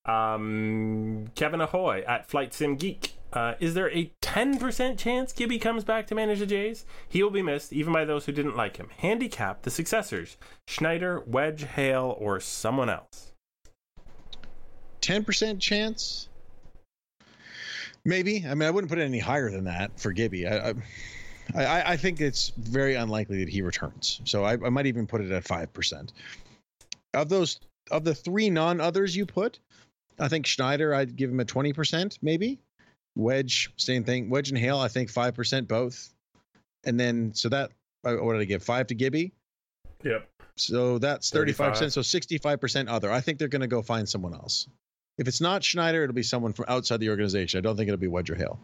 Um, 0.09 1.27
Kevin 1.35 1.61
Ahoy 1.61 2.03
at 2.07 2.27
Flight 2.27 2.53
Sim 2.53 2.75
Geek. 2.75 3.15
Uh, 3.31 3.55
is 3.59 3.73
there 3.73 3.89
a 3.91 4.11
10% 4.21 4.97
chance 4.97 5.33
Gibby 5.33 5.57
comes 5.57 5.83
back 5.83 6.05
to 6.07 6.13
manage 6.13 6.39
the 6.39 6.45
Jays? 6.45 6.85
He 7.09 7.23
will 7.23 7.31
be 7.31 7.41
missed, 7.41 7.73
even 7.73 7.91
by 7.91 8.05
those 8.05 8.25
who 8.25 8.31
didn't 8.31 8.55
like 8.55 8.77
him. 8.77 8.89
Handicap 8.97 9.63
the 9.63 9.71
successors 9.71 10.37
Schneider, 10.67 11.23
Wedge, 11.25 11.63
Hale, 11.63 12.15
or 12.19 12.39
someone 12.39 12.89
else. 12.89 13.32
10% 15.03 15.59
chance? 15.59 16.27
Maybe. 18.05 18.45
I 18.47 18.53
mean, 18.53 18.67
I 18.67 18.71
wouldn't 18.71 18.89
put 18.89 18.99
it 18.99 19.03
any 19.03 19.19
higher 19.19 19.49
than 19.51 19.65
that 19.65 19.99
for 19.99 20.11
Gibby. 20.11 20.47
I, 20.47 20.69
I, 20.69 20.73
I, 21.55 21.91
I 21.91 21.97
think 21.97 22.21
it's 22.21 22.49
very 22.57 22.95
unlikely 22.95 23.39
that 23.43 23.49
he 23.49 23.61
returns. 23.61 24.21
So 24.25 24.43
I, 24.43 24.53
I 24.53 24.69
might 24.69 24.87
even 24.87 25.07
put 25.07 25.21
it 25.21 25.31
at 25.31 25.43
5%. 25.43 26.11
Of 27.13 27.29
those, 27.29 27.59
of 27.91 28.03
the 28.03 28.15
three 28.15 28.49
non 28.49 28.81
others 28.81 29.15
you 29.15 29.25
put, 29.25 29.59
I 30.19 30.27
think 30.27 30.45
Schneider, 30.45 30.93
I'd 30.93 31.15
give 31.15 31.29
him 31.29 31.39
a 31.39 31.45
20%, 31.45 32.17
maybe. 32.21 32.59
Wedge, 33.15 33.71
same 33.77 34.03
thing. 34.03 34.29
Wedge 34.29 34.49
and 34.49 34.57
Hale, 34.57 34.79
I 34.79 34.87
think 34.87 35.11
5% 35.11 35.67
both. 35.67 36.09
And 36.85 36.99
then, 36.99 37.33
so 37.33 37.49
that, 37.49 37.71
uh, 38.03 38.15
what 38.15 38.33
did 38.33 38.41
I 38.41 38.45
give? 38.45 38.63
Five 38.63 38.87
to 38.87 38.95
Gibby? 38.95 39.31
Yep. 40.03 40.27
So 40.55 40.97
that's 40.97 41.29
35 41.31 41.71
percent 41.71 41.93
So 41.93 42.01
65% 42.01 42.87
other. 42.87 43.11
I 43.11 43.21
think 43.21 43.39
they're 43.39 43.47
going 43.47 43.61
to 43.61 43.67
go 43.67 43.81
find 43.81 44.07
someone 44.07 44.33
else. 44.33 44.67
If 45.17 45.27
it's 45.27 45.41
not 45.41 45.63
Schneider, 45.63 46.03
it'll 46.03 46.13
be 46.13 46.23
someone 46.23 46.53
from 46.53 46.65
outside 46.67 46.99
the 46.99 47.09
organization. 47.09 47.57
I 47.57 47.61
don't 47.61 47.77
think 47.77 47.87
it'll 47.87 47.99
be 47.99 48.07
Wedge 48.07 48.29
or 48.29 48.35
Hale. 48.35 48.59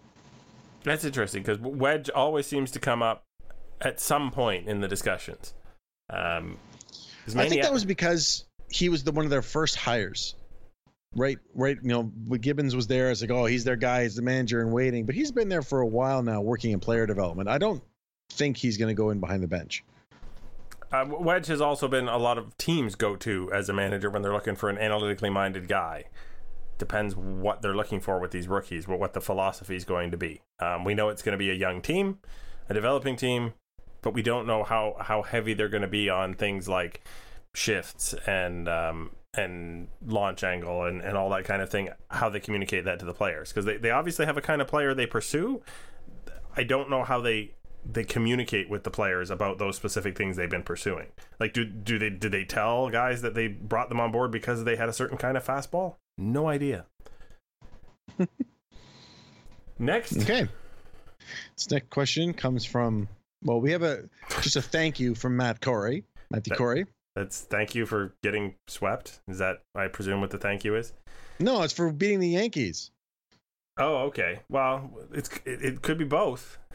That's 0.84 1.04
interesting 1.04 1.44
because 1.44 1.60
Wedge 1.60 2.10
always 2.10 2.48
seems 2.48 2.72
to 2.72 2.80
come 2.80 3.04
up 3.04 3.24
at 3.82 4.00
some 4.00 4.32
point 4.32 4.68
in 4.68 4.82
the 4.82 4.88
discussions. 4.88 5.54
Um, 6.10 6.58
I 7.36 7.48
think 7.48 7.62
that 7.62 7.72
was 7.72 7.86
because 7.86 8.46
he 8.70 8.90
was 8.90 9.04
the 9.04 9.12
one 9.12 9.26
of 9.26 9.32
their 9.32 9.42
first 9.42 9.76
hires. 9.76 10.36
Right, 11.16 11.38
right. 11.56 11.78
You 11.82 11.90
know, 11.90 12.04
Gibbons 12.38 12.76
was 12.76 12.88
there, 12.88 13.10
it's 13.12 13.22
like, 13.22 13.32
oh, 13.32 13.46
he's 13.46 13.64
their 13.64 13.76
guy, 13.76 14.04
he's 14.04 14.16
the 14.16 14.22
manager 14.22 14.62
in 14.62 14.72
waiting. 14.72 15.06
But 15.06 15.16
he's 15.16 15.32
been 15.32 15.50
there 15.50 15.62
for 15.62 15.82
a 15.82 15.88
while 15.88 16.22
now, 16.24 16.42
working 16.42 16.72
in 16.72 16.80
player 16.80 17.06
development. 17.06 17.50
I 17.50 17.58
don't 17.58 17.82
think 18.32 18.58
he's 18.58 18.78
going 18.78 18.90
to 18.90 18.94
go 18.94 19.10
in 19.10 19.20
behind 19.20 19.44
the 19.44 19.48
bench. 19.48 19.84
Uh, 20.92 21.06
Wedge 21.08 21.48
has 21.48 21.62
also 21.62 21.88
been 21.88 22.08
a 22.08 22.18
lot 22.18 22.38
of 22.38 22.58
teams 22.58 22.96
go 22.96 23.16
to 23.16 23.52
as 23.52 23.70
a 23.70 23.74
manager 23.74 24.10
when 24.10 24.22
they're 24.22 24.34
looking 24.34 24.56
for 24.56 24.70
an 24.70 24.78
analytically 24.78 25.30
minded 25.30 25.68
guy 25.68 26.06
depends 26.80 27.16
what 27.16 27.62
they're 27.62 27.76
looking 27.76 28.00
for 28.00 28.20
with 28.20 28.32
these 28.32 28.48
rookies, 28.48 28.88
what 28.88 29.14
the 29.14 29.22
philosophy 29.22 29.76
is 29.76 29.86
going 29.86 30.10
to 30.12 30.18
be. 30.18 30.42
Um, 30.60 30.84
we 30.84 30.96
know 30.96 31.10
it's 31.10 31.22
going 31.22 31.34
to 31.34 31.38
be 31.38 31.52
a 31.52 31.54
young 31.54 31.82
team, 31.82 32.20
a 32.70 32.74
developing 32.74 33.16
team, 33.16 33.54
but 34.02 34.14
we 34.14 34.24
don't 34.24 34.48
know 34.48 34.64
how 34.64 34.96
how 35.00 35.22
heavy 35.22 35.54
they're 35.54 35.70
going 35.70 35.84
to 35.84 35.88
be 35.88 36.10
on 36.10 36.34
things 36.34 36.68
like 36.68 37.02
shifts 37.54 38.16
and 38.26 38.68
um, 38.68 39.12
and 39.36 39.88
launch 40.06 40.44
angle 40.44 40.84
and, 40.86 41.02
and 41.02 41.16
all 41.16 41.30
that 41.30 41.46
kind 41.46 41.62
of 41.62 41.70
thing, 41.70 41.90
how 42.10 42.30
they 42.30 42.40
communicate 42.40 42.86
that 42.86 43.00
to 43.00 43.06
the 43.06 43.14
players. 43.14 43.50
Because 43.50 43.66
they, 43.66 43.78
they 43.78 43.92
obviously 43.92 44.26
have 44.26 44.38
a 44.38 44.42
kind 44.42 44.62
of 44.62 44.68
player 44.68 44.94
they 44.94 45.06
pursue. 45.06 45.62
I 46.58 46.64
don't 46.64 46.90
know 46.90 47.04
how 47.04 47.22
they 47.22 47.54
they 47.86 48.04
communicate 48.04 48.70
with 48.70 48.84
the 48.84 48.92
players 48.92 49.30
about 49.30 49.58
those 49.58 49.76
specific 49.76 50.18
things 50.18 50.36
they've 50.36 50.50
been 50.50 50.64
pursuing. 50.64 51.08
Like 51.40 51.54
do 51.54 51.66
do 51.66 51.98
they 52.00 52.10
did 52.10 52.32
they 52.32 52.46
tell 52.46 52.90
guys 52.90 53.22
that 53.22 53.36
they 53.36 53.48
brought 53.48 53.90
them 53.90 54.00
on 54.00 54.12
board 54.12 54.32
because 54.32 54.64
they 54.64 54.76
had 54.76 54.90
a 54.90 54.94
certain 54.94 55.18
kind 55.18 55.38
of 55.38 55.46
fastball? 55.46 55.96
No 56.20 56.48
idea. 56.48 56.86
Next. 59.80 60.18
Okay. 60.18 60.48
This 61.56 61.72
next 61.72 61.90
question 61.90 62.34
comes 62.34 62.66
from 62.66 63.08
well, 63.44 63.62
we 63.62 63.72
have 63.72 63.84
a 63.84 64.10
just 64.42 64.58
a 64.58 64.62
thank 64.62 65.00
you 65.00 65.16
from 65.16 65.38
Matt 65.38 65.62
Corey. 65.62 66.04
Matthew 66.30 66.52
That- 66.52 66.58
Corey. 66.58 66.86
That's 67.16 67.42
thank 67.42 67.74
you 67.76 67.86
for 67.86 68.14
getting 68.22 68.56
swept. 68.68 69.22
Is 69.28 69.40
that 69.40 69.62
I 69.76 69.88
presume 69.88 70.22
what 70.22 70.30
the 70.30 70.38
thank 70.38 70.64
you 70.64 70.76
is? 70.76 70.94
No, 71.40 71.64
it's 71.64 71.74
for 71.74 71.92
beating 71.92 72.20
the 72.20 72.30
Yankees. 72.30 72.92
Oh, 73.78 74.04
okay. 74.08 74.40
Well, 74.50 74.92
it's 75.14 75.30
it, 75.46 75.62
it 75.64 75.82
could 75.82 75.98
be 75.98 76.06
both. 76.06 76.58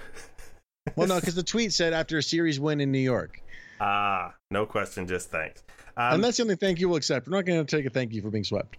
Well, 0.97 1.09
no, 1.09 1.19
because 1.19 1.35
the 1.35 1.43
tweet 1.43 1.73
said 1.73 1.95
after 1.95 2.19
a 2.19 2.23
series 2.23 2.61
win 2.61 2.79
in 2.79 2.93
New 2.93 2.99
York. 2.99 3.41
Ah, 3.81 4.35
no 4.51 4.67
question, 4.67 5.09
just 5.09 5.31
thanks. 5.31 5.63
Um, 5.97 6.17
and 6.17 6.25
that's 6.25 6.37
the 6.37 6.43
only 6.43 6.57
thank 6.57 6.79
you 6.79 6.91
we'll 6.91 6.99
accept. 6.99 7.27
We're 7.27 7.37
not 7.37 7.47
going 7.47 7.65
to 7.65 7.77
take 7.77 7.87
a 7.87 7.91
thank 7.91 8.13
you 8.13 8.21
for 8.21 8.29
being 8.29 8.45
swept. 8.45 8.77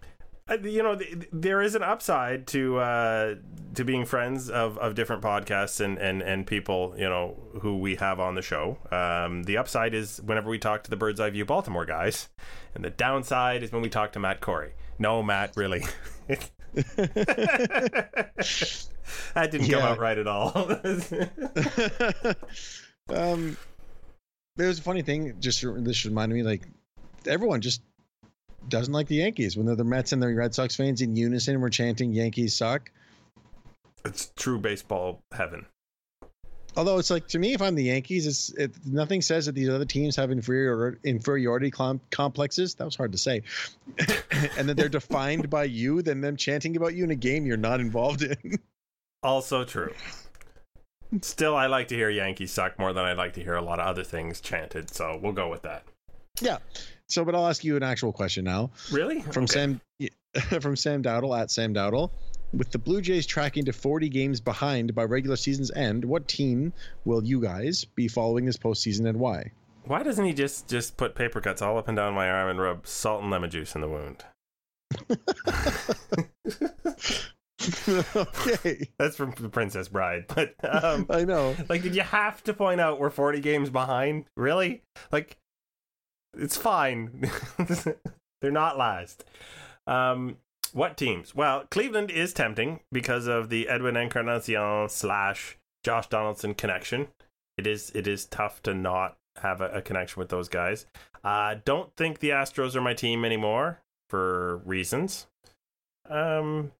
Uh, 0.47 0.57
you 0.61 0.83
know 0.83 0.95
th- 0.95 1.09
th- 1.09 1.29
there 1.33 1.59
is 1.59 1.73
an 1.73 1.81
upside 1.81 2.45
to 2.45 2.77
uh 2.77 3.33
to 3.73 3.83
being 3.83 4.05
friends 4.05 4.47
of 4.47 4.77
of 4.77 4.93
different 4.93 5.23
podcasts 5.23 5.79
and 5.83 5.97
and 5.97 6.21
and 6.21 6.45
people 6.45 6.93
you 6.97 7.09
know 7.09 7.35
who 7.61 7.79
we 7.79 7.95
have 7.95 8.19
on 8.19 8.35
the 8.35 8.43
show. 8.43 8.77
Um 8.91 9.43
the 9.43 9.57
upside 9.57 9.95
is 9.95 10.21
whenever 10.23 10.47
we 10.49 10.59
talk 10.59 10.83
to 10.83 10.89
the 10.91 10.95
bird's 10.97 11.19
eye 11.19 11.31
view 11.31 11.45
baltimore 11.45 11.85
guys 11.85 12.29
and 12.75 12.85
the 12.85 12.91
downside 12.91 13.63
is 13.63 13.71
when 13.71 13.81
we 13.81 13.89
talk 13.89 14.11
to 14.13 14.19
matt 14.19 14.39
corey. 14.39 14.73
No 14.99 15.23
matt 15.23 15.55
really. 15.55 15.83
That 19.35 19.51
didn't 19.51 19.69
come 19.69 19.81
out 19.81 19.99
right 19.99 20.17
at 20.17 20.27
all. 20.27 20.51
Um, 23.07 23.55
there's 24.55 24.79
a 24.79 24.81
funny 24.81 25.03
thing. 25.03 25.35
Just 25.39 25.63
this 25.83 26.05
reminded 26.05 26.35
me, 26.35 26.41
like 26.43 26.67
everyone 27.27 27.61
just 27.61 27.81
doesn't 28.69 28.93
like 28.93 29.07
the 29.07 29.15
Yankees 29.15 29.57
when 29.57 29.65
they're 29.65 29.75
the 29.75 29.83
Mets 29.83 30.11
and 30.11 30.21
the 30.21 30.33
Red 30.33 30.53
Sox 30.53 30.75
fans 30.75 31.01
in 31.01 31.15
unison. 31.15 31.61
We're 31.61 31.69
chanting 31.69 32.13
"Yankees 32.13 32.55
suck." 32.55 32.91
it's 34.03 34.31
true 34.35 34.59
baseball 34.59 35.23
heaven 35.31 35.65
Although 36.77 36.97
it's 36.97 37.09
like 37.09 37.27
to 37.29 37.39
me, 37.39 37.53
if 37.53 37.61
I'm 37.61 37.75
the 37.75 37.83
Yankees, 37.83 38.27
it's 38.27 38.49
it, 38.49 38.73
nothing 38.85 39.21
says 39.21 39.45
that 39.45 39.53
these 39.55 39.69
other 39.69 39.85
teams 39.85 40.15
have 40.17 40.29
inferior 40.29 40.99
inferiority 41.05 41.71
com- 41.71 42.01
complexes. 42.11 42.75
That 42.75 42.83
was 42.83 42.95
hard 42.95 43.13
to 43.13 43.17
say, 43.17 43.43
and 44.57 44.67
that 44.67 44.75
they're 44.75 44.89
defined 44.89 45.49
by 45.49 45.63
you 45.65 46.01
than 46.01 46.19
them 46.19 46.35
chanting 46.35 46.75
about 46.75 46.93
you 46.93 47.05
in 47.05 47.11
a 47.11 47.15
game 47.15 47.45
you're 47.45 47.55
not 47.55 47.79
involved 47.79 48.23
in. 48.23 48.59
Also 49.23 49.63
true. 49.63 49.91
Still, 51.21 51.55
I 51.55 51.65
like 51.65 51.87
to 51.87 51.95
hear 51.95 52.11
Yankees 52.11 52.51
suck 52.51 52.77
more 52.77 52.93
than 52.93 53.05
I 53.05 53.13
like 53.13 53.33
to 53.33 53.41
hear 53.41 53.55
a 53.55 53.61
lot 53.61 53.79
of 53.79 53.87
other 53.87 54.03
things 54.03 54.39
chanted, 54.39 54.93
so 54.93 55.19
we'll 55.19 55.31
go 55.31 55.49
with 55.49 55.63
that. 55.63 55.83
yeah. 56.41 56.57
So, 57.07 57.23
but 57.23 57.35
I'll 57.35 57.47
ask 57.47 57.63
you 57.63 57.77
an 57.77 57.83
actual 57.83 58.11
question 58.11 58.43
now 58.45 58.71
Really? 58.91 59.21
from 59.21 59.43
Okay. 59.43 59.53
Sam 59.53 59.81
from 60.61 60.75
Sam 60.75 61.03
Dowdle 61.03 61.39
at 61.39 61.51
Sam 61.51 61.73
Dowdle. 61.73 62.09
With 62.53 62.71
the 62.71 62.77
Blue 62.79 63.01
Jays 63.01 63.25
tracking 63.25 63.65
to 63.65 63.73
40 63.73 64.07
games 64.09 64.39
behind 64.39 64.95
by 64.95 65.03
regular 65.03 65.35
season's 65.35 65.71
end, 65.71 66.05
what 66.05 66.27
team 66.27 66.73
will 67.03 67.23
you 67.23 67.41
guys 67.41 67.83
be 67.83 68.07
following 68.07 68.45
this 68.45 68.57
postseason 68.57 69.07
and 69.09 69.19
why? 69.19 69.51
Why 69.83 70.03
doesn't 70.03 70.23
he 70.25 70.33
just 70.33 70.67
just 70.67 70.97
put 70.97 71.15
paper 71.15 71.41
cuts 71.41 71.61
all 71.61 71.77
up 71.77 71.87
and 71.87 71.97
down 71.97 72.13
my 72.13 72.29
arm 72.29 72.49
and 72.49 72.59
rub 72.59 72.87
salt 72.87 73.21
and 73.21 73.31
lemon 73.31 73.49
juice 73.49 73.75
in 73.75 73.81
the 73.81 73.89
wound? 73.89 74.23
okay, 78.15 78.89
That's 78.97 79.15
from 79.15 79.33
The 79.39 79.49
Princess 79.49 79.87
Bride. 79.87 80.25
But 80.27 80.55
um, 80.63 81.05
I 81.09 81.25
know. 81.25 81.55
like, 81.69 81.81
did 81.81 81.95
you 81.95 82.01
have 82.01 82.43
to 82.43 82.53
point 82.53 82.81
out 82.81 82.99
we're 82.99 83.09
40 83.09 83.39
games 83.41 83.69
behind? 83.69 84.25
Really? 84.35 84.83
Like, 85.11 85.37
it's 86.37 86.57
fine. 86.57 87.29
They're 88.41 88.51
not 88.51 88.77
last. 88.77 89.25
Um, 89.87 90.37
what 90.73 90.97
teams? 90.97 91.33
Well, 91.33 91.65
Cleveland 91.71 92.11
is 92.11 92.33
tempting 92.33 92.81
because 92.91 93.27
of 93.27 93.49
the 93.49 93.69
Edwin 93.69 93.95
Encarnacion 93.95 94.89
slash 94.89 95.57
Josh 95.83 96.07
Donaldson 96.07 96.53
connection. 96.53 97.07
It 97.57 97.67
is 97.67 97.91
it 97.95 98.07
is 98.07 98.25
tough 98.25 98.61
to 98.63 98.73
not 98.73 99.17
have 99.41 99.61
a, 99.61 99.69
a 99.69 99.81
connection 99.81 100.19
with 100.19 100.29
those 100.29 100.49
guys. 100.49 100.85
Uh, 101.23 101.55
don't 101.63 101.95
think 101.95 102.19
the 102.19 102.29
Astros 102.29 102.75
are 102.75 102.81
my 102.81 102.93
team 102.93 103.25
anymore 103.25 103.81
for 104.09 104.57
reasons. 104.57 105.27
Um, 106.09 106.71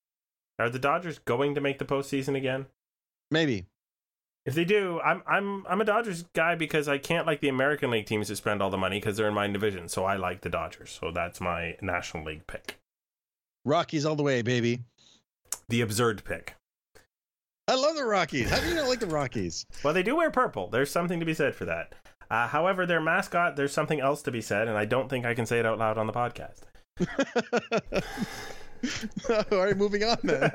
are 0.59 0.69
the 0.69 0.79
Dodgers 0.79 1.19
going 1.19 1.55
to 1.55 1.61
make 1.61 1.79
the 1.79 1.85
postseason 1.85 2.35
again? 2.35 2.67
Maybe. 3.31 3.65
If 4.45 4.53
they 4.53 4.65
do, 4.65 4.99
I'm 4.99 5.23
I'm 5.25 5.65
I'm 5.67 5.81
a 5.81 5.85
Dodgers 5.85 6.23
guy 6.33 6.55
because 6.55 6.87
I 6.87 6.99
can't 6.99 7.25
like 7.25 7.41
the 7.41 7.49
American 7.49 7.89
League 7.89 8.05
teams 8.05 8.27
that 8.27 8.35
spend 8.35 8.61
all 8.61 8.69
the 8.69 8.77
money 8.77 8.99
because 8.99 9.17
they're 9.17 9.27
in 9.27 9.33
my 9.33 9.47
division. 9.47 9.89
So 9.89 10.05
I 10.05 10.17
like 10.17 10.41
the 10.41 10.49
Dodgers. 10.49 10.97
So 10.99 11.11
that's 11.11 11.41
my 11.41 11.75
National 11.81 12.23
League 12.25 12.45
pick. 12.45 12.77
Rockies 13.65 14.05
all 14.05 14.15
the 14.15 14.23
way, 14.23 14.43
baby. 14.43 14.81
The 15.69 15.81
absurd 15.81 16.23
pick. 16.23 16.55
I 17.67 17.73
love 17.73 17.95
the 17.95 18.05
Rockies. 18.05 18.51
How 18.51 18.59
do 18.59 18.67
you 18.67 18.75
not 18.75 18.87
like 18.87 18.99
the 18.99 19.07
Rockies? 19.07 19.65
Well, 19.83 19.95
they 19.95 20.03
do 20.03 20.15
wear 20.15 20.29
purple. 20.29 20.69
There's 20.69 20.91
something 20.91 21.19
to 21.19 21.25
be 21.25 21.33
said 21.33 21.55
for 21.55 21.65
that. 21.65 21.95
Uh, 22.29 22.47
however, 22.47 22.85
their 22.85 23.01
mascot, 23.01 23.55
there's 23.55 23.73
something 23.73 23.99
else 23.99 24.21
to 24.23 24.31
be 24.31 24.41
said, 24.41 24.67
and 24.67 24.77
I 24.77 24.85
don't 24.85 25.09
think 25.09 25.25
I 25.25 25.33
can 25.33 25.47
say 25.47 25.59
it 25.59 25.65
out 25.65 25.79
loud 25.79 25.97
on 25.97 26.05
the 26.05 26.13
podcast. 26.13 26.61
all 29.51 29.57
right, 29.57 29.75
moving 29.77 30.03
on 30.03 30.17
then. 30.23 30.51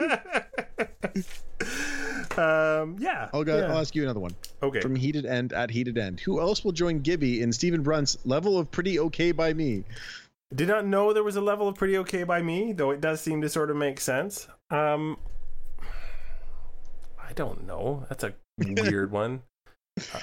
um, 2.38 2.96
yeah. 2.98 3.28
I'll, 3.32 3.44
go, 3.44 3.58
yeah. 3.58 3.66
I'll 3.66 3.78
ask 3.78 3.94
you 3.94 4.02
another 4.02 4.20
one. 4.20 4.34
Okay. 4.62 4.80
From 4.80 4.94
Heated 4.94 5.26
End 5.26 5.52
at 5.52 5.70
Heated 5.70 5.98
End. 5.98 6.20
Who 6.20 6.40
else 6.40 6.64
will 6.64 6.72
join 6.72 7.00
Gibby 7.00 7.42
in 7.42 7.52
Stephen 7.52 7.82
Brunt's 7.82 8.18
level 8.24 8.58
of 8.58 8.70
pretty 8.70 8.98
okay 8.98 9.32
by 9.32 9.52
me? 9.52 9.84
Did 10.54 10.68
not 10.68 10.84
know 10.84 11.12
there 11.12 11.22
was 11.22 11.36
a 11.36 11.40
level 11.40 11.68
of 11.68 11.76
pretty 11.76 11.96
okay 11.98 12.24
by 12.24 12.42
me, 12.42 12.72
though 12.72 12.90
it 12.90 13.00
does 13.00 13.20
seem 13.20 13.40
to 13.42 13.48
sort 13.48 13.70
of 13.70 13.76
make 13.76 14.00
sense. 14.00 14.48
Um, 14.70 15.16
I 17.18 17.32
don't 17.34 17.66
know. 17.66 18.04
That's 18.08 18.24
a 18.24 18.34
weird 18.58 19.12
one. 19.12 19.42
Uh, 19.98 20.18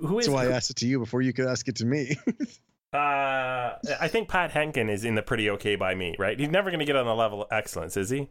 who 0.00 0.18
is? 0.18 0.28
Why 0.28 0.46
I 0.46 0.50
asked 0.50 0.70
it 0.70 0.76
to 0.76 0.86
you 0.86 0.98
before 0.98 1.22
you 1.22 1.32
could 1.32 1.46
ask 1.46 1.66
it 1.68 1.76
to 1.76 1.86
me. 1.86 2.16
Uh, 2.90 3.76
I 4.00 4.08
think 4.08 4.30
Pat 4.30 4.50
Hentgen 4.50 4.90
is 4.90 5.04
in 5.04 5.14
the 5.14 5.20
pretty 5.20 5.50
okay 5.50 5.76
by 5.76 5.94
me, 5.94 6.16
right? 6.18 6.40
He's 6.40 6.48
never 6.48 6.70
going 6.70 6.78
to 6.78 6.86
get 6.86 6.96
on 6.96 7.04
the 7.04 7.14
level 7.14 7.42
of 7.42 7.48
excellence, 7.50 7.98
is 7.98 8.08
he? 8.08 8.30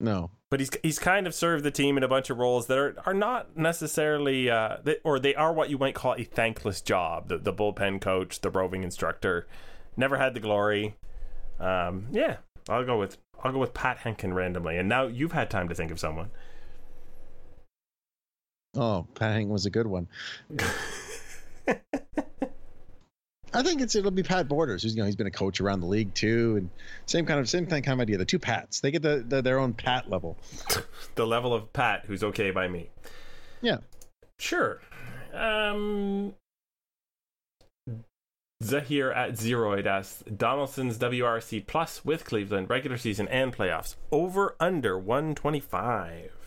No. 0.00 0.30
But 0.50 0.60
he's 0.60 0.70
he's 0.82 0.98
kind 0.98 1.26
of 1.26 1.34
served 1.34 1.64
the 1.64 1.70
team 1.70 1.96
in 1.96 2.02
a 2.02 2.08
bunch 2.08 2.30
of 2.30 2.38
roles 2.38 2.66
that 2.68 2.78
are, 2.78 2.96
are 3.04 3.14
not 3.14 3.56
necessarily, 3.56 4.48
uh, 4.48 4.78
that, 4.84 5.00
or 5.04 5.18
they 5.18 5.34
are 5.34 5.52
what 5.52 5.70
you 5.70 5.78
might 5.78 5.94
call 5.94 6.14
a 6.14 6.24
thankless 6.24 6.80
job. 6.80 7.28
The, 7.28 7.38
the 7.38 7.52
bullpen 7.52 8.00
coach, 8.00 8.40
the 8.40 8.50
roving 8.50 8.82
instructor, 8.82 9.46
never 9.96 10.16
had 10.16 10.34
the 10.34 10.40
glory. 10.40 10.96
Um, 11.60 12.06
yeah, 12.12 12.36
I'll 12.68 12.84
go 12.84 12.98
with 12.98 13.18
I'll 13.42 13.52
go 13.52 13.58
with 13.58 13.74
Pat 13.74 13.98
Hentgen 13.98 14.34
randomly. 14.34 14.78
And 14.78 14.88
now 14.88 15.06
you've 15.06 15.32
had 15.32 15.50
time 15.50 15.68
to 15.68 15.74
think 15.74 15.90
of 15.90 16.00
someone. 16.00 16.30
Oh, 18.76 19.06
Pat 19.14 19.32
Hank 19.32 19.50
was 19.50 19.66
a 19.66 19.70
good 19.70 19.86
one. 19.86 20.08
I 23.54 23.62
think 23.62 23.80
it's 23.80 23.94
it'll 23.94 24.10
be 24.10 24.22
Pat 24.22 24.48
Borders, 24.48 24.82
who's 24.82 24.94
you 24.94 25.00
know 25.00 25.06
he's 25.06 25.16
been 25.16 25.26
a 25.26 25.30
coach 25.30 25.60
around 25.60 25.80
the 25.80 25.86
league 25.86 26.14
too, 26.14 26.56
and 26.56 26.70
same 27.06 27.24
kind 27.26 27.40
of 27.40 27.48
same 27.48 27.66
kind 27.66 27.88
of 27.88 28.00
idea. 28.00 28.18
The 28.18 28.24
two 28.24 28.38
Pats, 28.38 28.80
they 28.80 28.90
get 28.90 29.02
the, 29.02 29.24
the 29.26 29.40
their 29.42 29.58
own 29.58 29.72
Pat 29.72 30.10
level. 30.10 30.36
the 31.14 31.26
level 31.26 31.54
of 31.54 31.72
Pat, 31.72 32.04
who's 32.06 32.22
okay 32.24 32.50
by 32.50 32.68
me. 32.68 32.90
Yeah. 33.62 33.78
Sure. 34.38 34.80
Um, 35.32 36.34
Zahir 38.62 39.12
at 39.12 39.32
Zeroid 39.32 39.86
asks 39.86 40.22
Donaldson's 40.24 40.98
WRC 40.98 41.66
plus 41.66 42.04
with 42.04 42.24
Cleveland 42.24 42.68
regular 42.68 42.96
season 42.96 43.28
and 43.28 43.56
playoffs 43.56 43.96
over 44.10 44.56
under 44.58 44.98
125. 44.98 46.37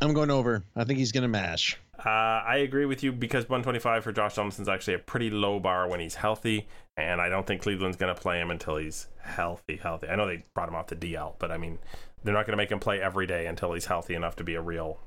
I'm 0.00 0.12
going 0.12 0.30
over. 0.30 0.62
I 0.76 0.84
think 0.84 0.98
he's 0.98 1.12
gonna 1.12 1.28
mash. 1.28 1.78
Uh, 1.98 2.08
I 2.46 2.58
agree 2.58 2.84
with 2.84 3.02
you 3.02 3.10
because 3.10 3.48
125 3.48 4.04
for 4.04 4.12
Josh 4.12 4.36
Donaldson 4.36 4.62
is 4.62 4.68
actually 4.68 4.94
a 4.94 5.00
pretty 5.00 5.30
low 5.30 5.58
bar 5.58 5.88
when 5.88 5.98
he's 5.98 6.14
healthy, 6.14 6.68
and 6.96 7.20
I 7.20 7.28
don't 7.28 7.44
think 7.44 7.62
Cleveland's 7.62 7.96
going 7.96 8.14
to 8.14 8.20
play 8.20 8.40
him 8.40 8.52
until 8.52 8.76
he's 8.76 9.08
healthy. 9.20 9.76
Healthy. 9.76 10.08
I 10.08 10.14
know 10.14 10.26
they 10.26 10.44
brought 10.54 10.68
him 10.68 10.76
off 10.76 10.86
the 10.86 10.94
DL, 10.94 11.34
but 11.40 11.50
I 11.50 11.58
mean, 11.58 11.78
they're 12.22 12.34
not 12.34 12.46
going 12.46 12.52
to 12.52 12.56
make 12.56 12.70
him 12.70 12.78
play 12.78 13.00
every 13.00 13.26
day 13.26 13.46
until 13.46 13.72
he's 13.72 13.86
healthy 13.86 14.14
enough 14.14 14.36
to 14.36 14.44
be 14.44 14.54
a 14.54 14.60
real 14.60 15.00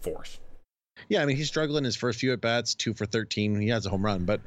force. 0.00 0.40
Yeah, 1.08 1.22
I 1.22 1.26
mean 1.26 1.36
he's 1.36 1.48
struggling 1.48 1.84
his 1.84 1.96
first 1.96 2.18
few 2.18 2.32
at 2.32 2.40
bats, 2.40 2.74
two 2.74 2.94
for 2.94 3.06
13. 3.06 3.60
He 3.60 3.68
has 3.68 3.86
a 3.86 3.90
home 3.90 4.04
run, 4.04 4.24
but 4.24 4.40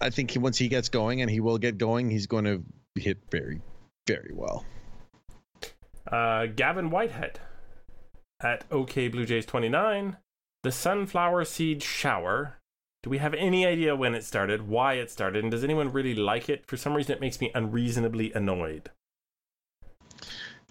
I 0.00 0.10
think 0.10 0.30
he, 0.30 0.38
once 0.38 0.58
he 0.58 0.68
gets 0.68 0.90
going, 0.90 1.22
and 1.22 1.30
he 1.30 1.40
will 1.40 1.58
get 1.58 1.78
going, 1.78 2.10
he's 2.10 2.26
going 2.26 2.44
to 2.44 2.62
hit 2.94 3.18
very, 3.30 3.62
very 4.06 4.32
well. 4.34 4.66
Uh, 6.10 6.46
Gavin 6.46 6.90
Whitehead 6.90 7.40
at 8.42 8.64
OK 8.70 9.08
Blue 9.08 9.24
Jays 9.24 9.46
29. 9.46 10.16
The 10.62 10.72
sunflower 10.72 11.44
seed 11.44 11.82
shower 11.82 12.58
Do 13.02 13.10
we 13.10 13.18
have 13.18 13.34
any 13.34 13.66
idea 13.66 13.96
when 13.96 14.14
it 14.14 14.24
started, 14.24 14.68
why 14.68 14.94
it 14.94 15.10
started, 15.10 15.42
and 15.42 15.50
does 15.50 15.64
anyone 15.64 15.92
really 15.92 16.14
like 16.14 16.48
it? 16.48 16.66
For 16.66 16.76
some 16.76 16.94
reason, 16.94 17.16
it 17.16 17.20
makes 17.20 17.40
me 17.40 17.50
unreasonably 17.54 18.32
annoyed. 18.32 18.90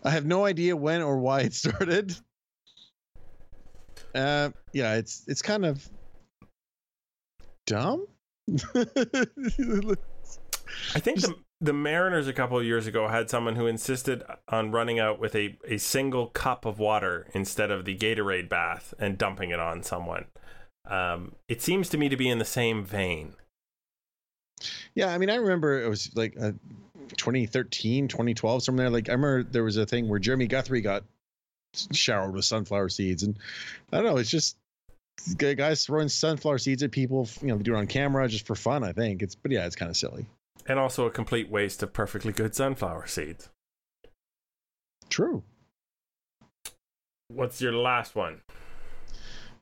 I 0.04 0.12
have 0.12 0.26
no 0.26 0.46
idea 0.46 0.76
when 0.76 1.02
or 1.02 1.20
why 1.20 1.42
it 1.42 1.54
started. 1.64 2.16
Uh, 4.16 4.50
yeah, 4.74 4.96
it's 4.96 5.24
it's 5.28 5.42
kind 5.42 5.66
of 5.66 5.88
dumb. 7.66 8.08
I 10.96 11.00
think 11.00 11.22
the, 11.22 11.36
the 11.62 11.74
Mariners 11.74 12.28
a 12.28 12.34
couple 12.34 12.58
of 12.58 12.66
years 12.66 12.88
ago 12.88 13.08
had 13.08 13.30
someone 13.30 13.56
who 13.56 13.68
insisted 13.68 14.24
on 14.48 14.72
running 14.72 15.00
out 15.00 15.20
with 15.20 15.36
a, 15.36 15.58
a 15.68 15.78
single 15.78 16.28
cup 16.28 16.66
of 16.66 16.80
water 16.80 17.28
instead 17.34 17.70
of 17.70 17.86
the 17.86 17.96
Gatorade 17.96 18.50
bath 18.50 18.96
and 18.98 19.18
dumping 19.18 19.52
it 19.52 19.60
on 19.60 19.84
someone. 19.84 20.26
Um, 20.90 21.36
it 21.48 21.62
seems 21.62 21.88
to 21.90 21.98
me 22.00 22.10
to 22.10 22.18
be 22.18 22.28
in 22.28 22.40
the 22.40 22.46
same 22.46 22.84
vein. 22.84 23.36
Yeah, 24.96 25.14
I 25.14 25.20
mean, 25.20 25.30
I 25.30 25.36
remember 25.36 25.80
it 25.80 25.88
was 25.88 26.12
like 26.16 26.36
uh, 26.42 26.54
2013, 27.18 28.08
2012, 28.08 28.64
somewhere 28.64 28.86
there. 28.86 28.90
Like, 28.92 29.10
I 29.10 29.14
remember 29.14 29.44
there 29.44 29.64
was 29.64 29.78
a 29.78 29.86
thing 29.86 30.10
where 30.10 30.20
Jeremy 30.20 30.48
Guthrie 30.48 30.82
got 30.82 31.04
showered 31.92 32.34
with 32.34 32.46
sunflower 32.46 32.90
seeds, 32.90 33.22
and 33.22 33.38
I 33.94 33.98
don't 33.98 34.06
know, 34.08 34.18
it's 34.18 34.32
just 34.32 34.58
guys 35.38 35.86
throwing 35.86 36.10
sunflower 36.10 36.58
seeds 36.58 36.82
at 36.82 36.92
people. 36.92 37.30
You 37.42 37.50
know, 37.50 37.58
they 37.58 37.64
do 37.64 37.76
it 37.76 37.78
on 37.78 37.88
camera 37.88 38.28
just 38.28 38.48
for 38.48 38.56
fun. 38.56 38.84
I 38.84 38.94
think 38.94 39.22
it's, 39.22 39.36
but 39.36 39.52
yeah, 39.52 39.68
it's 39.68 39.76
kind 39.76 39.90
of 39.90 39.96
silly. 39.98 40.26
And 40.68 40.80
also 40.80 41.06
a 41.06 41.12
complete 41.12 41.50
waste 41.50 41.82
of 41.84 41.94
perfectly 41.94 42.32
good 42.32 42.56
sunflower 42.56 43.08
seeds. 43.08 43.50
True. 45.10 45.44
What's 47.28 47.62
your 47.62 47.74
last 47.74 48.16
one? 48.16 48.42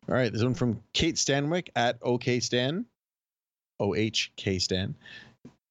All 0.07 0.15
right, 0.15 0.31
this 0.31 0.43
one 0.43 0.55
from 0.55 0.81
Kate 0.93 1.15
Stanwick 1.15 1.69
at 1.75 1.97
OK 2.01 2.39
Stan, 2.39 2.85
O 3.79 3.93
H 3.95 4.31
K 4.35 4.57
Stan. 4.57 4.95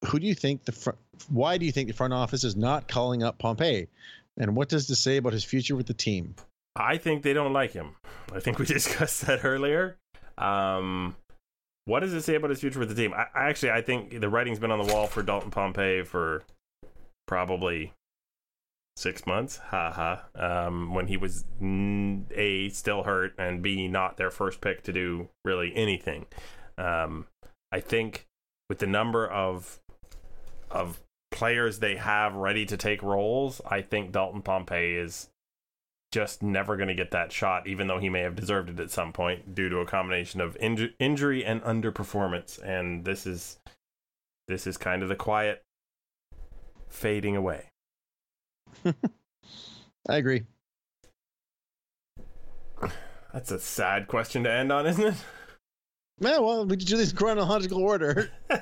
Who 0.06 0.20
do 0.20 0.26
you 0.26 0.34
think 0.34 0.64
the 0.64 0.94
why 1.28 1.58
do 1.58 1.66
you 1.66 1.72
think 1.72 1.88
the 1.88 1.94
front 1.94 2.12
office 2.12 2.44
is 2.44 2.54
not 2.54 2.86
calling 2.86 3.24
up 3.24 3.38
Pompey, 3.38 3.88
and 4.36 4.54
what 4.54 4.68
does 4.68 4.86
this 4.86 5.00
say 5.00 5.16
about 5.16 5.32
his 5.32 5.44
future 5.44 5.74
with 5.74 5.86
the 5.86 5.94
team? 5.94 6.36
I 6.76 6.98
think 6.98 7.24
they 7.24 7.32
don't 7.32 7.52
like 7.52 7.72
him. 7.72 7.96
I 8.32 8.38
think 8.38 8.60
we 8.60 8.66
discussed 8.66 9.26
that 9.26 9.44
earlier. 9.44 9.96
Um, 10.36 11.16
what 11.88 12.00
does 12.00 12.12
it 12.12 12.20
say 12.20 12.34
about 12.34 12.50
his 12.50 12.60
future 12.60 12.78
with 12.78 12.90
the 12.90 12.94
team? 12.94 13.14
I, 13.14 13.26
I 13.34 13.48
actually 13.48 13.70
I 13.70 13.80
think 13.80 14.20
the 14.20 14.28
writing's 14.28 14.58
been 14.58 14.70
on 14.70 14.86
the 14.86 14.92
wall 14.92 15.06
for 15.06 15.22
Dalton 15.22 15.50
Pompey 15.50 16.02
for 16.02 16.44
probably 17.26 17.94
six 18.94 19.26
months. 19.26 19.56
Ha 19.56 19.90
ha. 19.90 20.66
Um, 20.66 20.92
when 20.92 21.06
he 21.06 21.16
was 21.16 21.46
a 21.62 22.68
still 22.68 23.04
hurt 23.04 23.32
and 23.38 23.62
b 23.62 23.88
not 23.88 24.18
their 24.18 24.30
first 24.30 24.60
pick 24.60 24.82
to 24.82 24.92
do 24.92 25.30
really 25.46 25.74
anything. 25.74 26.26
Um, 26.76 27.26
I 27.72 27.80
think 27.80 28.26
with 28.68 28.80
the 28.80 28.86
number 28.86 29.26
of 29.26 29.80
of 30.70 31.00
players 31.30 31.78
they 31.78 31.96
have 31.96 32.34
ready 32.34 32.66
to 32.66 32.76
take 32.76 33.02
roles, 33.02 33.62
I 33.66 33.80
think 33.80 34.12
Dalton 34.12 34.42
Pompey 34.42 34.94
is 34.94 35.30
just 36.10 36.42
never 36.42 36.76
going 36.76 36.88
to 36.88 36.94
get 36.94 37.10
that 37.10 37.32
shot, 37.32 37.66
even 37.66 37.86
though 37.86 37.98
he 37.98 38.08
may 38.08 38.20
have 38.20 38.34
deserved 38.34 38.70
it 38.70 38.80
at 38.80 38.90
some 38.90 39.12
point 39.12 39.54
due 39.54 39.68
to 39.68 39.78
a 39.78 39.86
combination 39.86 40.40
of 40.40 40.56
inju- 40.58 40.92
injury 40.98 41.44
and 41.44 41.62
underperformance. 41.62 42.58
And 42.62 43.04
this 43.04 43.26
is 43.26 43.58
this 44.46 44.66
is 44.66 44.76
kind 44.76 45.02
of 45.02 45.08
the 45.08 45.16
quiet 45.16 45.62
fading 46.88 47.36
away. 47.36 47.68
I 48.84 50.16
agree. 50.16 50.44
That's 53.32 53.50
a 53.50 53.60
sad 53.60 54.08
question 54.08 54.44
to 54.44 54.52
end 54.52 54.72
on, 54.72 54.86
isn't 54.86 55.04
it? 55.04 55.14
Yeah, 56.20 56.38
well, 56.38 56.64
we 56.66 56.76
do 56.76 56.96
this 56.96 57.10
in 57.10 57.16
chronological 57.16 57.82
order. 57.82 58.30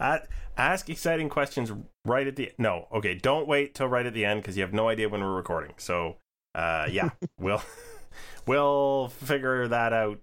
Uh, 0.00 0.18
ask 0.56 0.88
exciting 0.88 1.28
questions 1.28 1.72
right 2.04 2.26
at 2.26 2.36
the 2.36 2.52
no. 2.58 2.88
Okay, 2.92 3.14
don't 3.14 3.46
wait 3.46 3.74
till 3.74 3.88
right 3.88 4.06
at 4.06 4.14
the 4.14 4.24
end 4.24 4.42
because 4.42 4.56
you 4.56 4.62
have 4.62 4.72
no 4.72 4.88
idea 4.88 5.08
when 5.08 5.20
we're 5.20 5.34
recording. 5.34 5.74
So, 5.78 6.16
uh, 6.54 6.86
yeah, 6.90 7.10
we'll 7.40 7.62
we'll 8.46 9.08
figure 9.08 9.68
that 9.68 9.92
out 9.92 10.18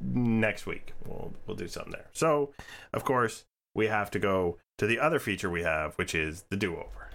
next 0.00 0.66
week. 0.66 0.92
We'll 1.06 1.32
we'll 1.46 1.56
do 1.56 1.68
something 1.68 1.92
there. 1.92 2.08
So, 2.12 2.52
of 2.92 3.04
course, 3.04 3.44
we 3.74 3.86
have 3.86 4.10
to 4.12 4.18
go 4.18 4.58
to 4.78 4.86
the 4.86 4.98
other 4.98 5.18
feature 5.18 5.50
we 5.50 5.62
have, 5.62 5.94
which 5.94 6.14
is 6.14 6.44
the 6.50 6.56
do 6.56 6.76
over. 6.76 7.10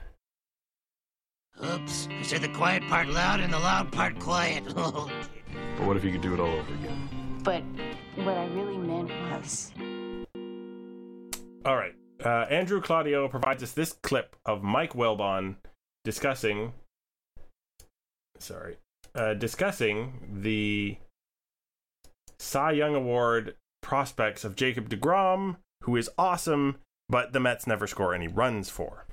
Oops, 1.64 2.08
I 2.10 2.22
said 2.24 2.42
the 2.42 2.50
quiet 2.50 2.84
part 2.88 3.08
loud 3.08 3.40
and 3.40 3.54
the 3.54 3.60
loud 3.60 3.92
part 3.92 4.20
quiet. 4.20 4.64
But 5.78 5.86
what 5.88 5.98
if 5.98 6.04
you 6.04 6.12
could 6.12 6.22
do 6.22 6.34
it 6.34 6.40
all 6.40 6.48
over 6.48 6.74
again? 6.74 7.40
But 7.44 7.64
what 8.24 8.36
I 8.36 8.46
really 8.48 8.78
meant 8.78 9.10
was. 9.10 9.72
All 11.66 11.76
right. 11.76 11.94
Uh, 12.24 12.46
Andrew 12.50 12.82
Claudio 12.82 13.28
provides 13.28 13.62
us 13.64 13.74
this 13.74 13.94
clip 13.94 14.36
of 14.46 14.64
Mike 14.64 14.94
Wilbon 14.94 15.56
discussing. 16.06 16.74
Sorry, 18.40 18.78
uh, 19.16 19.34
discussing 19.34 20.40
the 20.42 20.98
Cy 22.40 22.72
Young 22.72 22.96
Award 22.96 23.56
prospects 23.82 24.44
of 24.44 24.56
Jacob 24.56 24.90
Degrom, 24.90 25.58
who 25.84 25.96
is 25.98 26.10
awesome, 26.18 26.78
but 27.10 27.34
the 27.34 27.40
Mets 27.40 27.68
never 27.68 27.88
score 27.88 28.14
any 28.14 28.28
runs 28.28 28.70
for. 28.70 29.06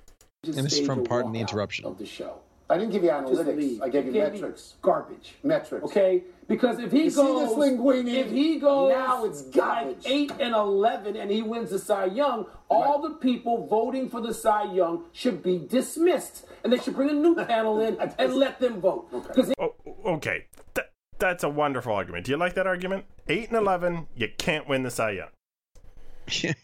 and 0.45 0.55
this 0.55 0.79
is 0.79 0.87
from 0.87 1.05
Pardon 1.05 1.33
the 1.33 1.41
Interruption. 1.41 1.85
of 1.87 1.99
the 1.99 2.07
show. 2.07 2.41
I 2.71 2.79
didn't 2.79 2.93
give 2.93 3.03
you 3.03 3.11
analytics. 3.11 3.57
leave. 3.57 3.83
I 3.83 3.89
gave 3.89 4.07
you 4.07 4.13
You 4.13 4.21
gave 4.21 4.33
me 4.33 4.41
metrics. 4.41 4.75
Garbage. 4.81 5.35
Metrics. 5.43 5.85
Okay? 5.85 6.23
Because 6.49 6.79
if 6.79 6.91
he 6.93 7.05
You 7.05 7.11
see 7.11 7.17
goes, 7.17 7.49
this 7.57 7.59
Linguini? 7.73 8.15
if 8.15 8.31
he 8.31 8.59
goes 8.59 8.91
Now 8.93 9.25
it's 9.25 9.43
like 9.45 9.55
garbage. 9.55 10.03
eight 10.07 10.33
and 10.41 10.55
eleven, 10.55 11.17
and 11.17 11.31
he 11.31 11.43
wins 11.43 11.71
the 11.71 11.79
Cy 11.79 12.07
Young, 12.07 12.47
all 12.69 13.03
the 13.03 13.11
people 13.17 13.67
voting 13.67 14.09
for 14.09 14.21
the 14.21 14.33
Cy 14.33 14.73
Young 14.73 15.05
should 15.13 15.43
be 15.43 15.59
dismissed, 15.69 16.47
and 16.65 16.73
they 16.73 16.79
should 16.79 16.95
bring 16.95 17.11
a 17.11 17.13
new 17.13 17.35
panel 17.45 17.81
in 17.81 17.97
and 18.19 18.35
let 18.35 18.59
them 18.61 18.81
vote. 18.81 19.11
Because 19.29 19.53
Oh, 19.59 19.75
okay. 20.07 20.47
Th- 20.75 20.87
that's 21.19 21.45
a 21.45 21.49
wonderful 21.49 21.93
argument. 21.93 22.25
Do 22.27 22.31
you 22.33 22.37
like 22.39 22.55
that 22.55 22.67
argument? 22.67 23.05
8 23.29 23.49
and 23.49 23.57
11, 23.59 24.07
you 24.17 24.29
can't 24.39 24.69
win 24.69 24.83
the 24.85 24.91
Cy 24.91 25.11
Young. 25.11 25.29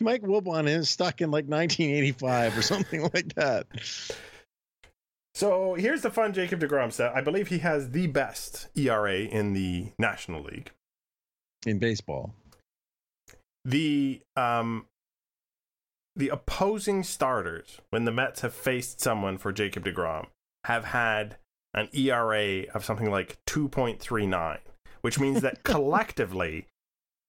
Mike 0.00 0.22
Wilbon 0.22 0.66
is 0.68 0.88
stuck 0.90 1.20
in 1.20 1.30
like 1.30 1.44
1985 1.46 2.56
or 2.58 2.62
something 2.62 3.02
like 3.14 3.34
that. 3.34 3.66
So 5.40 5.72
here's 5.72 6.02
the 6.02 6.10
fun 6.10 6.34
Jacob 6.34 6.60
DeGrom 6.60 6.92
stat. 6.92 7.12
I 7.14 7.22
believe 7.22 7.48
he 7.48 7.60
has 7.60 7.92
the 7.92 8.08
best 8.08 8.68
ERA 8.76 9.20
in 9.20 9.54
the 9.54 9.90
National 9.98 10.42
League. 10.42 10.70
In 11.64 11.78
baseball, 11.78 12.34
The 13.64 14.20
um 14.36 14.84
the 16.14 16.28
opposing 16.28 17.02
starters 17.04 17.80
when 17.88 18.04
the 18.04 18.12
Mets 18.12 18.42
have 18.42 18.52
faced 18.52 19.00
someone 19.00 19.38
for 19.38 19.50
Jacob 19.50 19.86
DeGrom 19.86 20.26
have 20.64 20.84
had 20.84 21.38
an 21.72 21.88
ERA 21.94 22.64
of 22.74 22.84
something 22.84 23.10
like 23.10 23.38
2.39, 23.46 24.58
which 25.00 25.18
means 25.18 25.40
that 25.40 25.62
collectively 25.64 26.66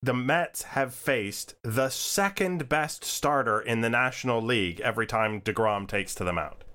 the 0.01 0.13
Mets 0.13 0.63
have 0.63 0.93
faced 0.93 1.55
the 1.63 1.87
second 1.87 2.67
best 2.67 3.05
starter 3.05 3.61
in 3.61 3.79
the 3.79 3.89
National 3.89 4.41
League 4.41 4.81
every 4.81 5.07
time 5.07 5.39
DeGrom 5.39 5.87
takes 5.87 6.13
to 6.15 6.25
the 6.25 6.33
mound. 6.33 6.65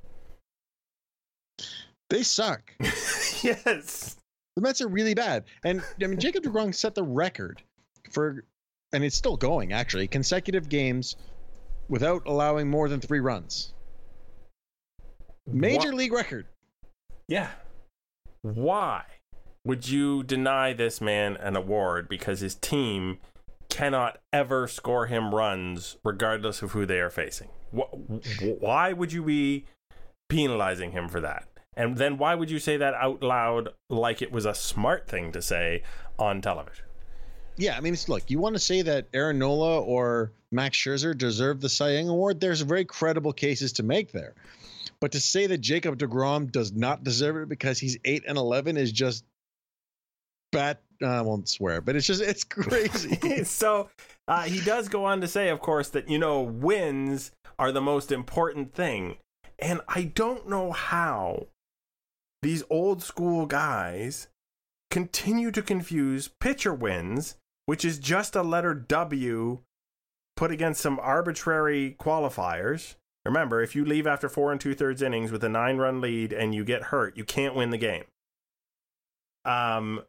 They 2.11 2.23
suck. 2.23 2.73
yes. 2.81 4.17
The 4.55 4.63
Mets 4.63 4.81
are 4.81 4.89
really 4.89 5.15
bad. 5.15 5.45
And 5.65 5.83
I 6.03 6.07
mean, 6.07 6.19
Jacob 6.19 6.45
DeGrom 6.45 6.75
set 6.75 6.95
the 6.95 7.03
record 7.03 7.63
for, 8.11 8.45
and 8.93 9.05
it's 9.05 9.17
still 9.17 9.37
going 9.37 9.73
actually, 9.73 10.09
consecutive 10.09 10.69
games 10.69 11.17
without 11.89 12.23
allowing 12.27 12.69
more 12.69 12.89
than 12.89 13.01
three 13.01 13.21
runs. 13.21 13.75
Major 15.47 15.95
league 15.95 16.13
record. 16.13 16.47
Yeah. 17.29 17.51
Why 18.43 19.05
would 19.65 19.89
you 19.89 20.23
deny 20.23 20.73
this 20.73 21.01
man 21.01 21.37
an 21.37 21.57
award 21.57 22.09
because 22.09 22.41
his 22.41 22.55
team 22.55 23.19
cannot 23.69 24.19
ever 24.33 24.67
score 24.67 25.07
him 25.07 25.35
runs 25.35 25.97
regardless 26.05 26.63
of 26.63 26.73
who 26.73 26.87
they 26.87 27.01
are 27.01 27.11
facing? 27.11 27.49
Wh- 27.77 27.95
wh- 28.41 28.63
Why 28.63 28.93
would 28.93 29.13
you 29.13 29.23
be 29.23 29.67
penalizing 30.29 30.93
him 30.93 31.09
for 31.09 31.21
that? 31.21 31.47
And 31.77 31.99
then 31.99 32.16
why 32.16 32.35
would 32.35 32.51
you 32.51 32.59
say 32.59 32.77
that 32.79 32.95
out 32.95 33.22
loud 33.22 33.68
like 33.91 34.22
it 34.22 34.33
was 34.33 34.47
a 34.47 34.55
smart 34.55 35.09
thing 35.09 35.33
to 35.33 35.43
say 35.43 35.83
on 36.18 36.41
television? 36.41 36.87
Yeah, 37.59 37.77
I 37.77 37.81
mean, 37.81 37.95
it's, 37.95 38.09
look, 38.09 38.31
you 38.31 38.39
want 38.39 38.55
to 38.55 38.61
say 38.61 38.83
that 38.83 39.07
Aaron 39.14 39.39
Nola 39.39 39.81
or 39.81 40.33
Max 40.51 40.77
Scherzer 40.77 41.16
deserve 41.16 41.61
the 41.61 41.68
Cy 41.68 41.93
Young 41.93 42.09
Award? 42.09 42.41
There's 42.41 42.61
very 42.61 42.85
credible 42.85 43.33
cases 43.33 43.72
to 43.74 43.83
make 43.83 44.12
there. 44.12 44.35
But 45.01 45.12
to 45.12 45.20
say 45.20 45.47
that 45.47 45.59
Jacob 45.59 45.99
DeGrom 45.99 46.51
does 46.51 46.72
not 46.72 47.05
deserve 47.05 47.37
it 47.37 47.49
because 47.49 47.79
he's 47.79 47.99
8 48.05 48.24
and 48.27 48.39
11 48.39 48.77
is 48.77 48.93
just 48.93 49.24
bat. 50.53 50.81
I 51.03 51.20
won't 51.20 51.49
swear, 51.49 51.83
but 51.83 51.97
it's 51.97 52.07
just, 52.07 52.22
it's 52.22 52.45
crazy. 52.45 53.45
so 53.45 53.91
uh, 54.29 54.43
he 54.43 54.61
does 54.61 54.89
go 54.89 55.05
on 55.05 55.20
to 55.20 55.29
say, 55.29 55.49
of 55.49 55.61
course, 55.61 55.91
that, 55.91 56.09
you 56.09 56.18
know, 56.18 56.41
wins 56.41 57.33
are 57.59 57.72
the 57.72 57.83
most 57.83 58.12
important 58.12 58.74
thing. 58.74 59.16
And 59.59 59.81
I 59.89 60.05
don't 60.05 60.49
know 60.49 60.72
how 60.72 61.47
these 62.47 62.62
old 62.70 63.03
school 63.03 63.44
guys 63.47 64.28
continue 64.90 65.51
to 65.51 65.62
confuse 65.62 66.28
pitcher 66.40 66.72
wins 66.72 67.36
which 67.66 67.84
is 67.84 67.99
just 67.99 68.34
a 68.34 68.42
letter 68.42 68.72
W 68.72 69.59
put 70.36 70.51
against 70.51 70.80
some 70.80 70.99
arbitrary 71.01 71.97
qualifiers. 71.99 72.94
Remember, 73.24 73.61
if 73.61 73.74
you 73.74 73.84
leave 73.84 74.07
after 74.07 74.28
four 74.28 74.53
and 74.53 74.61
two 74.61 74.74
thirds 74.74 75.03
innings 75.03 75.32
with 75.32 75.42
a 75.42 75.49
nine 75.49 75.78
run 75.78 76.01
lead 76.01 76.32
and 76.32 76.55
you 76.55 76.64
get 76.64 76.84
hurt, 76.84 77.16
you 77.16 77.24
can't 77.24 77.57
win 77.57 77.70
the 77.70 77.78
game. 77.78 78.05
Um, 79.44 80.03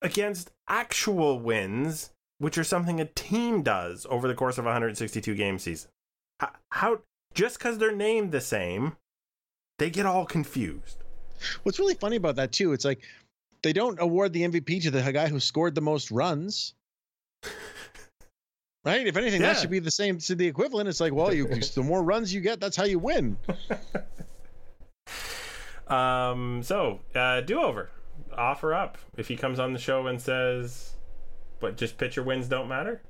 against 0.00 0.52
actual 0.68 1.40
wins, 1.40 2.10
which 2.38 2.56
are 2.58 2.64
something 2.64 3.00
a 3.00 3.06
team 3.06 3.62
does 3.62 4.06
over 4.08 4.28
the 4.28 4.34
course 4.34 4.58
of 4.58 4.64
a 4.64 4.68
162 4.68 5.34
game 5.34 5.58
season. 5.58 5.90
How, 6.38 6.50
how 6.70 7.00
just 7.34 7.58
because 7.58 7.78
they're 7.78 7.94
named 7.94 8.30
the 8.30 8.40
same, 8.40 8.96
they 9.78 9.90
get 9.90 10.06
all 10.06 10.24
confused. 10.26 10.96
What's 11.62 11.78
really 11.78 11.94
funny 11.94 12.16
about 12.16 12.36
that 12.36 12.52
too, 12.52 12.72
it's 12.72 12.84
like 12.84 13.00
they 13.62 13.72
don't 13.72 14.00
award 14.00 14.32
the 14.32 14.42
MVP 14.42 14.82
to 14.82 14.90
the 14.90 15.12
guy 15.12 15.28
who 15.28 15.40
scored 15.40 15.74
the 15.74 15.80
most 15.80 16.10
runs. 16.10 16.74
Right? 18.84 19.06
If 19.06 19.16
anything, 19.18 19.42
Yeah. 19.42 19.48
that 19.52 19.60
should 19.60 19.70
be 19.70 19.80
the 19.80 19.90
same 19.90 20.16
to 20.18 20.34
the 20.34 20.46
equivalent. 20.46 20.88
It's 20.88 21.00
like, 21.00 21.12
well, 21.12 21.34
you, 21.34 21.46
the 21.74 21.82
more 21.82 22.02
runs 22.02 22.32
you 22.32 22.40
get, 22.40 22.58
that's 22.58 22.76
how 22.76 22.84
you 22.84 22.98
win. 22.98 23.36
Um, 25.88 26.62
so 26.62 27.00
uh, 27.14 27.40
do 27.40 27.60
over, 27.60 27.90
offer 28.36 28.74
up 28.74 28.98
if 29.16 29.26
he 29.28 29.36
comes 29.36 29.58
on 29.58 29.72
the 29.72 29.78
show 29.78 30.06
and 30.06 30.20
says, 30.20 30.92
"But 31.60 31.78
just 31.78 31.96
pitcher 31.96 32.22
wins 32.22 32.46
don't 32.46 32.68
matter." 32.68 33.00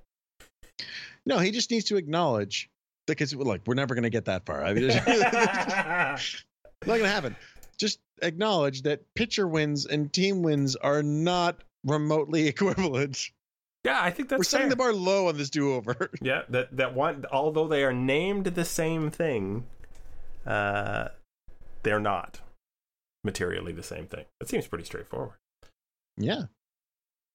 No, 1.27 1.39
he 1.39 1.51
just 1.51 1.71
needs 1.73 1.87
to 1.87 1.97
acknowledge 1.97 2.71
because 3.09 3.35
like 3.35 3.63
we're 3.67 3.75
never 3.75 3.97
going 3.97 4.05
to 4.05 4.11
get 4.11 4.27
that 4.27 4.47
far. 4.47 4.65
I 4.65 4.75
mean, 4.75 4.91
not 6.87 6.95
going 6.99 7.03
to 7.03 7.09
happen. 7.09 7.37
Just 7.79 8.01
acknowledge 8.23 8.83
that 8.83 9.03
pitcher 9.15 9.47
wins 9.47 9.87
and 9.87 10.13
team 10.13 10.43
wins 10.43 10.77
are 10.77 11.03
not 11.03 11.63
remotely 11.85 12.47
equivalent. 12.49 13.31
yeah, 13.85 14.01
I 14.03 14.11
think 14.11 14.29
that's 14.29 14.39
we're 14.39 14.45
setting 14.45 14.65
fair. 14.67 14.71
the 14.71 14.77
bar 14.77 14.93
low 14.93 15.29
on 15.29 15.37
this 15.37 15.51
do-over. 15.51 16.11
Yeah, 16.21 16.43
that 16.49 16.77
that 16.77 16.95
one. 16.95 17.25
Although 17.33 17.69
they 17.69 17.85
are 17.85 17.93
named 17.93 18.47
the 18.47 18.65
same 18.65 19.11
thing, 19.11 19.65
uh, 20.47 21.09
they're 21.85 22.01
not 22.01 22.41
materially 23.25 23.73
the 23.73 23.83
same 23.83 24.07
thing. 24.07 24.25
It 24.41 24.49
seems 24.49 24.67
pretty 24.67 24.85
straightforward. 24.85 25.37
Yeah. 26.17 26.45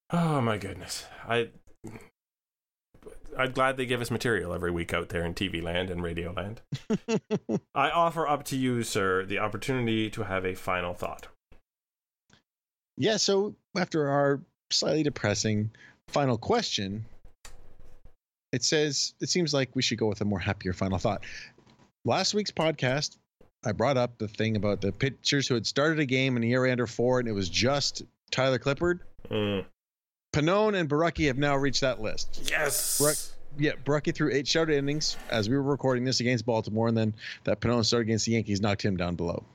Oh 0.10 0.42
my 0.42 0.58
goodness, 0.58 1.06
I. 1.28 1.50
I'm 3.38 3.52
glad 3.52 3.78
they 3.78 3.86
give 3.86 4.02
us 4.02 4.12
material 4.12 4.54
every 4.54 4.72
week 4.72 4.94
out 4.94 5.10
there 5.10 5.24
in 5.24 5.34
TV 5.34 5.62
land 5.62 5.90
and 5.90 6.04
radio 6.04 6.32
land. 6.32 6.62
I 7.76 7.90
offer 7.90 8.28
up 8.28 8.44
to 8.46 8.58
you, 8.58 8.84
sir, 8.84 9.26
the 9.26 9.40
opportunity 9.40 10.10
to 10.12 10.24
have 10.24 10.46
a 10.46 10.56
final 10.56 10.94
thought. 10.94 11.28
Yeah, 12.98 13.18
so 13.18 13.56
after 13.78 14.10
our 14.10 14.42
slightly 14.72 15.04
depressing 15.04 15.72
final 16.08 16.38
question, 16.38 17.06
it 18.52 18.64
says 18.64 19.14
it 19.20 19.30
seems 19.30 19.54
like 19.54 19.76
we 19.76 19.82
should 19.82 19.98
go 19.98 20.08
with 20.08 20.22
a 20.22 20.26
more 20.26 20.40
happier 20.40 20.74
final 20.74 21.00
thought. 21.00 21.24
Last 22.06 22.34
week's 22.34 22.52
podcast, 22.52 23.18
I 23.66 23.72
brought 23.72 23.98
up 23.98 24.18
the 24.18 24.28
thing 24.28 24.56
about 24.56 24.82
the 24.82 24.92
pitchers 24.92 25.48
who 25.48 25.56
had 25.56 25.66
started 25.66 26.00
a 26.00 26.06
game 26.06 26.36
in 26.36 26.42
the 26.42 26.50
year 26.50 26.66
under 26.68 26.86
four, 26.86 27.20
and 27.20 27.28
it 27.28 27.32
was 27.32 27.50
just 27.50 28.04
Tyler 28.30 28.60
Clippard. 28.60 29.00
Mm. 29.30 29.66
Pannone 30.34 30.76
and 30.76 30.90
Borucki 30.90 31.28
have 31.28 31.38
now 31.38 31.56
reached 31.56 31.82
that 31.82 32.02
list. 32.02 32.50
Yes. 32.50 33.00
Borucki, 33.00 33.32
yeah, 33.58 33.72
Borucki 33.86 34.14
threw 34.14 34.32
eight 34.34 34.46
shutout 34.46 34.72
innings 34.72 35.16
as 35.30 35.48
we 35.48 35.56
were 35.56 35.64
recording 35.64 36.04
this 36.04 36.20
against 36.20 36.46
Baltimore, 36.46 36.88
and 36.88 36.98
then 36.98 37.14
that 37.44 37.62
Pannone 37.62 37.86
started 37.86 38.08
against 38.08 38.26
the 38.26 38.34
Yankees 38.34 38.60
knocked 38.60 38.82
him 38.82 38.98
down 38.98 39.16
below. 39.16 39.46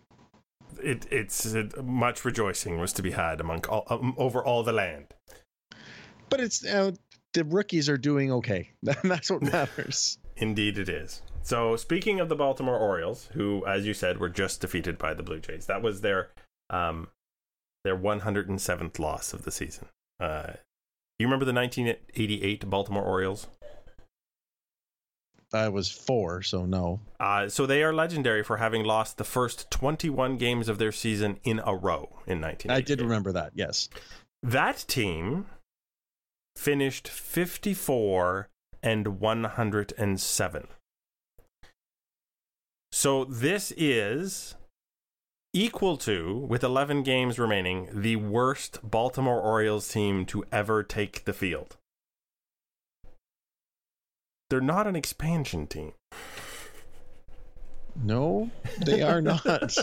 It, 0.82 1.06
it's 1.10 1.54
uh, 1.54 1.64
much 1.82 2.24
rejoicing 2.24 2.78
was 2.78 2.92
to 2.94 3.02
be 3.02 3.10
had 3.10 3.40
among 3.40 3.66
all, 3.66 3.84
um, 3.90 4.14
over 4.16 4.42
all 4.42 4.62
the 4.62 4.72
land. 4.72 5.06
But 6.30 6.40
it's 6.40 6.64
uh, 6.64 6.92
the 7.34 7.44
rookies 7.44 7.88
are 7.88 7.98
doing 7.98 8.30
okay. 8.32 8.70
That's 8.82 9.30
what 9.30 9.42
matters. 9.42 10.18
Indeed, 10.36 10.78
it 10.78 10.88
is. 10.88 11.22
So, 11.42 11.74
speaking 11.74 12.20
of 12.20 12.28
the 12.28 12.36
Baltimore 12.36 12.78
Orioles, 12.78 13.28
who, 13.32 13.66
as 13.66 13.86
you 13.86 13.94
said, 13.94 14.18
were 14.18 14.28
just 14.28 14.60
defeated 14.60 14.98
by 14.98 15.14
the 15.14 15.24
Blue 15.24 15.40
Jays, 15.40 15.66
that 15.66 15.82
was 15.82 16.02
their 16.02 16.30
um, 16.70 17.08
their 17.84 17.96
107th 17.96 18.98
loss 19.00 19.32
of 19.32 19.42
the 19.42 19.50
season. 19.50 19.86
Uh, 20.20 20.52
you 21.18 21.26
remember 21.26 21.44
the 21.44 21.52
1988 21.52 22.68
Baltimore 22.70 23.02
Orioles? 23.04 23.48
I 25.52 25.68
was 25.68 25.90
four, 25.90 26.42
so 26.42 26.66
no. 26.66 27.00
Uh, 27.18 27.48
so 27.48 27.64
they 27.64 27.82
are 27.82 27.92
legendary 27.92 28.42
for 28.42 28.58
having 28.58 28.84
lost 28.84 29.16
the 29.16 29.24
first 29.24 29.70
21 29.70 30.36
games 30.36 30.68
of 30.68 30.78
their 30.78 30.92
season 30.92 31.38
in 31.42 31.58
a 31.60 31.74
row 31.74 32.20
in 32.26 32.40
1988. 32.40 32.70
I 32.70 32.80
did 32.82 33.00
remember 33.00 33.32
that. 33.32 33.52
Yes. 33.54 33.88
That 34.42 34.84
team 34.86 35.46
finished 36.54 37.08
54 37.08 38.48
and 38.82 39.20
107. 39.20 40.68
So 42.92 43.24
this 43.24 43.72
is 43.76 44.54
equal 45.58 45.96
to, 45.96 46.46
with 46.48 46.62
11 46.62 47.02
games 47.02 47.36
remaining, 47.36 47.88
the 47.92 48.14
worst 48.14 48.78
Baltimore 48.88 49.40
Orioles 49.40 49.88
team 49.88 50.24
to 50.26 50.44
ever 50.52 50.84
take 50.84 51.24
the 51.24 51.32
field. 51.32 51.76
They're 54.50 54.60
not 54.60 54.86
an 54.86 54.94
expansion 54.94 55.66
team. 55.66 55.94
No, 58.00 58.50
they 58.86 59.02
are 59.02 59.20
not. 59.20 59.76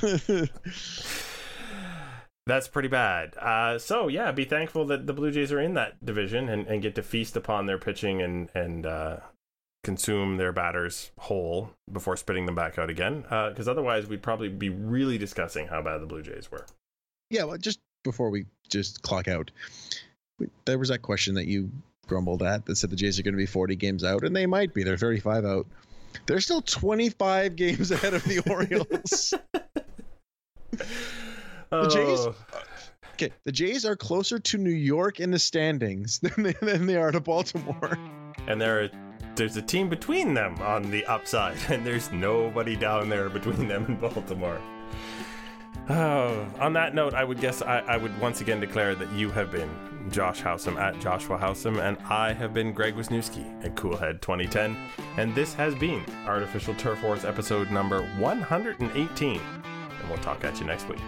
That's 2.46 2.66
pretty 2.68 2.88
bad. 2.88 3.36
Uh, 3.36 3.78
so 3.78 4.08
yeah, 4.08 4.32
be 4.32 4.44
thankful 4.44 4.86
that 4.86 5.06
the 5.06 5.12
Blue 5.12 5.30
Jays 5.30 5.52
are 5.52 5.60
in 5.60 5.74
that 5.74 6.02
division 6.04 6.48
and, 6.48 6.66
and 6.66 6.80
get 6.80 6.94
to 6.94 7.02
feast 7.02 7.36
upon 7.36 7.66
their 7.66 7.78
pitching 7.78 8.22
and 8.22 8.48
and 8.54 8.86
uh, 8.86 9.18
consume 9.84 10.36
their 10.36 10.52
batters 10.52 11.10
whole 11.18 11.70
before 11.92 12.16
spitting 12.16 12.46
them 12.46 12.54
back 12.54 12.78
out 12.78 12.88
again. 12.90 13.24
Uh, 13.30 13.50
because 13.50 13.66
otherwise, 13.68 14.06
we'd 14.06 14.22
probably 14.22 14.48
be 14.48 14.68
really 14.68 15.18
discussing 15.18 15.66
how 15.66 15.82
bad 15.82 16.00
the 16.00 16.06
Blue 16.06 16.22
Jays 16.22 16.50
were. 16.50 16.64
yeah, 17.30 17.44
well, 17.44 17.58
just 17.58 17.80
before 18.04 18.30
we 18.30 18.46
just 18.68 19.02
clock 19.02 19.28
out, 19.28 19.50
there 20.64 20.78
was 20.78 20.88
that 20.88 21.02
question 21.02 21.34
that 21.34 21.46
you 21.46 21.70
grumbled 22.08 22.42
at 22.42 22.66
that 22.66 22.76
said 22.76 22.90
the 22.90 22.96
Jays 22.96 23.18
are 23.18 23.22
going 23.22 23.34
to 23.34 23.38
be 23.38 23.46
40 23.46 23.76
games 23.76 24.04
out, 24.04 24.22
and 24.24 24.34
they 24.34 24.46
might 24.46 24.74
be. 24.74 24.82
They're 24.84 24.96
35 24.96 25.44
out. 25.44 25.66
They're 26.26 26.40
still 26.40 26.60
25 26.62 27.56
games 27.56 27.90
ahead 27.90 28.12
of 28.14 28.22
the 28.24 28.40
Orioles. 28.50 29.34
The 31.70 31.88
Jays, 31.88 32.18
Oh. 32.20 32.34
okay, 33.14 33.30
the 33.44 33.52
Jays 33.52 33.86
are 33.86 33.96
closer 33.96 34.38
to 34.38 34.58
New 34.58 34.70
York 34.70 35.20
in 35.20 35.30
the 35.30 35.38
standings 35.38 36.18
than 36.18 36.42
they, 36.42 36.52
than 36.60 36.84
they 36.86 36.96
are 36.96 37.10
to 37.10 37.20
Baltimore. 37.20 37.96
and 38.46 38.60
there, 38.60 38.90
there's 39.34 39.56
a 39.56 39.62
team 39.62 39.88
between 39.88 40.34
them 40.34 40.56
on 40.60 40.90
the 40.90 41.04
upside, 41.06 41.56
and 41.68 41.84
there's 41.84 42.12
nobody 42.12 42.76
down 42.76 43.08
there 43.08 43.28
between 43.28 43.68
them 43.68 43.84
and 43.86 44.00
Baltimore. 44.14 44.60
Oh, 45.88 46.46
on 46.60 46.72
that 46.74 46.94
note, 46.94 47.12
I 47.12 47.24
would 47.24 47.40
guess 47.40 47.60
I, 47.60 47.78
I 47.80 47.96
would 47.96 48.18
once 48.20 48.40
again 48.40 48.60
declare 48.60 48.94
that 48.94 49.10
you 49.12 49.30
have 49.30 49.50
been 49.50 49.68
Josh 50.10 50.40
Howsam 50.40 50.76
at 50.76 51.00
Joshua 51.00 51.38
Howsam, 51.38 51.80
and 51.80 51.96
I 52.08 52.32
have 52.32 52.54
been 52.54 52.72
Greg 52.72 52.94
Wisniewski 52.94 53.64
at 53.64 53.74
Coolhead 53.74 54.20
2010, 54.20 54.76
and 55.16 55.34
this 55.34 55.54
has 55.54 55.74
been 55.74 56.04
Artificial 56.26 56.74
Turf 56.74 57.02
Wars 57.02 57.24
episode 57.24 57.70
number 57.70 58.02
118, 58.18 59.40
and 59.40 60.08
we'll 60.08 60.18
talk 60.18 60.44
at 60.44 60.60
you 60.60 60.66
next 60.66 60.88
week. 60.88 61.00